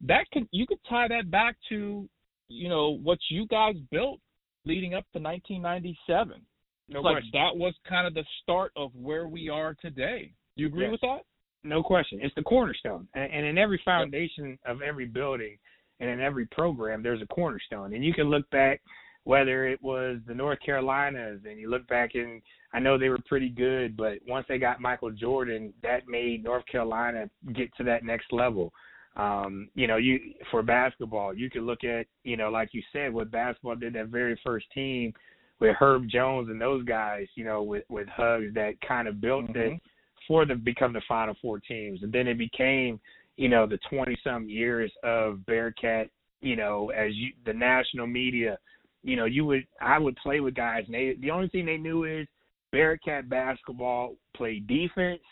[0.02, 2.08] That could you could tie that back to,
[2.48, 4.20] you know, what you guys built
[4.64, 6.40] leading up to 1997.
[6.88, 7.30] no like question.
[7.32, 10.32] that was kind of the start of where we are today.
[10.56, 10.92] Do You agree Yes.
[10.92, 11.20] with that?
[11.64, 12.20] No question.
[12.22, 13.08] It's the cornerstone.
[13.14, 15.58] And, and in every foundation of every building
[16.00, 17.94] and in every program, there's a cornerstone.
[17.94, 18.80] And you can look back,
[19.24, 22.42] whether it was the North Carolinas, and you look back and
[22.72, 26.66] I know they were pretty good, but once they got Michael Jordan, that made North
[26.66, 28.72] Carolina get to that next level.
[29.16, 30.20] Um, you know, you
[30.50, 34.08] for basketball, you could look at, you know, like you said, what basketball did that
[34.08, 35.12] very first team
[35.60, 39.56] with Herb Jones and those guys, you know, with with Hugs that kind of built
[39.56, 39.80] it Mhm.
[40.26, 42.02] for them become the final four teams.
[42.02, 43.00] And then it became,
[43.38, 46.10] you know, the 20 some years of Bearcat,
[46.42, 48.58] you know, as you, the national media,
[49.02, 51.76] you know, you would, I would play with guys and they, the only thing they
[51.78, 52.26] knew is
[52.72, 55.22] Bearcat basketball played defense,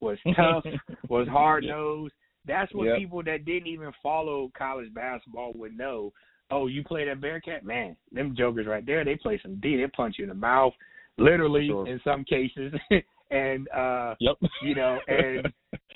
[0.00, 0.64] was tough,
[1.08, 2.12] was hard nosed.
[2.46, 2.98] That's what Yep.
[2.98, 6.12] people that didn't even follow college basketball would know.
[6.50, 9.76] oh, you play that Bearcat, man, them jokers right there, they play some D.
[9.76, 10.74] They punch you in the mouth,
[11.16, 11.86] literally Sure.
[11.86, 12.74] in some cases,
[13.32, 14.36] and uh, Yep.
[14.62, 15.52] you know, and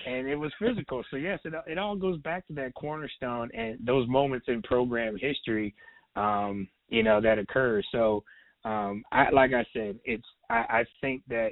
[0.06, 1.04] and it was physical.
[1.10, 5.16] So yes, it it all goes back to that cornerstone and those moments in program
[5.20, 5.74] history,
[6.16, 7.82] um, you know, that occur.
[7.92, 8.24] So,
[8.64, 11.50] um, I like I said, it's I, I think that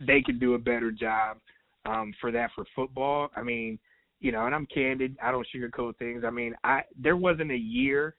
[0.00, 1.38] they could do a better job
[1.86, 3.30] um, for that for football.
[3.36, 3.78] I mean,
[4.20, 5.16] you know, and I'm candid.
[5.22, 6.24] I don't sugarcoat things.
[6.26, 8.16] I mean, I there wasn't a year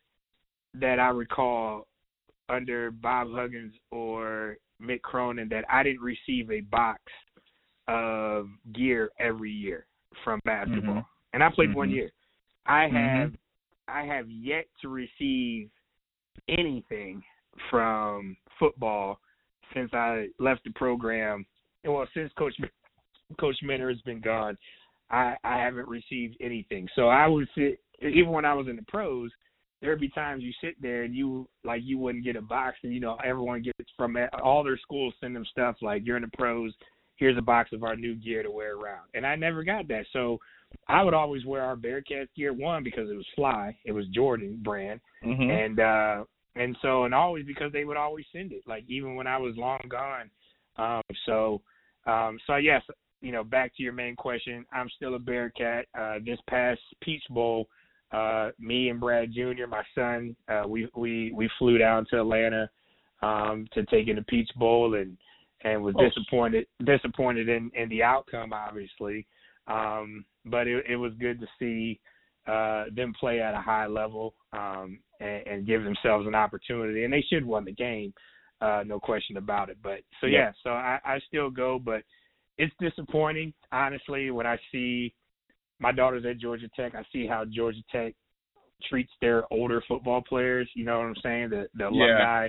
[0.75, 1.87] that I recall
[2.49, 7.01] under Bob Huggins or Mick Cronin that I didn't receive a box
[7.87, 9.85] of gear every year
[10.23, 10.95] from basketball.
[10.95, 11.05] Mhm.
[11.33, 11.93] And I played one Mhm.
[11.93, 12.11] year.
[12.65, 12.91] I Mhm.
[12.91, 13.37] have
[13.87, 15.69] I have yet to receive
[16.47, 17.23] anything
[17.69, 19.19] from football
[19.73, 21.45] since I left the program.
[21.83, 22.59] Well, since Coach
[23.37, 24.57] Coach Minter has been gone,
[25.11, 26.89] I I haven't received anything.
[26.95, 29.31] So I would sit even when I was in the pros.
[29.81, 32.93] There'd be times you sit there and you like you wouldn't get a box, and
[32.93, 36.37] you know everyone gets from all their schools send them stuff like you're in the
[36.37, 36.73] pros.
[37.17, 40.05] Here's a box of our new gear to wear around, and I never got that.
[40.11, 40.39] So
[40.87, 44.59] I would always wear our Bearcats gear one because it was fly, it was Jordan
[44.63, 45.49] brand, Mhm.
[45.49, 46.23] and uh
[46.55, 49.57] and so and always because they would always send it like even when i was
[49.57, 50.29] long gone
[50.77, 51.61] um so
[52.05, 52.81] um so yes
[53.21, 57.23] you know back to your main question i'm still a bearcat uh this past peach
[57.29, 57.67] bowl
[58.15, 62.69] uh me and brad junior my son uh we we we flew down to atlanta
[63.21, 65.17] um to take in the peach bowl and
[65.63, 66.03] and was Oh.
[66.07, 69.25] disappointed disappointed in in the outcome obviously
[69.67, 71.99] um but it it was good to see
[72.47, 77.03] uh, them play at a high level um, and, and give themselves an opportunity.
[77.03, 78.13] And they should won the game,
[78.61, 79.77] uh, no question about it.
[79.81, 80.51] But so yeah, Yeah.
[80.63, 82.03] so I, I still go, but
[82.59, 85.15] it's disappointing, honestly, when I see
[85.79, 86.95] my daughter's at Georgia Tech.
[86.95, 88.13] I see how Georgia Tech
[88.89, 90.69] treats their older football players.
[90.73, 91.49] You know what I'm saying?
[91.49, 92.47] The the alumni,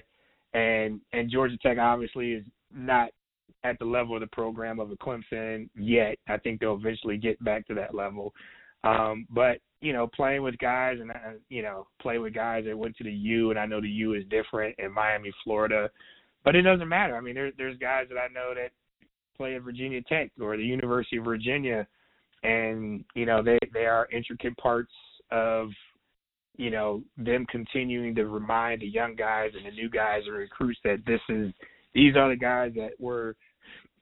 [0.54, 3.10] and and Georgia Tech obviously is not
[3.64, 6.16] at the level of the program of a Clemson yet.
[6.28, 8.32] I think they'll eventually get back to that level.
[8.84, 12.78] Um, but you know, playing with guys and uh, you know, play with guys that
[12.78, 15.90] went to the U, and I know the U is different in Miami, Florida,
[16.44, 17.16] but it doesn't matter.
[17.16, 18.70] I mean, there's there's guys that I know that
[19.36, 21.86] play at Virginia Tech or the University of Virginia,
[22.46, 24.92] and you know, they they are intricate parts
[25.30, 25.68] of
[26.56, 30.78] you know them continuing to remind the young guys and the new guys and recruits
[30.84, 31.52] that this is
[31.94, 33.34] these are the guys that were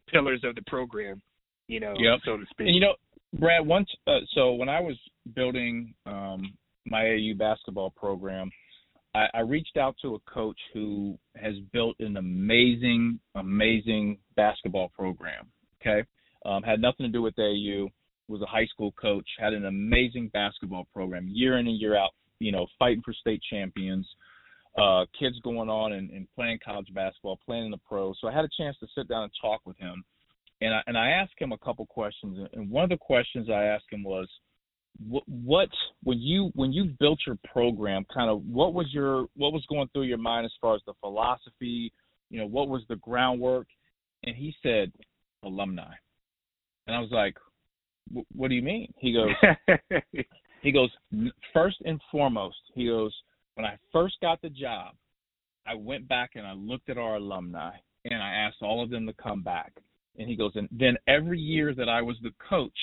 [0.08, 1.22] pillars of the program,
[1.68, 2.20] you know, Yep.
[2.24, 2.66] so to speak.
[2.66, 2.94] And you know,
[3.38, 4.96] Brad, once uh, so when I was
[5.34, 6.52] building um,
[6.86, 8.50] my AU basketball program,
[9.14, 15.46] I, I reached out to a coach who has built an amazing, amazing basketball program.
[15.80, 16.06] Okay,
[16.44, 17.88] um, had nothing to do with AU.
[18.28, 19.28] Was a high school coach.
[19.38, 22.10] Had an amazing basketball program, year in and year out.
[22.38, 24.06] You know, fighting for state champions.
[24.76, 28.16] Uh, kids going on and, and playing college basketball, playing in the pros.
[28.20, 30.04] So I had a chance to sit down and talk with him
[30.60, 33.64] and I and I asked him a couple questions, and one of the questions I
[33.64, 34.28] asked him was,
[35.06, 35.68] what, what
[36.02, 39.88] when you when you built your program, kind of what was your what was going
[39.92, 41.92] through your mind as far as the philosophy,
[42.30, 43.66] you know, what was the groundwork?
[44.24, 44.90] And he said,
[45.42, 45.92] alumni,
[46.86, 47.53] and I was like, "Wh-
[48.34, 48.92] what do you mean?
[48.98, 49.30] He goes,
[50.62, 50.90] he goes,
[51.52, 53.14] first and foremost, he goes,
[53.54, 54.94] when I first got the job,
[55.66, 57.72] I went back and I looked at our alumni
[58.04, 59.72] and I asked all of them to come back.
[60.18, 62.78] And he goes, and then every year that I was the coach,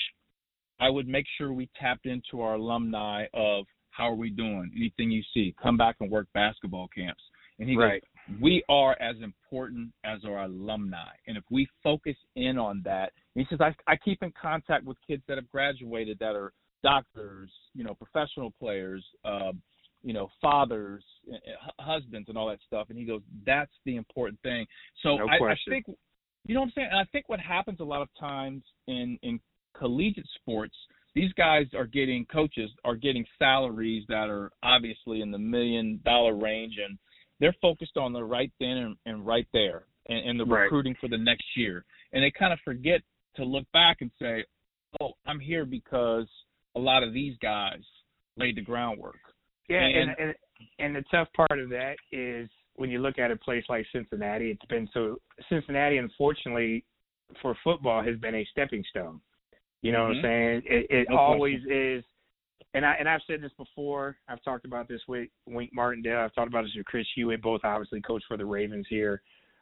[0.80, 4.70] I would make sure we tapped into our alumni of how are we doing?
[4.76, 7.22] Anything you see, come back and work basketball camps.
[7.58, 8.02] And he right.
[8.28, 11.12] goes, we are as important as our alumni.
[11.26, 14.96] And if we focus in on that, he says, I, I keep in contact with
[15.06, 16.52] kids that have graduated that are
[16.82, 19.52] doctors, you know, professional players, uh,
[20.02, 21.36] you know, fathers, uh,
[21.80, 22.88] husbands, and all that stuff.
[22.90, 24.66] And he goes, that's the important thing.
[25.02, 25.86] So No I, I think,
[26.46, 26.88] you know what I'm saying?
[26.90, 29.40] And I think what happens a lot of times in in
[29.78, 30.74] collegiate sports,
[31.14, 36.34] these guys are getting coaches are getting salaries that are obviously in the million dollar
[36.34, 36.98] range, and
[37.40, 40.62] they're focused on the right then and, and right there, and, and the Right.
[40.62, 43.00] recruiting for the next year, and they kind of forget
[43.36, 44.44] to look back and say,
[45.00, 46.26] "Oh, I'm here because
[46.74, 47.82] a lot of these guys
[48.36, 49.20] laid the groundwork."
[49.68, 50.34] Yeah, and, And- and
[50.78, 54.50] and the tough part of that is when you look at a place like Cincinnati,
[54.50, 55.18] it's been so
[55.48, 56.84] Cincinnati, unfortunately,
[57.40, 59.20] for football has been a stepping stone.
[59.82, 60.22] You know what I'm Mhm.
[60.22, 60.62] saying?
[60.66, 62.04] It, it No always is.
[62.74, 64.16] And I and I've said this before.
[64.28, 66.20] I've talked about this with Wink Martindale.
[66.20, 67.42] I've talked about this with Chris Hewitt.
[67.42, 69.20] Both obviously coach for the Ravens here.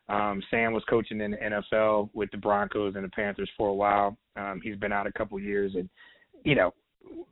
[0.09, 3.75] Um, Sam was coaching in the NFL with the Broncos and the Panthers for a
[3.75, 4.17] while.
[4.37, 5.89] Um, he's been out a couple years, and
[6.45, 6.75] you know,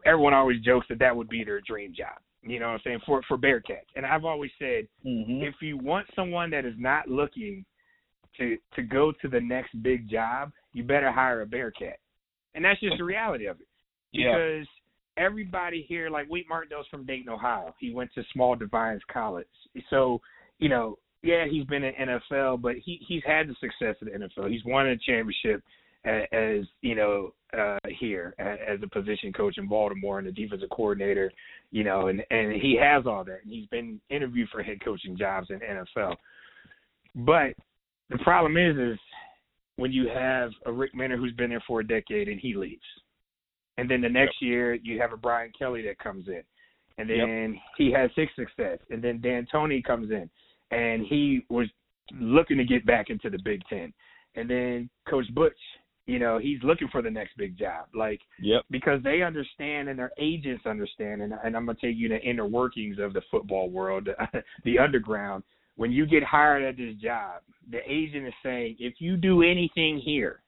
[0.07, 2.19] everyone always jokes that that would be their dream job.
[2.43, 3.89] You know what I'm saying for for Bearcats.
[3.97, 5.43] And I've always said Mm-hmm.
[5.43, 7.65] if you want someone that is not looking
[8.37, 11.99] to to go to the next big job, you better hire a Bearcat.
[12.55, 13.67] And that's just the reality of it.
[14.13, 14.33] Yeah.
[14.35, 14.69] Because
[15.17, 17.75] everybody here, like Wink Martindale's from Dayton, Ohio.
[17.79, 19.47] He went to Small Defiance College.
[19.91, 20.21] So,
[20.59, 24.13] you know, yeah, he's been in NFL, but he he's had the success of the
[24.13, 24.51] NFL.
[24.51, 25.63] He's won a championship
[26.05, 30.71] as, as you know uh here as a position coach in Baltimore and a defensive
[30.71, 31.33] coordinator,
[31.71, 33.41] you know, and and he has all that.
[33.43, 36.15] And he's been interviewed for head coaching jobs in NFL.
[37.15, 37.55] But
[38.11, 38.99] the problem is is
[39.77, 42.83] when you have a Rick Minter who's been there for a decade and he leaves.
[43.77, 46.43] And then the next year you have a Brian Kelly that comes in.
[46.99, 48.79] And then he has six success.
[48.91, 50.29] And then Dan Tony comes in
[50.71, 51.69] and he was
[52.19, 53.93] looking to get back into the Big Ten.
[54.35, 55.57] And then Coach Butch,
[56.07, 57.87] you know, he's looking for the next big job.
[57.95, 58.63] Like Yep.
[58.71, 62.47] because they understand and their agents understand and, and I'm gonna take you to inner
[62.47, 64.09] workings of the football world,
[64.65, 65.45] the underground.
[65.77, 69.99] When you get hired at this job, the agent is saying, if you do anything
[70.05, 70.41] here,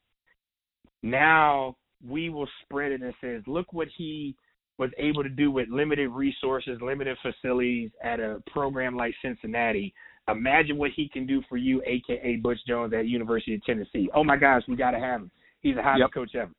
[1.02, 1.76] now
[2.06, 4.34] we will spread it and says, look what he
[4.78, 9.92] was able to do with limited resources, limited facilities at a program like Cincinnati.
[10.28, 14.08] Imagine what he can do for you, aka Butch Jones at University of Tennessee.
[14.14, 15.30] Oh my gosh, we gotta have him.
[15.60, 16.12] He's the hottest Yep.
[16.12, 16.52] coach ever.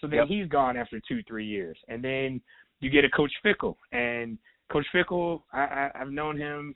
[0.00, 0.28] So then Yep.
[0.28, 2.40] he's gone after two, three years, and then
[2.80, 4.38] you get a Coach Fickell, and
[4.70, 6.74] Coach Fickell, I, I, I've known him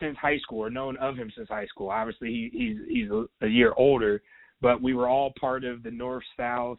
[0.00, 1.90] since high school, or known of him since high school.
[1.90, 4.22] Obviously, he, he's he's a, a year older,
[4.60, 6.78] but we were all part of the North South.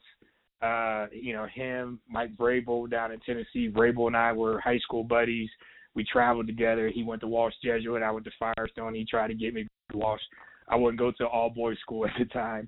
[0.62, 3.70] Uh, you know, him, Mike Vrabel down in Tennessee.
[3.70, 5.50] Vrabel and I were high school buddies.
[5.96, 6.90] We traveled together.
[6.94, 8.04] He went to Walsh Jesuit.
[8.04, 8.94] I went to Firestone.
[8.96, 10.22] He tried to get me to Walsh.
[10.68, 12.68] I wouldn't go to all boys school at the time.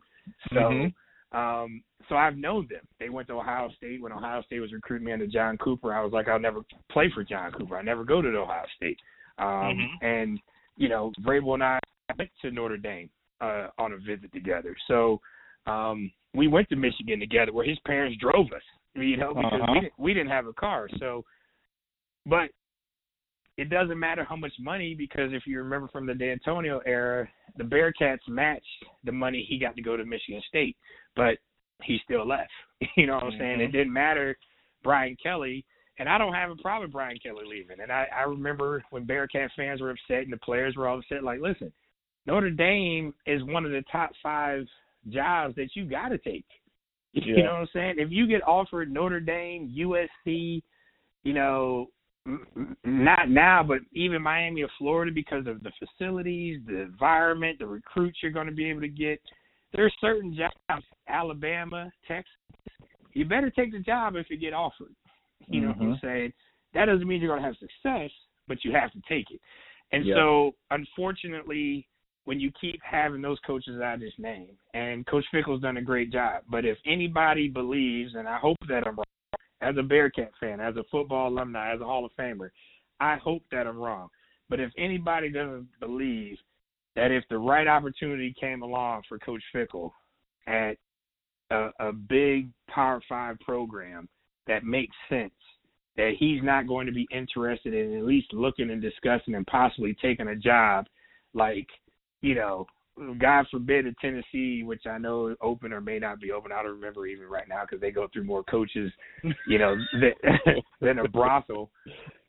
[0.54, 0.94] So Mhm.
[1.34, 2.88] um so I've known them.
[3.00, 4.02] They went to Ohio State.
[4.02, 7.10] When Ohio State was recruiting me under John Cooper, I was like, I'll never play
[7.14, 7.78] for John Cooper.
[7.78, 9.00] I never go to Ohio State.
[9.38, 9.90] Um Mhm.
[10.02, 10.40] and,
[10.78, 11.80] you know, Vrabel and I
[12.18, 13.10] went to Notre Dame
[13.42, 14.76] uh on a visit together.
[14.88, 15.20] So
[15.66, 18.64] um we went to Michigan together where his parents drove us.
[18.96, 19.74] You know, because Uh-huh.
[19.74, 20.88] we didn't we didn't have a car.
[20.98, 21.26] So
[22.26, 22.50] but
[23.58, 27.28] it doesn't matter how much money because if you remember from the Dantonio era,
[27.58, 28.66] the Bearcats matched
[29.04, 30.78] the money he got to go to Michigan State,
[31.16, 31.38] but
[31.84, 32.52] he still left.
[32.96, 33.60] You know what I'm saying?
[33.60, 33.72] It mm-hmm.
[33.72, 34.38] didn't matter
[34.84, 35.66] Brian Kelly,
[35.98, 37.80] and I don't have a problem with Brian Kelly leaving.
[37.82, 41.24] And I, I remember when Bearcat fans were upset and the players were all upset,
[41.24, 41.74] like, listen,
[42.28, 44.68] Notre Dame is one of the top five
[45.10, 46.46] jobs that you got to take.
[47.14, 47.96] You know what I'm saying?
[47.98, 50.62] If you get offered Notre Dame, USC,
[51.24, 51.88] you know,
[52.84, 58.18] not now, but even Miami or Florida because of the facilities, the environment, the recruits
[58.22, 59.20] you're going to be able to get.
[59.74, 62.32] There's certain jobs, Alabama, Texas.
[63.14, 64.94] You better take the job if you get offered.
[65.48, 66.06] You know what I'm mm-hmm.
[66.06, 66.34] saying?
[66.74, 68.12] That doesn't mean you're going to have success,
[68.48, 69.42] but you have to take it.
[69.92, 70.16] And Yeah.
[70.16, 71.88] so, unfortunately,
[72.26, 76.12] when you keep having those coaches I just named, and Coach Fickell's done a great
[76.12, 79.06] job, but if anybody believes, and I hope that I'm wrong,
[79.62, 82.50] as a Bearcat fan, as a football alumni, as a Hall of Famer,
[83.00, 84.10] I hope that I'm wrong.
[84.50, 86.38] But if anybody doesn't believe
[86.96, 89.92] that if the right opportunity came along for Coach Fickell
[90.48, 90.78] at
[91.52, 94.08] a, a big Power Five program
[94.48, 95.34] that makes sense,
[95.96, 99.96] that he's not going to be interested in at least looking and discussing and possibly
[100.02, 100.86] taking a job
[101.34, 101.68] like,
[102.22, 102.66] you know,
[103.20, 106.52] God forbid a Tennessee, which I know is open or may not be open.
[106.52, 108.92] I don't remember even right now because they go through more coaches,
[109.48, 111.70] you know, than, than a brothel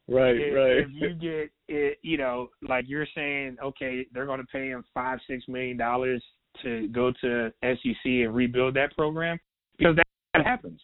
[0.09, 0.77] Right, if, right.
[0.79, 4.83] if you get it, you know, like you're saying, okay, they're going to pay him
[4.95, 6.23] five, six million dollars
[6.63, 9.39] to go to SEC and rebuild that program
[9.77, 10.81] because that, that happens.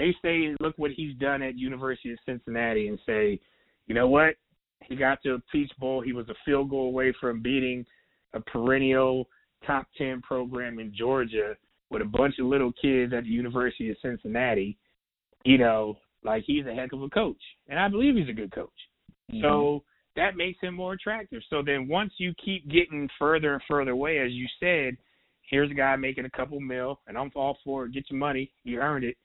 [0.00, 3.38] They say, look what he's done at University of Cincinnati, and say,
[3.86, 4.34] you know what,
[4.82, 6.00] he got to a Peach Bowl.
[6.00, 7.86] He was a field goal away from beating
[8.34, 9.28] a perennial
[9.66, 11.56] top ten program in Georgia
[11.90, 14.76] with a bunch of little kids at the University of Cincinnati.
[15.44, 18.52] You know, like he's a heck of a coach, and I believe he's a good
[18.52, 18.70] coach.
[19.30, 19.42] Mm-hmm.
[19.42, 19.84] So
[20.16, 21.42] that makes him more attractive.
[21.50, 24.96] So then once you keep getting further and further away, as you said,
[25.50, 27.92] here's a guy making a couple mil, and I'm all for it.
[27.92, 29.16] Get your money, you earned it.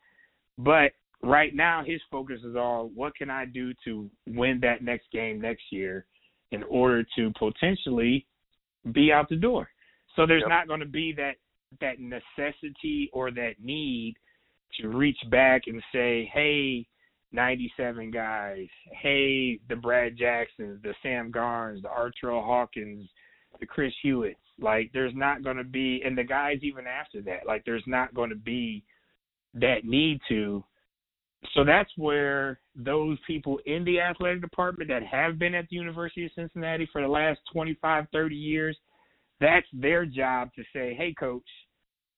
[0.57, 0.91] But
[1.23, 5.39] right now, his focus is on what can I do to win that next game
[5.39, 6.05] next year,
[6.51, 8.25] in order to potentially
[8.91, 9.69] be out the door.
[10.15, 10.49] So there's Yep.
[10.49, 11.37] not going to be that
[11.79, 14.15] that necessity or that need
[14.79, 16.87] to reach back and say, "Hey,
[17.31, 18.67] 97 guys.
[18.91, 23.07] Hey, the Brad Jacksons, the Sam Garnes, the Artrell Hawkins,
[23.59, 24.39] the Chris Hewitts.
[24.59, 28.13] Like, there's not going to be, and the guys even after that, like, there's not
[28.13, 28.83] going to be
[29.53, 30.63] that need to
[31.53, 36.25] so that's where those people in the athletic department that have been at the University
[36.25, 38.77] of Cincinnati for the last 25, 30 years,
[39.39, 41.47] that's their job to say, hey, coach,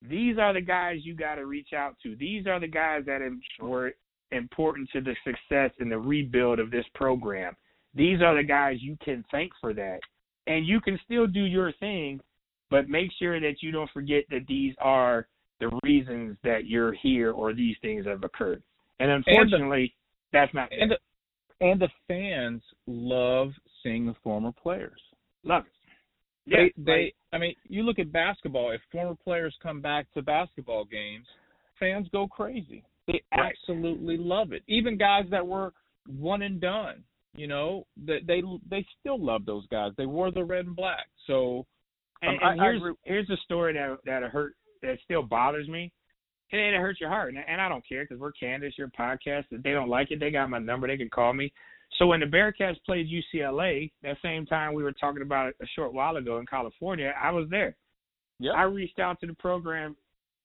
[0.02, 2.16] these are the guys you got to reach out to.
[2.16, 3.22] These are the guys that
[3.60, 3.94] were
[4.32, 7.56] important to the success and the rebuild of this program.
[7.94, 10.00] These are the guys you can thank for that.
[10.48, 12.20] And you can still do your thing,
[12.72, 15.28] but make sure that you don't forget that these are
[15.60, 18.64] the reasons that you're here or these things have occurred.
[19.02, 20.70] And unfortunately, and the, that's not.
[20.72, 23.52] And the, and the fans love
[23.82, 25.00] seeing the former players.
[25.44, 25.72] Love it.
[26.46, 28.72] Yeah, they, they I mean, you look at basketball.
[28.72, 31.26] If former players come back to basketball games,
[31.80, 32.84] fans go crazy.
[33.08, 33.52] They right.
[33.52, 34.64] absolutely love it.
[34.68, 35.74] Even guys that were
[36.08, 37.04] one and done,
[37.36, 39.92] you know, they they they still love those guys.
[39.98, 41.08] They wore the red and black.
[41.28, 41.66] So,
[42.22, 45.68] and, um, and I, here's I, here's a story that that hurt that still bothers
[45.68, 45.92] me.
[46.52, 49.46] And it hurts your heart, and, and I don't care because we're Candace, your podcast.
[49.52, 50.88] If they don't like it, they got my number.
[50.88, 51.54] They can call me.
[51.98, 55.66] So when the Bearcats played UCLA, that same time we were talking about it a
[55.76, 57.76] short while ago in California, I was there.
[58.40, 58.52] Yeah.
[58.52, 59.96] I reached out to the program.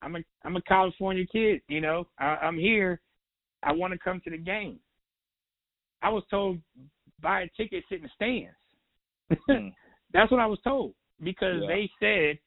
[0.03, 2.07] I'm a I'm a California kid, you know.
[2.19, 3.01] I, I'm here.
[3.63, 4.79] I want to come to the game.
[6.03, 6.59] I was told
[7.23, 9.41] buy a ticket, sit in the stands.
[9.49, 9.69] Hmm.
[10.13, 11.69] That's what I was told because yeah.
[11.69, 12.39] they said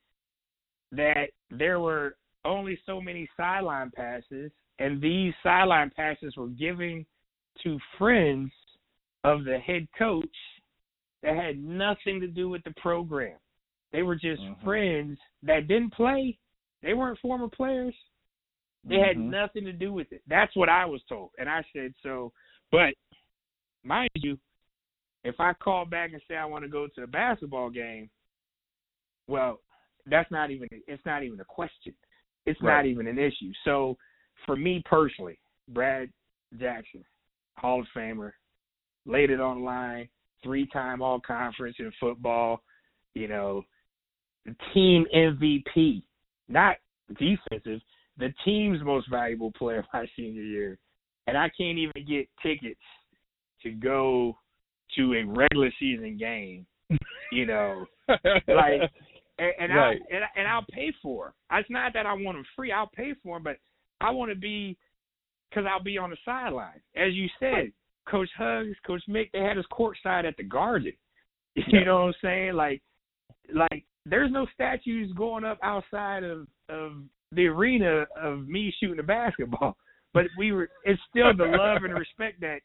[0.92, 2.16] that there were
[2.46, 7.06] only so many sideline passes, and these sideline passes were given
[7.64, 8.52] to friends
[9.24, 10.26] of the head coach
[11.24, 13.38] that had nothing to do with the program.
[13.92, 14.64] They were just mm-hmm.
[14.64, 16.38] friends that didn't play.
[16.82, 17.96] They weren't former players.
[18.88, 19.06] They mm-hmm.
[19.06, 20.22] had nothing to do with it.
[20.28, 21.32] That's what I was told.
[21.38, 22.32] And I said so.
[22.72, 22.94] But
[23.84, 24.38] mind you,
[25.24, 28.10] if I call back and say I want to go to a basketball game,
[29.28, 29.60] well,
[30.06, 31.94] that's not even it's not even a question.
[32.50, 32.78] It's right.
[32.78, 33.52] not even an issue.
[33.64, 33.98] So
[34.46, 36.10] for me personally, Brad
[36.60, 37.04] Jackson,
[37.58, 38.32] Hall of Famer,
[39.06, 40.10] laid it on line,
[40.44, 42.62] three time all conference in football,
[43.14, 43.64] you know,
[44.74, 46.04] team MVP,
[46.48, 46.78] not
[47.10, 47.82] defensive,
[48.18, 50.78] the team's most valuable player my senior year.
[51.28, 52.80] And I can't even get tickets
[53.62, 54.38] to go
[54.96, 56.66] to a regular season game,
[57.32, 58.90] you know, like,
[59.40, 59.98] and, and right.
[60.12, 61.34] I and, and I'll pay for.
[61.50, 61.60] Them.
[61.60, 62.72] It's not that I want them free.
[62.72, 63.58] I'll pay for them, but
[64.02, 64.78] I want to be
[65.50, 66.82] because I'll be on the sideline.
[66.96, 67.72] As you said,
[68.08, 70.94] Coach Huggs, Coach Mick, they had us courtside at the Garden.
[71.56, 71.84] You yeah.
[71.86, 72.54] know what I'm saying?
[72.54, 72.82] Like,
[73.54, 76.92] like there's no statues going up outside of of
[77.32, 79.76] the arena of me shooting a basketball.
[80.12, 82.62] But we were it's still the love and respect that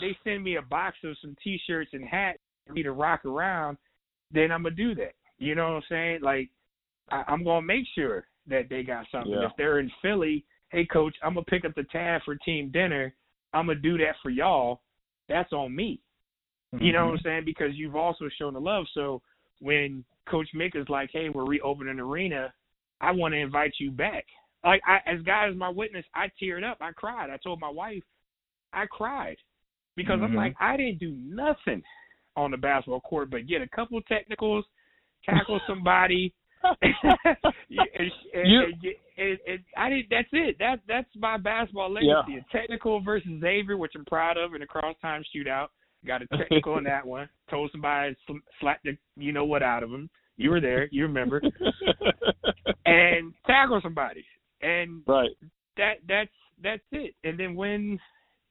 [0.00, 3.24] they send me a box of some t shirts and hats for me to rock
[3.24, 3.76] around,
[4.32, 5.12] then I'm gonna do that.
[5.38, 6.20] You know what I'm saying?
[6.22, 6.50] Like
[7.10, 9.32] I, I'm gonna make sure that they got something.
[9.32, 9.46] Yeah.
[9.46, 13.14] If they're in Philly, hey coach, I'm gonna pick up the tab for team dinner.
[13.52, 14.80] I'm gonna do that for y'all
[15.28, 16.00] that's on me.
[16.74, 16.84] Mm-hmm.
[16.84, 17.28] You know what I'm mm-hmm.
[17.28, 17.42] saying?
[17.44, 18.86] Because you've also shown the love.
[18.94, 19.22] So
[19.60, 22.52] when Coach Mick is like, "Hey, we're reopening arena,"
[23.00, 24.24] I want to invite you back.
[24.64, 26.78] Like I, as God is my witness, I teared up.
[26.80, 27.30] I cried.
[27.30, 28.02] I told my wife,
[28.72, 29.36] I cried
[29.96, 30.24] because mm-hmm.
[30.24, 31.82] I'm like, I didn't do nothing
[32.36, 34.64] on the basketball court but get a couple technicals,
[35.28, 36.32] tackle somebody.
[36.82, 36.94] and,
[38.34, 38.50] and,
[38.82, 40.06] you, and, and, I did.
[40.10, 40.56] That's it.
[40.58, 42.10] That that's my basketball legacy.
[42.28, 42.38] Yeah.
[42.38, 45.68] A technical versus Xavier, which I'm proud of, in a cross time shootout.
[46.06, 47.28] Got a technical in that one.
[47.50, 50.08] Told somebody sl- slapped the you know what out of him.
[50.36, 50.88] You were there.
[50.90, 51.40] You remember.
[52.86, 54.24] and tackle somebody.
[54.62, 55.30] And right.
[55.76, 56.30] That that's
[56.62, 57.14] that's it.
[57.24, 57.98] And then win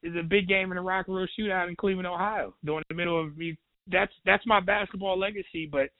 [0.02, 2.54] is a big game in the Rock and Roll Shootout in Cleveland, Ohio.
[2.64, 3.56] During the middle of me.
[3.90, 5.68] That's that's my basketball legacy.
[5.70, 5.90] But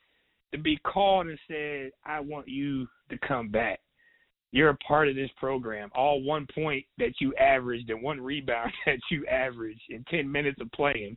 [0.53, 3.81] to be called and said, I want you to come back.
[4.53, 5.91] You're a part of this program.
[5.95, 10.61] All one point that you averaged and one rebound that you averaged in 10 minutes
[10.61, 11.17] of playing.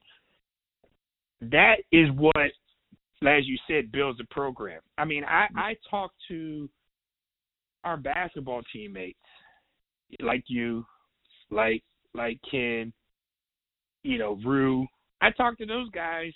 [1.42, 4.82] That is what, as you said, builds the program.
[4.98, 5.60] I mean, I, mm-hmm.
[5.60, 6.70] I talk to
[7.84, 9.18] our basketball teammates
[10.22, 10.86] like you,
[11.50, 11.84] like
[12.14, 12.92] like Ken,
[14.04, 14.86] you know, Rue.
[15.22, 16.34] I talk to those guys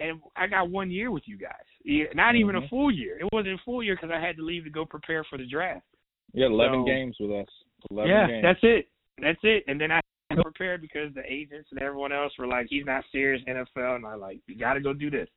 [0.00, 1.52] and I got one year with you guys.
[1.84, 2.64] Not even mm-hmm.
[2.64, 3.18] a full year.
[3.18, 5.46] It wasn't a full year because I had to leave to go prepare for the
[5.46, 5.86] draft.
[6.32, 7.48] Yeah, eleven so, games with us.
[7.90, 8.42] Eleven yeah, games.
[8.42, 8.88] that's it.
[9.20, 9.64] That's it.
[9.66, 10.00] And then I
[10.42, 14.14] prepared because the agents and everyone else were like, "He's not serious NFL," and I
[14.14, 15.28] like, "You got to go do this.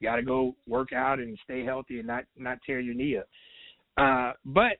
[0.00, 3.18] You got to go work out and stay healthy and not not tear your knee
[3.18, 3.28] up."
[3.96, 4.78] Uh, but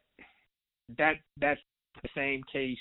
[0.99, 1.61] that that's
[2.03, 2.79] the same case,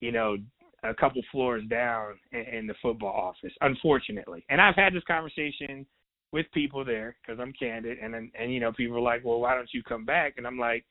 [0.00, 0.36] you know,
[0.82, 4.44] a couple floors down in, in the football office, unfortunately.
[4.48, 5.86] And I've had this conversation
[6.32, 9.40] with people there because I'm candid, and and, and you know people are like, well,
[9.40, 10.34] why don't you come back?
[10.36, 10.84] And I'm like,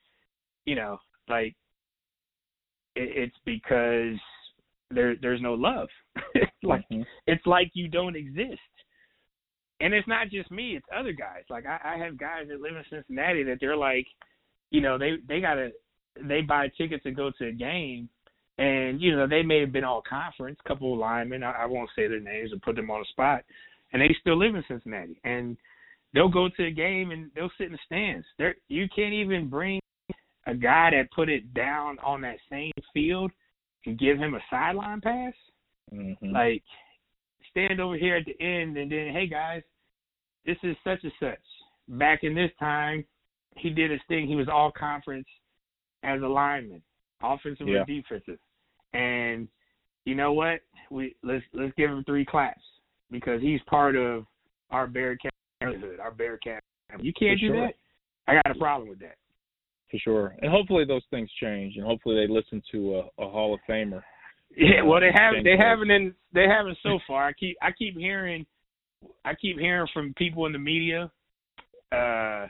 [0.65, 1.55] you know, like
[2.95, 4.19] it, it's because
[4.91, 5.87] there there's no love.
[6.63, 7.05] like Mhm.
[7.27, 8.59] it's like you don't exist.
[9.79, 11.43] And it's not just me, it's other guys.
[11.49, 14.05] Like I, I have guys that live in Cincinnati that they're like,
[14.69, 15.71] you know, they they gotta
[16.21, 18.07] they buy tickets to go to a game
[18.57, 21.89] and, you know, they may have been all conference, couple of linemen, I, I won't
[21.95, 23.43] say their names or put them on the spot,
[23.93, 25.19] and they still live in Cincinnati.
[25.23, 25.57] And
[26.13, 28.25] they'll go to a game and they'll sit in the stands.
[28.37, 29.79] There you can't even bring
[30.47, 33.31] a guy that put it down on that same field
[33.85, 35.33] and give him a sideline pass.
[35.93, 36.17] Mhm.
[36.31, 36.63] Like
[37.49, 39.63] stand over here at the end and then, hey guys,
[40.45, 41.39] this is such and such.
[41.87, 43.05] Back in this time,
[43.57, 44.27] he did his thing.
[44.27, 45.27] He was all conference
[46.03, 46.81] as a lineman,
[47.21, 47.79] offensive Yeah.
[47.79, 48.39] and defensive.
[48.93, 49.47] And
[50.05, 50.61] you know what?
[50.89, 52.63] We let's let's give him three claps
[53.11, 54.25] because he's part of
[54.71, 55.31] our Bearcat
[55.61, 56.61] neighborhood, our Bearcat.
[56.99, 57.67] You can't For do sure.
[57.67, 57.73] that.
[58.27, 59.15] I got a problem with that.
[59.89, 60.35] for sure.
[60.41, 64.01] And hopefully those things change, and hopefully they listen to a, a Hall of Famer.
[64.55, 67.27] Yeah, well they haven't they haven't in they haven't so far.
[67.27, 68.45] I keep I keep hearing
[69.25, 71.09] I keep hearing from people in the media.
[71.91, 72.47] Uh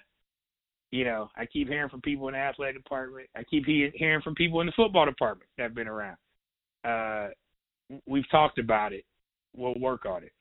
[0.91, 3.29] you know, I keep hearing from people in the athletic department.
[3.35, 6.17] I keep he- hearing from people in the football department that have been around.
[6.83, 7.29] Uh
[8.07, 9.05] we've talked about it.
[9.55, 10.31] We'll work on it.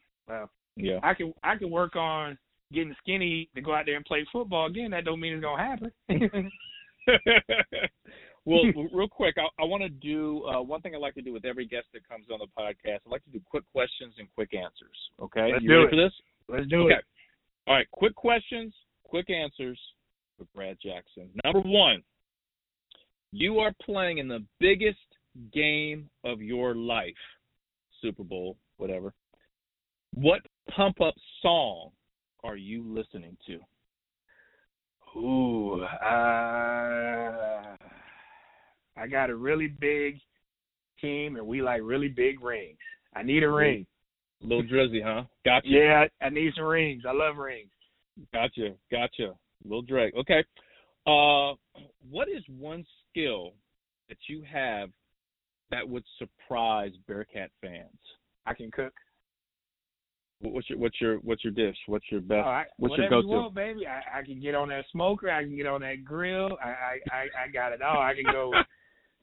[0.76, 0.98] Yeah.
[1.02, 2.38] I can I can work on
[2.72, 4.90] getting skinny to go out there and play football again.
[4.92, 5.92] That don't mean it's gonna happen.
[8.44, 8.62] well,
[8.92, 11.44] real quick, I, I want to do uh, one thing I like to do with
[11.44, 13.00] every guest that comes on the podcast.
[13.06, 14.96] I like to do quick questions and quick answers.
[15.20, 15.90] Okay, Let's you do ready it.
[15.90, 16.12] for this?
[16.48, 16.94] Let's do okay.
[16.94, 17.04] it.
[17.66, 18.74] All right, quick questions,
[19.04, 19.78] quick answers
[20.38, 21.28] for Brad Jackson.
[21.44, 22.02] Number one,
[23.32, 24.98] you are playing in the biggest
[25.52, 27.14] game of your life,
[28.00, 29.12] Super Bowl, whatever.
[30.14, 30.40] What
[30.74, 31.90] pump up song
[32.42, 33.58] are you listening to?
[35.18, 35.86] Ooh, uh,
[38.96, 40.20] I got a really big
[41.00, 42.78] team, and we like really big rings.
[43.14, 43.86] I need a ring.
[44.42, 45.24] Little Drizzy, huh?
[45.44, 45.68] Gotcha.
[45.68, 47.02] Yeah, I need some rings.
[47.06, 47.70] I love rings.
[48.32, 49.34] Gotcha, gotcha.
[49.64, 50.14] Little Drake.
[50.16, 50.44] Okay.
[51.06, 51.54] Uh,
[52.08, 53.52] what is one skill
[54.08, 54.90] that you have
[55.70, 57.98] that would surprise Bearcat fans?
[58.46, 58.92] I can cook.
[60.40, 61.76] What- What's your what's your what's your dish?
[61.86, 62.46] What's your best?
[62.46, 63.26] Oh, I, what's your go-to?
[63.26, 63.86] you want, baby.
[63.86, 65.30] I, I can get on that smoker.
[65.30, 66.56] I can get on that grill.
[66.64, 68.00] I I I, I got it all.
[68.00, 68.52] I can go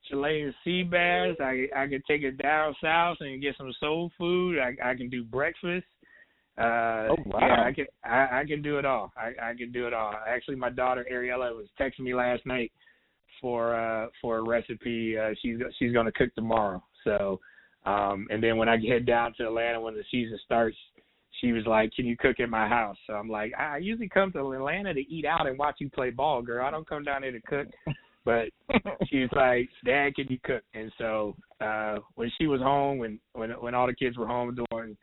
[0.09, 1.35] Chilean sea bass.
[1.39, 4.59] I I can take it down south and get some soul food.
[4.59, 5.85] I I can do breakfast.
[6.57, 7.39] Uh, Oh, wow.
[7.41, 9.11] Yeah, I can I, I can do it all.
[9.17, 10.13] I I can do it all.
[10.27, 12.71] Actually, my daughter Ariella was texting me last night
[13.41, 15.17] for uh for a recipe.
[15.17, 16.83] Uh, she's she's gonna cook tomorrow.
[17.03, 17.39] So,
[17.85, 20.77] um, and then when I head down to Atlanta when the season starts,
[21.39, 24.31] she was like, "Can you cook in my house?" So I'm like, "I usually come
[24.33, 26.65] to Atlanta to eat out and watch you play ball, girl.
[26.65, 27.67] I don't come down here to cook."
[28.25, 28.49] But
[29.07, 33.19] she was like, "Dad, can you cook?" And so uh when she was home, when
[33.33, 34.97] when when all the kids were home during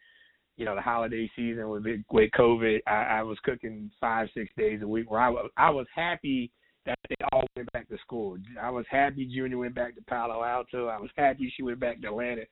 [0.56, 4.82] you know the holiday season with with COVID, I, I was cooking five six days
[4.82, 5.11] a week.
[5.11, 6.51] Where I was I was happy
[6.86, 8.36] that they all went back to school.
[8.61, 10.89] I was happy Junior went back to Palo Alto.
[10.89, 12.43] I was happy she went back to Atlanta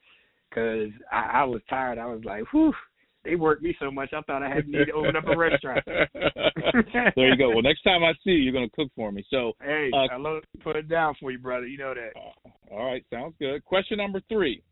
[0.49, 1.99] because I, I was tired.
[1.99, 2.73] I was like, whew,
[3.25, 4.13] they worked me so much.
[4.13, 5.85] I thought I had need to open up a restaurant.
[5.87, 7.51] there you go.
[7.51, 9.25] Well, next time I see you, you're gonna cook for me.
[9.31, 11.67] So, Hey, Uh, I love to put it down for you, brother.
[11.67, 12.13] You know that.
[12.19, 13.65] uh, all right, sounds good.
[13.65, 14.63] Question number three.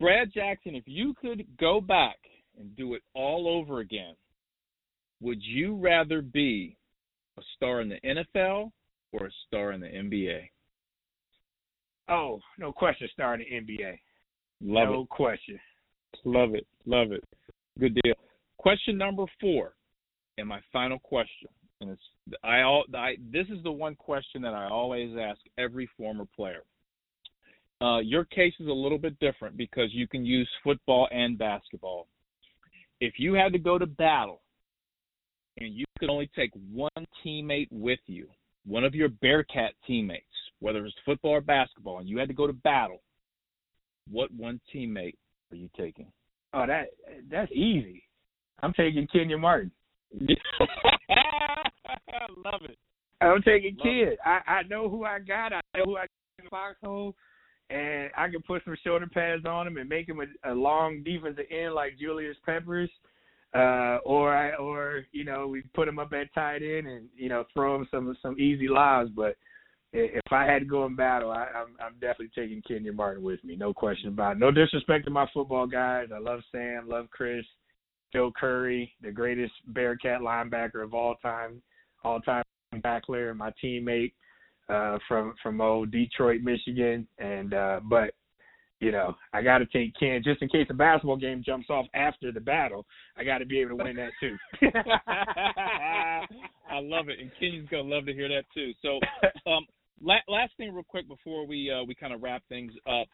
[0.00, 2.16] Brad Jackson, if you could go back
[2.58, 4.14] and do it all over again,
[5.20, 6.76] would you rather be
[7.38, 8.70] a star in the NFL
[9.12, 10.50] or a star in the NBA?
[12.08, 13.08] Oh, no question.
[13.12, 13.98] star in the NBA.
[14.60, 15.08] Love no it.
[15.08, 15.58] question.
[16.24, 16.66] Love it.
[16.86, 17.24] Love it.
[17.78, 18.14] Good deal.
[18.58, 19.74] Question number four,
[20.38, 21.48] and my final question,
[21.80, 22.02] and it's
[22.42, 26.62] I all I this is the one question that I always ask every former player.
[27.80, 32.06] Uh, your case is a little bit different because you can use football and basketball.
[33.00, 34.40] If you had to go to battle,
[35.58, 36.90] and you could only take one
[37.24, 38.28] teammate with you,
[38.64, 40.24] one of your Bearcat teammates,
[40.60, 43.02] whether it's football or basketball, and you had to go to battle,
[44.10, 45.16] what one teammate
[45.54, 46.06] are you taking?
[46.52, 46.88] Oh, that
[47.30, 48.02] that's easy.
[48.62, 49.70] I'm taking Kenyon Martin.
[50.20, 50.36] I
[52.44, 52.78] love it.
[53.20, 54.18] I'm taking Love kid.
[54.24, 55.52] I I know who I got.
[55.52, 57.14] I know who I got in the foxhole,
[57.70, 61.02] and I can put some shoulder pads on him and make him a, a long
[61.02, 62.90] defensive end like Julius Peppers.
[63.54, 67.28] Uh, or I, or you know, we put him up at tight end and you
[67.28, 69.10] know throw him some some easy lives.
[69.14, 69.34] But i-
[69.94, 73.42] if I had to go in battle, I, I'm I'm definitely taking Kenyon Martin with
[73.44, 74.38] me, no question about it.
[74.40, 76.08] No disrespect to my football guys.
[76.12, 77.44] I love Sam, love Chris,
[78.12, 81.62] Phil Curry, the greatest Bearcat linebacker of all time,
[82.02, 82.42] all time
[82.82, 84.12] tackler, my teammate
[84.68, 88.14] uh, from from old Detroit, Michigan, and uh, but
[88.80, 91.86] you know, I got to take Ken just in case a basketball game jumps off
[91.94, 92.84] after the battle.
[93.16, 94.36] I got to be able to win that too.
[96.70, 98.72] I love it, and Ken's gonna love to hear that too.
[98.82, 98.98] So,
[99.50, 99.66] um,
[100.00, 103.08] la- last thing, real quick, before we uh, we kind of wrap things up.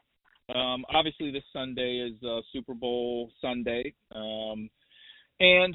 [0.54, 4.68] Um, obviously, this Sunday is uh, Super Bowl Sunday, um,
[5.38, 5.74] and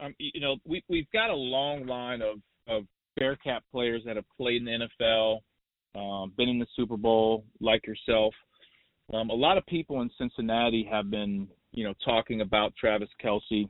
[0.00, 2.38] um, you know we we've got a long line of
[2.68, 2.84] of
[3.16, 5.40] Bearcat players that have played in the NFL,
[5.94, 8.34] um, been in the Super Bowl, like yourself.
[9.12, 13.68] Um, a lot of people in Cincinnati have been, you know, talking about Travis Kelce,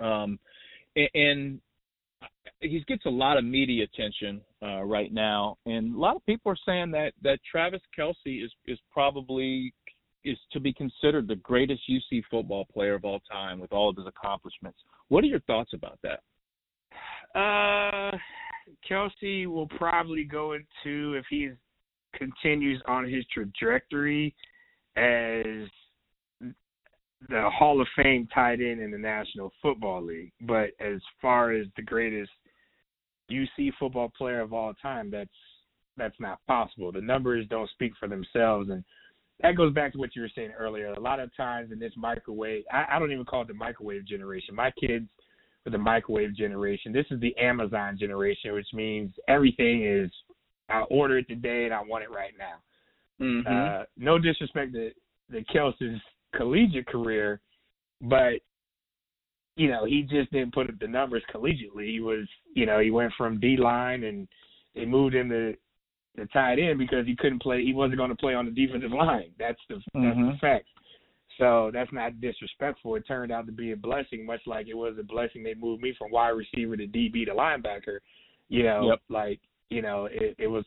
[0.00, 0.38] um,
[0.96, 1.60] and, and
[2.60, 6.50] he gets a lot of media attention uh, right now, and a lot of people
[6.50, 9.72] are saying that that Travis Kelce is is probably
[10.24, 13.96] is to be considered the greatest UC football player of all time with all of
[13.96, 14.78] his accomplishments.
[15.08, 16.20] What are your thoughts about that?
[17.38, 18.16] Uh,
[18.88, 21.50] Kelce will probably go into if he
[22.14, 24.34] continues on his trajectory
[24.96, 25.68] as
[27.28, 30.32] the Hall of Fame tied in in the National Football League.
[30.40, 32.30] But as far as the greatest
[33.30, 35.30] UC football player of all time, that's
[35.96, 36.92] that's not possible.
[36.92, 38.84] The numbers don't speak for themselves, and
[39.40, 40.92] that goes back to what you were saying earlier.
[40.92, 44.06] A lot of times in this microwave, I, I don't even call it the microwave
[44.06, 44.54] generation.
[44.54, 45.06] My kids
[45.66, 46.92] are the microwave generation.
[46.92, 50.10] This is the Amazon generation, which means everything is
[50.68, 53.24] I order it today and I want it right now.
[53.24, 53.80] Mm-hmm.
[53.80, 54.90] Uh, no disrespect to,
[55.32, 56.00] to Kelce's
[56.34, 57.40] collegiate career,
[58.02, 58.34] but
[59.56, 61.90] you know he just didn't put up the numbers collegiately.
[61.90, 64.28] He was, you know, he went from D line and
[64.74, 65.54] they moved him to
[66.16, 67.64] the tight end because he couldn't play.
[67.64, 69.30] He wasn't going to play on the defensive line.
[69.38, 70.04] That's the mm-hmm.
[70.04, 70.66] that's the fact.
[71.38, 72.94] So that's not disrespectful.
[72.96, 75.82] It turned out to be a blessing, much like it was a blessing they moved
[75.82, 77.98] me from wide receiver to DB to linebacker.
[78.48, 79.00] You know, yep.
[79.08, 80.64] like you know, it, it was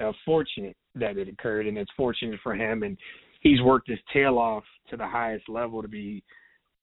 [0.00, 2.82] uh, fortunate that it occurred, and it's fortunate for him.
[2.82, 2.96] And
[3.40, 6.22] he's worked his tail off to the highest level to be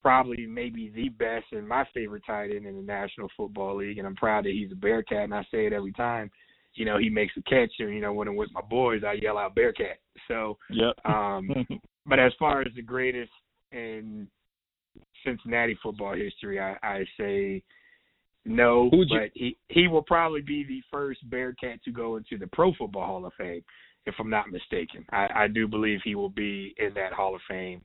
[0.02, 3.98] probably maybe the best and my favorite tight end in the National Football League.
[3.98, 6.30] And I'm proud that he's a Bearcat, and I say it every time.
[6.76, 9.14] You know, he makes a catch, and you know, when I'm with my boys, I
[9.14, 9.98] yell out Bearcat.
[10.28, 10.94] So, yep.
[11.06, 11.50] um,
[12.06, 13.32] but as far as the greatest
[13.72, 14.28] in
[15.26, 17.64] Cincinnati football history, I, I say
[18.46, 22.38] no, Who'd but you- he he will probably be the first Bearcat to go into
[22.38, 23.64] the Pro Football Hall of Fame,
[24.06, 25.06] if I'm not mistaken.
[25.12, 27.82] I, I do believe he will be in that Hall of Fame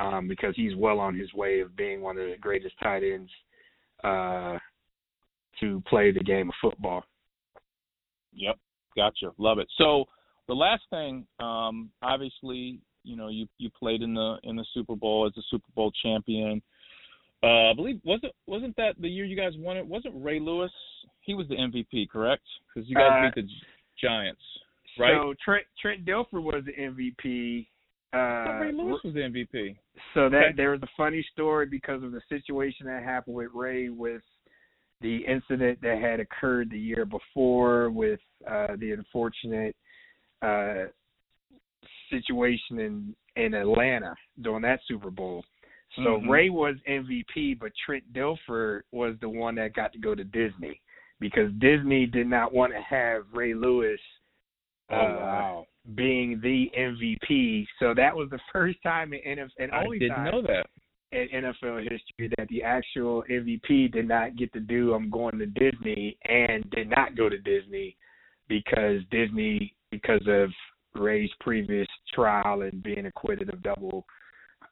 [0.00, 3.30] um, because he's well on his way of being one of the greatest tight ends
[4.02, 4.56] uh,
[5.60, 7.04] to play the game of football.
[8.32, 8.56] Yep,
[8.96, 9.32] gotcha.
[9.38, 9.68] Love it.
[9.76, 10.06] So
[10.48, 14.96] the last thing, um, obviously, you know, you you played in the in the Super
[14.96, 16.62] Bowl as a Super Bowl champion.
[17.42, 19.86] Uh, I believe wasn't wasn't that the year you guys won it?
[19.86, 20.72] Wasn't Ray Lewis?
[21.22, 22.42] He was the MVP, correct?
[22.74, 23.48] Because you guys Uh, beat the
[24.00, 24.40] Giants,
[24.98, 25.14] right?
[25.14, 27.66] So Trent Trent Dilfer was the MVP.
[28.12, 29.76] Uh, Ray Lewis was MVP.
[30.14, 30.52] So that Okay.
[30.56, 34.22] there was a funny story because of the situation that happened with Ray with
[35.00, 39.74] the incident that had occurred the year before with uh the unfortunate
[40.42, 40.86] uh
[42.10, 45.44] situation in in Atlanta during that Super Bowl.
[45.96, 46.28] So Mhm.
[46.28, 50.80] Ray was MVP, but Trent Dilfer was the one that got to go to Disney
[51.20, 54.00] because Disney did not want to have Ray Lewis
[54.90, 55.66] Oh uh, wow!
[55.94, 57.66] Being the MVP.
[57.78, 60.66] So that was the first time in NFL, and I didn't time know that.
[61.12, 65.46] in NFL history that the actual MVP did not get to do I'm going to
[65.46, 67.96] Disney and did not go to Disney
[68.48, 70.50] because Disney because of
[70.94, 74.04] Ray's previous trial and being acquitted of double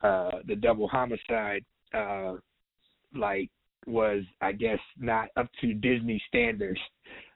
[0.02, 1.64] uh the double homicide
[1.94, 2.34] uh
[3.16, 3.50] like
[3.86, 6.80] was I guess not up to Disney standards.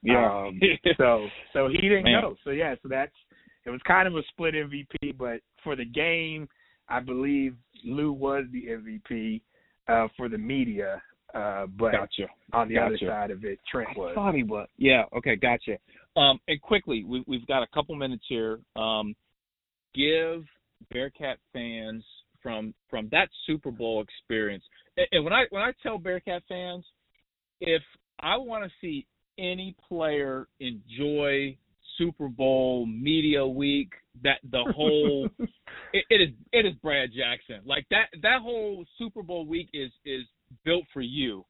[0.03, 0.47] Yeah.
[0.47, 0.61] Um,
[0.99, 2.23] so so he didn't Man.
[2.23, 2.37] go.
[2.45, 3.13] So yeah, so that's
[3.65, 6.49] it was kind of a split MVP, but for the game,
[6.89, 9.41] I believe Lou was the MVP
[9.89, 11.03] uh, for the media.
[11.35, 12.27] Uh, but Gotcha.
[12.53, 14.13] on the other side of it, Trent I was.
[14.15, 14.69] thought he was.
[14.77, 15.05] Yeah.
[15.17, 15.35] Okay.
[15.37, 15.79] Gotcha.
[16.15, 18.61] Um, and quickly, we, we've got a couple minutes here.
[18.77, 19.15] Um,
[19.95, 20.45] give
[20.91, 22.05] Bearcat fans
[22.43, 24.65] from from that Super Bowl experience.
[24.99, 26.85] And, and when I when I tell Bearcat fans,
[27.61, 27.83] if
[28.21, 29.07] I want to see
[29.39, 31.57] any player enjoy
[31.99, 33.93] Super Bowl media week,
[34.23, 35.29] that the whole
[35.93, 37.61] it, it is it is Brad Jackson.
[37.65, 40.23] Like that that whole Super Bowl week is is
[40.65, 41.45] built for you.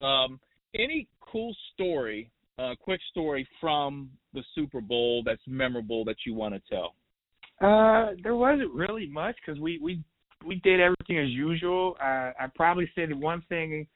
[0.00, 0.40] Um,
[0.74, 6.54] any cool story, uh, quick story from the Super Bowl that's memorable that you want
[6.54, 6.94] to tell?
[7.60, 10.02] Uh, there wasn't really much because we we
[10.44, 11.96] we did everything as usual.
[12.00, 13.86] Uh, I probably said one thing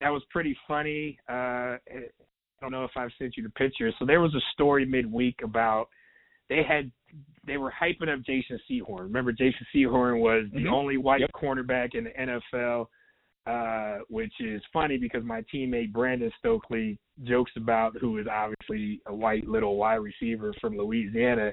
[0.00, 1.18] that was pretty funny.
[1.28, 1.76] Uh,
[2.62, 3.92] don't know if I've sent you the picture.
[3.98, 5.88] So there was a story midweek about
[6.48, 6.90] they had
[7.46, 9.00] they were hyping up Jason Sehorn.
[9.00, 10.72] Remember, Jason Sehorn was the Mhm.
[10.72, 11.32] only white Yep.
[11.32, 12.88] cornerback in the NFL,
[13.46, 19.14] uh, which is funny because my teammate Brandon Stokley jokes about, who is obviously a
[19.14, 21.52] white little wide receiver from Louisiana,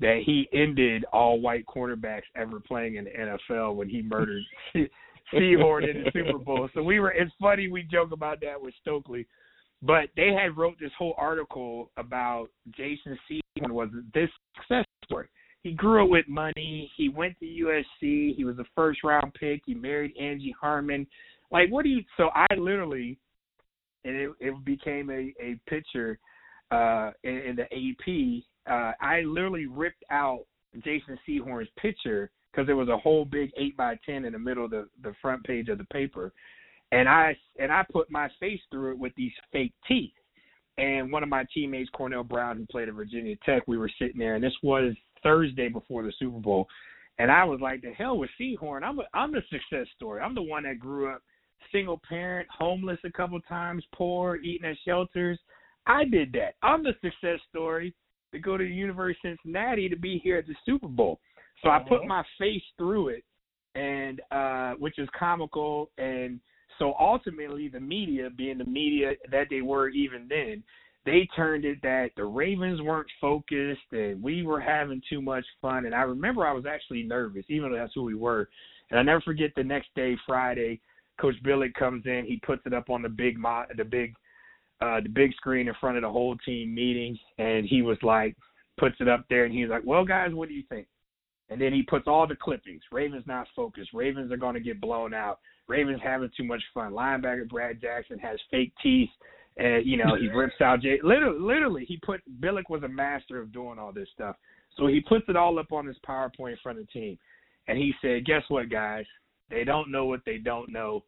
[0.00, 4.42] that he ended all white cornerbacks ever playing in the NFL when he murdered
[5.32, 6.68] Sehorn in the Super Bowl.
[6.74, 7.12] So we were.
[7.12, 9.26] It's funny we joke about that with Stokley.
[9.82, 15.28] But they had wrote this whole article about Jason Sehorn was this success story.
[15.62, 16.90] He grew up with money.
[16.96, 18.34] He went to USC.
[18.34, 19.62] He was a first round pick.
[19.66, 21.06] He married Angie Harmon.
[21.50, 22.02] Like, what do you?
[22.16, 23.18] So I literally,
[24.04, 26.18] and it, it became a a picture
[26.70, 28.42] uh, in, in the AP.
[28.70, 30.44] Uh, I literally ripped out
[30.84, 34.64] Jason Sehorn's picture because there was a whole big eight by ten in the middle
[34.64, 36.32] of the the front page of the paper,
[36.92, 40.12] and I and I put my face through it with these fake teeth.
[40.78, 44.18] And one of my teammates, Cornell Brown, who played at Virginia Tech, we were sitting
[44.18, 44.94] there, and this was
[45.24, 46.68] Thursday before the Super Bowl,
[47.18, 48.82] and I was like, "The hell with Sehorn!
[48.82, 50.20] I'm a I'm the success story.
[50.20, 51.22] I'm the one that grew up
[51.72, 55.38] single parent, homeless a couple times, poor, eating at shelters.
[55.86, 56.54] I did that.
[56.62, 57.94] I'm the success story
[58.32, 61.18] to go to the University of Cincinnati to be here at the Super Bowl.
[61.62, 63.24] So I put my face through it,
[63.74, 65.90] and uh, which is comical.
[65.98, 66.40] And
[66.78, 70.62] so ultimately, the media, being the media that they were even then,
[71.04, 75.86] they turned it that the Ravens weren't focused and we were having too much fun.
[75.86, 78.48] And I remember I was actually nervous, even though that's who we were.
[78.90, 80.80] And I never forget the next day, Friday,
[81.20, 82.24] Coach Billick comes in.
[82.26, 84.14] He puts it up on the big mo- the big
[84.80, 88.36] uh the big screen in front of the whole team meeting and he was like
[88.78, 90.86] puts it up there and he's like, "Well, guys, what do you think?"
[91.50, 92.82] And then he puts all the clippings.
[92.92, 93.90] Ravens not focused.
[93.92, 95.40] Ravens are going to get blown out.
[95.68, 96.92] Ravens having too much fun.
[96.92, 99.10] Linebacker Brad Jackson has fake teeth.
[99.58, 100.98] And you know he rips out Jay.
[101.02, 104.36] Literally, literally, he put Billick was a master of doing all this stuff.
[104.76, 107.18] So he puts it all up on his PowerPoint in front of the team,
[107.66, 109.04] and he said, "Guess what, guys?
[109.50, 111.04] They don't know what they don't know.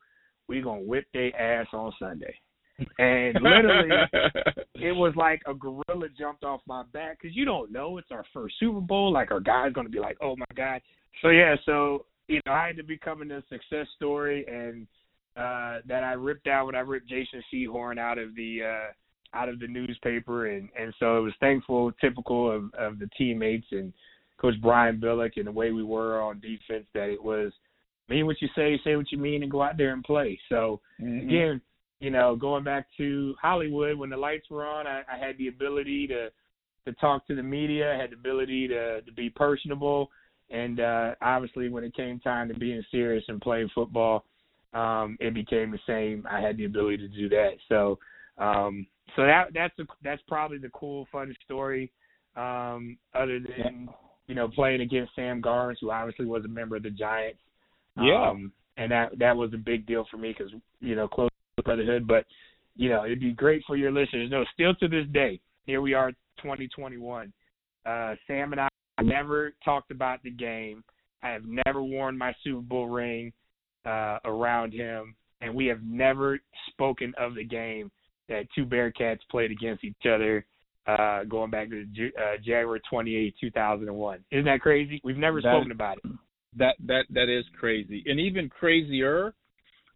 [0.49, 2.35] We're gonna whip their ass on Sunday."
[2.99, 3.91] And literally,
[4.75, 8.25] it was like a gorilla jumped off my back because you don't know it's our
[8.33, 9.13] first Super Bowl.
[9.13, 10.81] Like our guy's gonna be like, "Oh my god!"
[11.23, 14.87] So yeah, so you know, I had to become a success story, and
[15.37, 19.49] uh that I ripped out when I ripped Jason Sehorn out of the uh out
[19.49, 23.93] of the newspaper, and and so it was thankful, typical of of the teammates and
[24.39, 27.53] Coach Brian Billick and the way we were on defense that it was
[28.09, 30.39] mean what you say, say what you mean, and go out there and play.
[30.49, 31.23] So Mhm.
[31.23, 31.61] again,
[32.01, 35.49] you know, going back to Hollywood when the lights were on, I, I had the
[35.49, 36.31] ability to
[36.87, 40.11] to talk to the media, I had the ability to to be personable,
[40.51, 44.25] and uh obviously when it came time to being serious and playing football,
[44.75, 46.27] um, it became the same.
[46.31, 47.53] I had the ability to do that.
[47.69, 47.99] So
[48.39, 48.87] um
[49.17, 51.91] so that that's a, that's probably the cool, fun story.
[52.37, 53.89] Um, other than
[54.27, 57.41] you know playing against Sam Garnes, who obviously was a member of the Giants.
[58.01, 58.31] Yeah.
[58.31, 61.63] Um, and that that was a big deal for me because you know close to
[61.63, 62.07] brotherhood.
[62.07, 62.25] But
[62.77, 64.31] you know it'd be great for your listeners.
[64.31, 66.13] No, still to this day, here we are,
[66.43, 67.33] 2021.
[67.85, 68.69] Uh, Sam and I
[69.03, 70.83] never talked about the game.
[71.23, 73.33] I have never worn my Super Bowl ring
[73.85, 76.39] uh, around him, and we have never
[76.71, 77.91] spoken of the game
[78.29, 80.47] that two Bearcats played against each other
[80.87, 81.83] uh, going back to
[82.19, 84.25] uh, January 28, 2001.
[84.31, 85.01] Isn't that crazy?
[85.05, 86.11] We've never That- spoken about it.
[86.57, 89.35] that that that is crazy, and even crazier.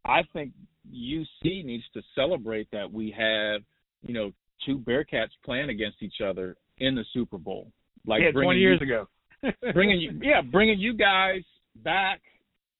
[0.04, 0.52] I think
[0.92, 3.62] UC needs to celebrate that we have,
[4.02, 4.32] you know,
[4.66, 7.72] two Bearcats playing against each other in the Super Bowl.
[8.06, 9.08] Like yeah, bringing 20 you- years ago.
[9.74, 11.42] bringing you, yeah, bringing you guys
[11.82, 12.20] back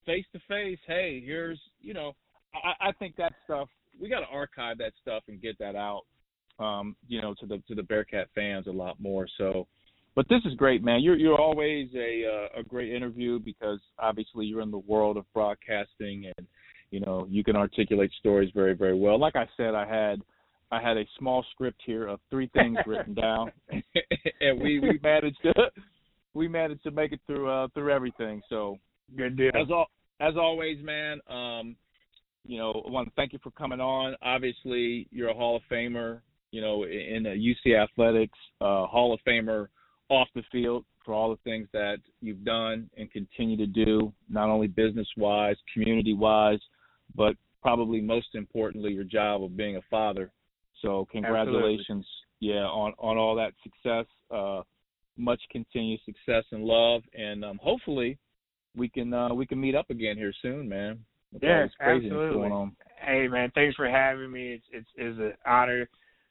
[0.07, 0.79] face to face.
[0.87, 2.13] Hey, here's, you know,
[2.55, 3.69] I, I think that stuff
[4.01, 6.03] we got to archive that stuff and get that out,
[6.59, 9.27] um, you know, to the to the Bearcat fans a lot more.
[9.39, 9.67] So,
[10.15, 11.01] but this is great, man.
[11.01, 15.25] You're you're always a uh, a great interview because obviously you're in the world of
[15.33, 16.47] broadcasting and
[16.91, 19.19] you know you can articulate stories very very well.
[19.19, 20.23] Like I said, I had
[20.75, 23.53] I had a small script here of three things written down,
[24.41, 25.53] and we we managed to
[26.35, 28.43] we managed to make it through uh through everything.
[28.49, 28.79] So
[29.17, 29.53] Good deal.
[29.55, 29.87] as all
[30.21, 31.21] as always, man.
[31.29, 31.77] Um,
[32.47, 34.17] you know, I want to thank you for coming on.
[34.23, 36.21] Obviously, you're a Hall of Famer.
[36.51, 39.67] You know, in, the UC athletics, uh, Hall of Famer
[40.09, 44.49] off the field for all the things that you've done and continue to do, not
[44.49, 46.61] only business wise, community wise,
[47.17, 50.31] but probably most importantly, your job of being a father.
[50.85, 52.07] So congratulations,
[52.41, 54.07] yeah, on on all that success.
[54.31, 54.63] Uh,
[55.17, 58.19] much continued success and love, and um, hopefully
[58.77, 60.99] we can uh, we can meet up again here soon, man.
[61.41, 62.51] Yeah, absolutely.
[63.05, 64.55] Hey man, thanks for having me.
[64.55, 65.89] It's it's it's an honor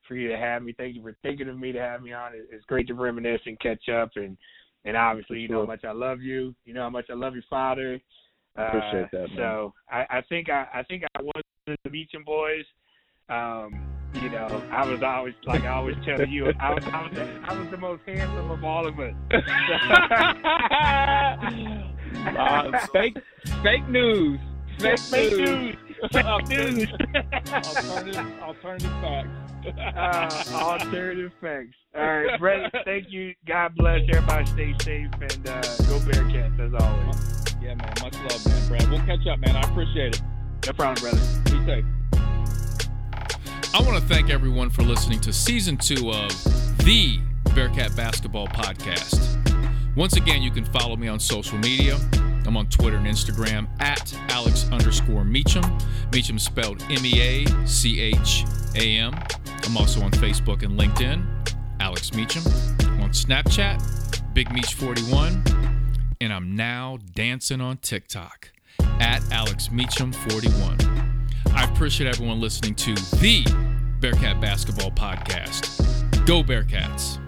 [0.07, 0.73] for you to have me.
[0.77, 2.31] Thank you for thinking of me to have me on.
[2.51, 4.37] It's great to reminisce and catch up and
[4.85, 6.53] and obviously you know how much I love you.
[6.65, 7.99] You know how much I love your father.
[8.55, 9.29] I appreciate that.
[9.29, 9.37] Man.
[9.37, 12.65] So I, I think I, I think I was the Meacham boys.
[13.29, 17.17] Um, you know, I was always like I always tell you, I was, I was
[17.45, 19.13] I was the most handsome of all of us.
[22.37, 23.17] uh, fake
[23.61, 24.39] fake news.
[24.79, 25.39] Fake, fake news.
[25.39, 25.75] news.
[26.11, 26.89] Fake news.
[27.53, 29.29] alternative alternative facts.
[29.77, 31.75] uh, alternative facts.
[31.95, 32.71] All right, Brett.
[32.85, 33.33] Thank you.
[33.47, 34.45] God bless everybody.
[34.47, 37.55] Stay safe and uh, go Bearcats as always.
[37.61, 37.93] Yeah, man.
[38.01, 38.89] Much love, man, Brad.
[38.89, 39.55] We'll catch up, man.
[39.55, 40.21] I appreciate it.
[40.65, 41.41] No problem, brother.
[41.45, 41.85] Be safe.
[43.75, 46.29] I want to thank everyone for listening to season two of
[46.85, 47.19] the
[47.55, 49.17] Bearcat Basketball Podcast.
[49.95, 51.97] Once again, you can follow me on social media.
[52.45, 55.63] I'm on Twitter and Instagram at Alex underscore Meacham.
[56.11, 58.45] Meacham spelled M E A C H
[58.75, 59.15] A M.
[59.63, 61.25] I'm also on Facebook and LinkedIn,
[61.79, 62.43] Alex Meacham.
[63.01, 65.43] On Snapchat, Big Meach 41.
[66.21, 68.51] And I'm now dancing on TikTok
[68.99, 70.92] at Alex Meacham 41.
[71.51, 73.43] I appreciate everyone listening to the
[73.99, 76.25] Bearcat Basketball Podcast.
[76.25, 77.22] Go Bearcats!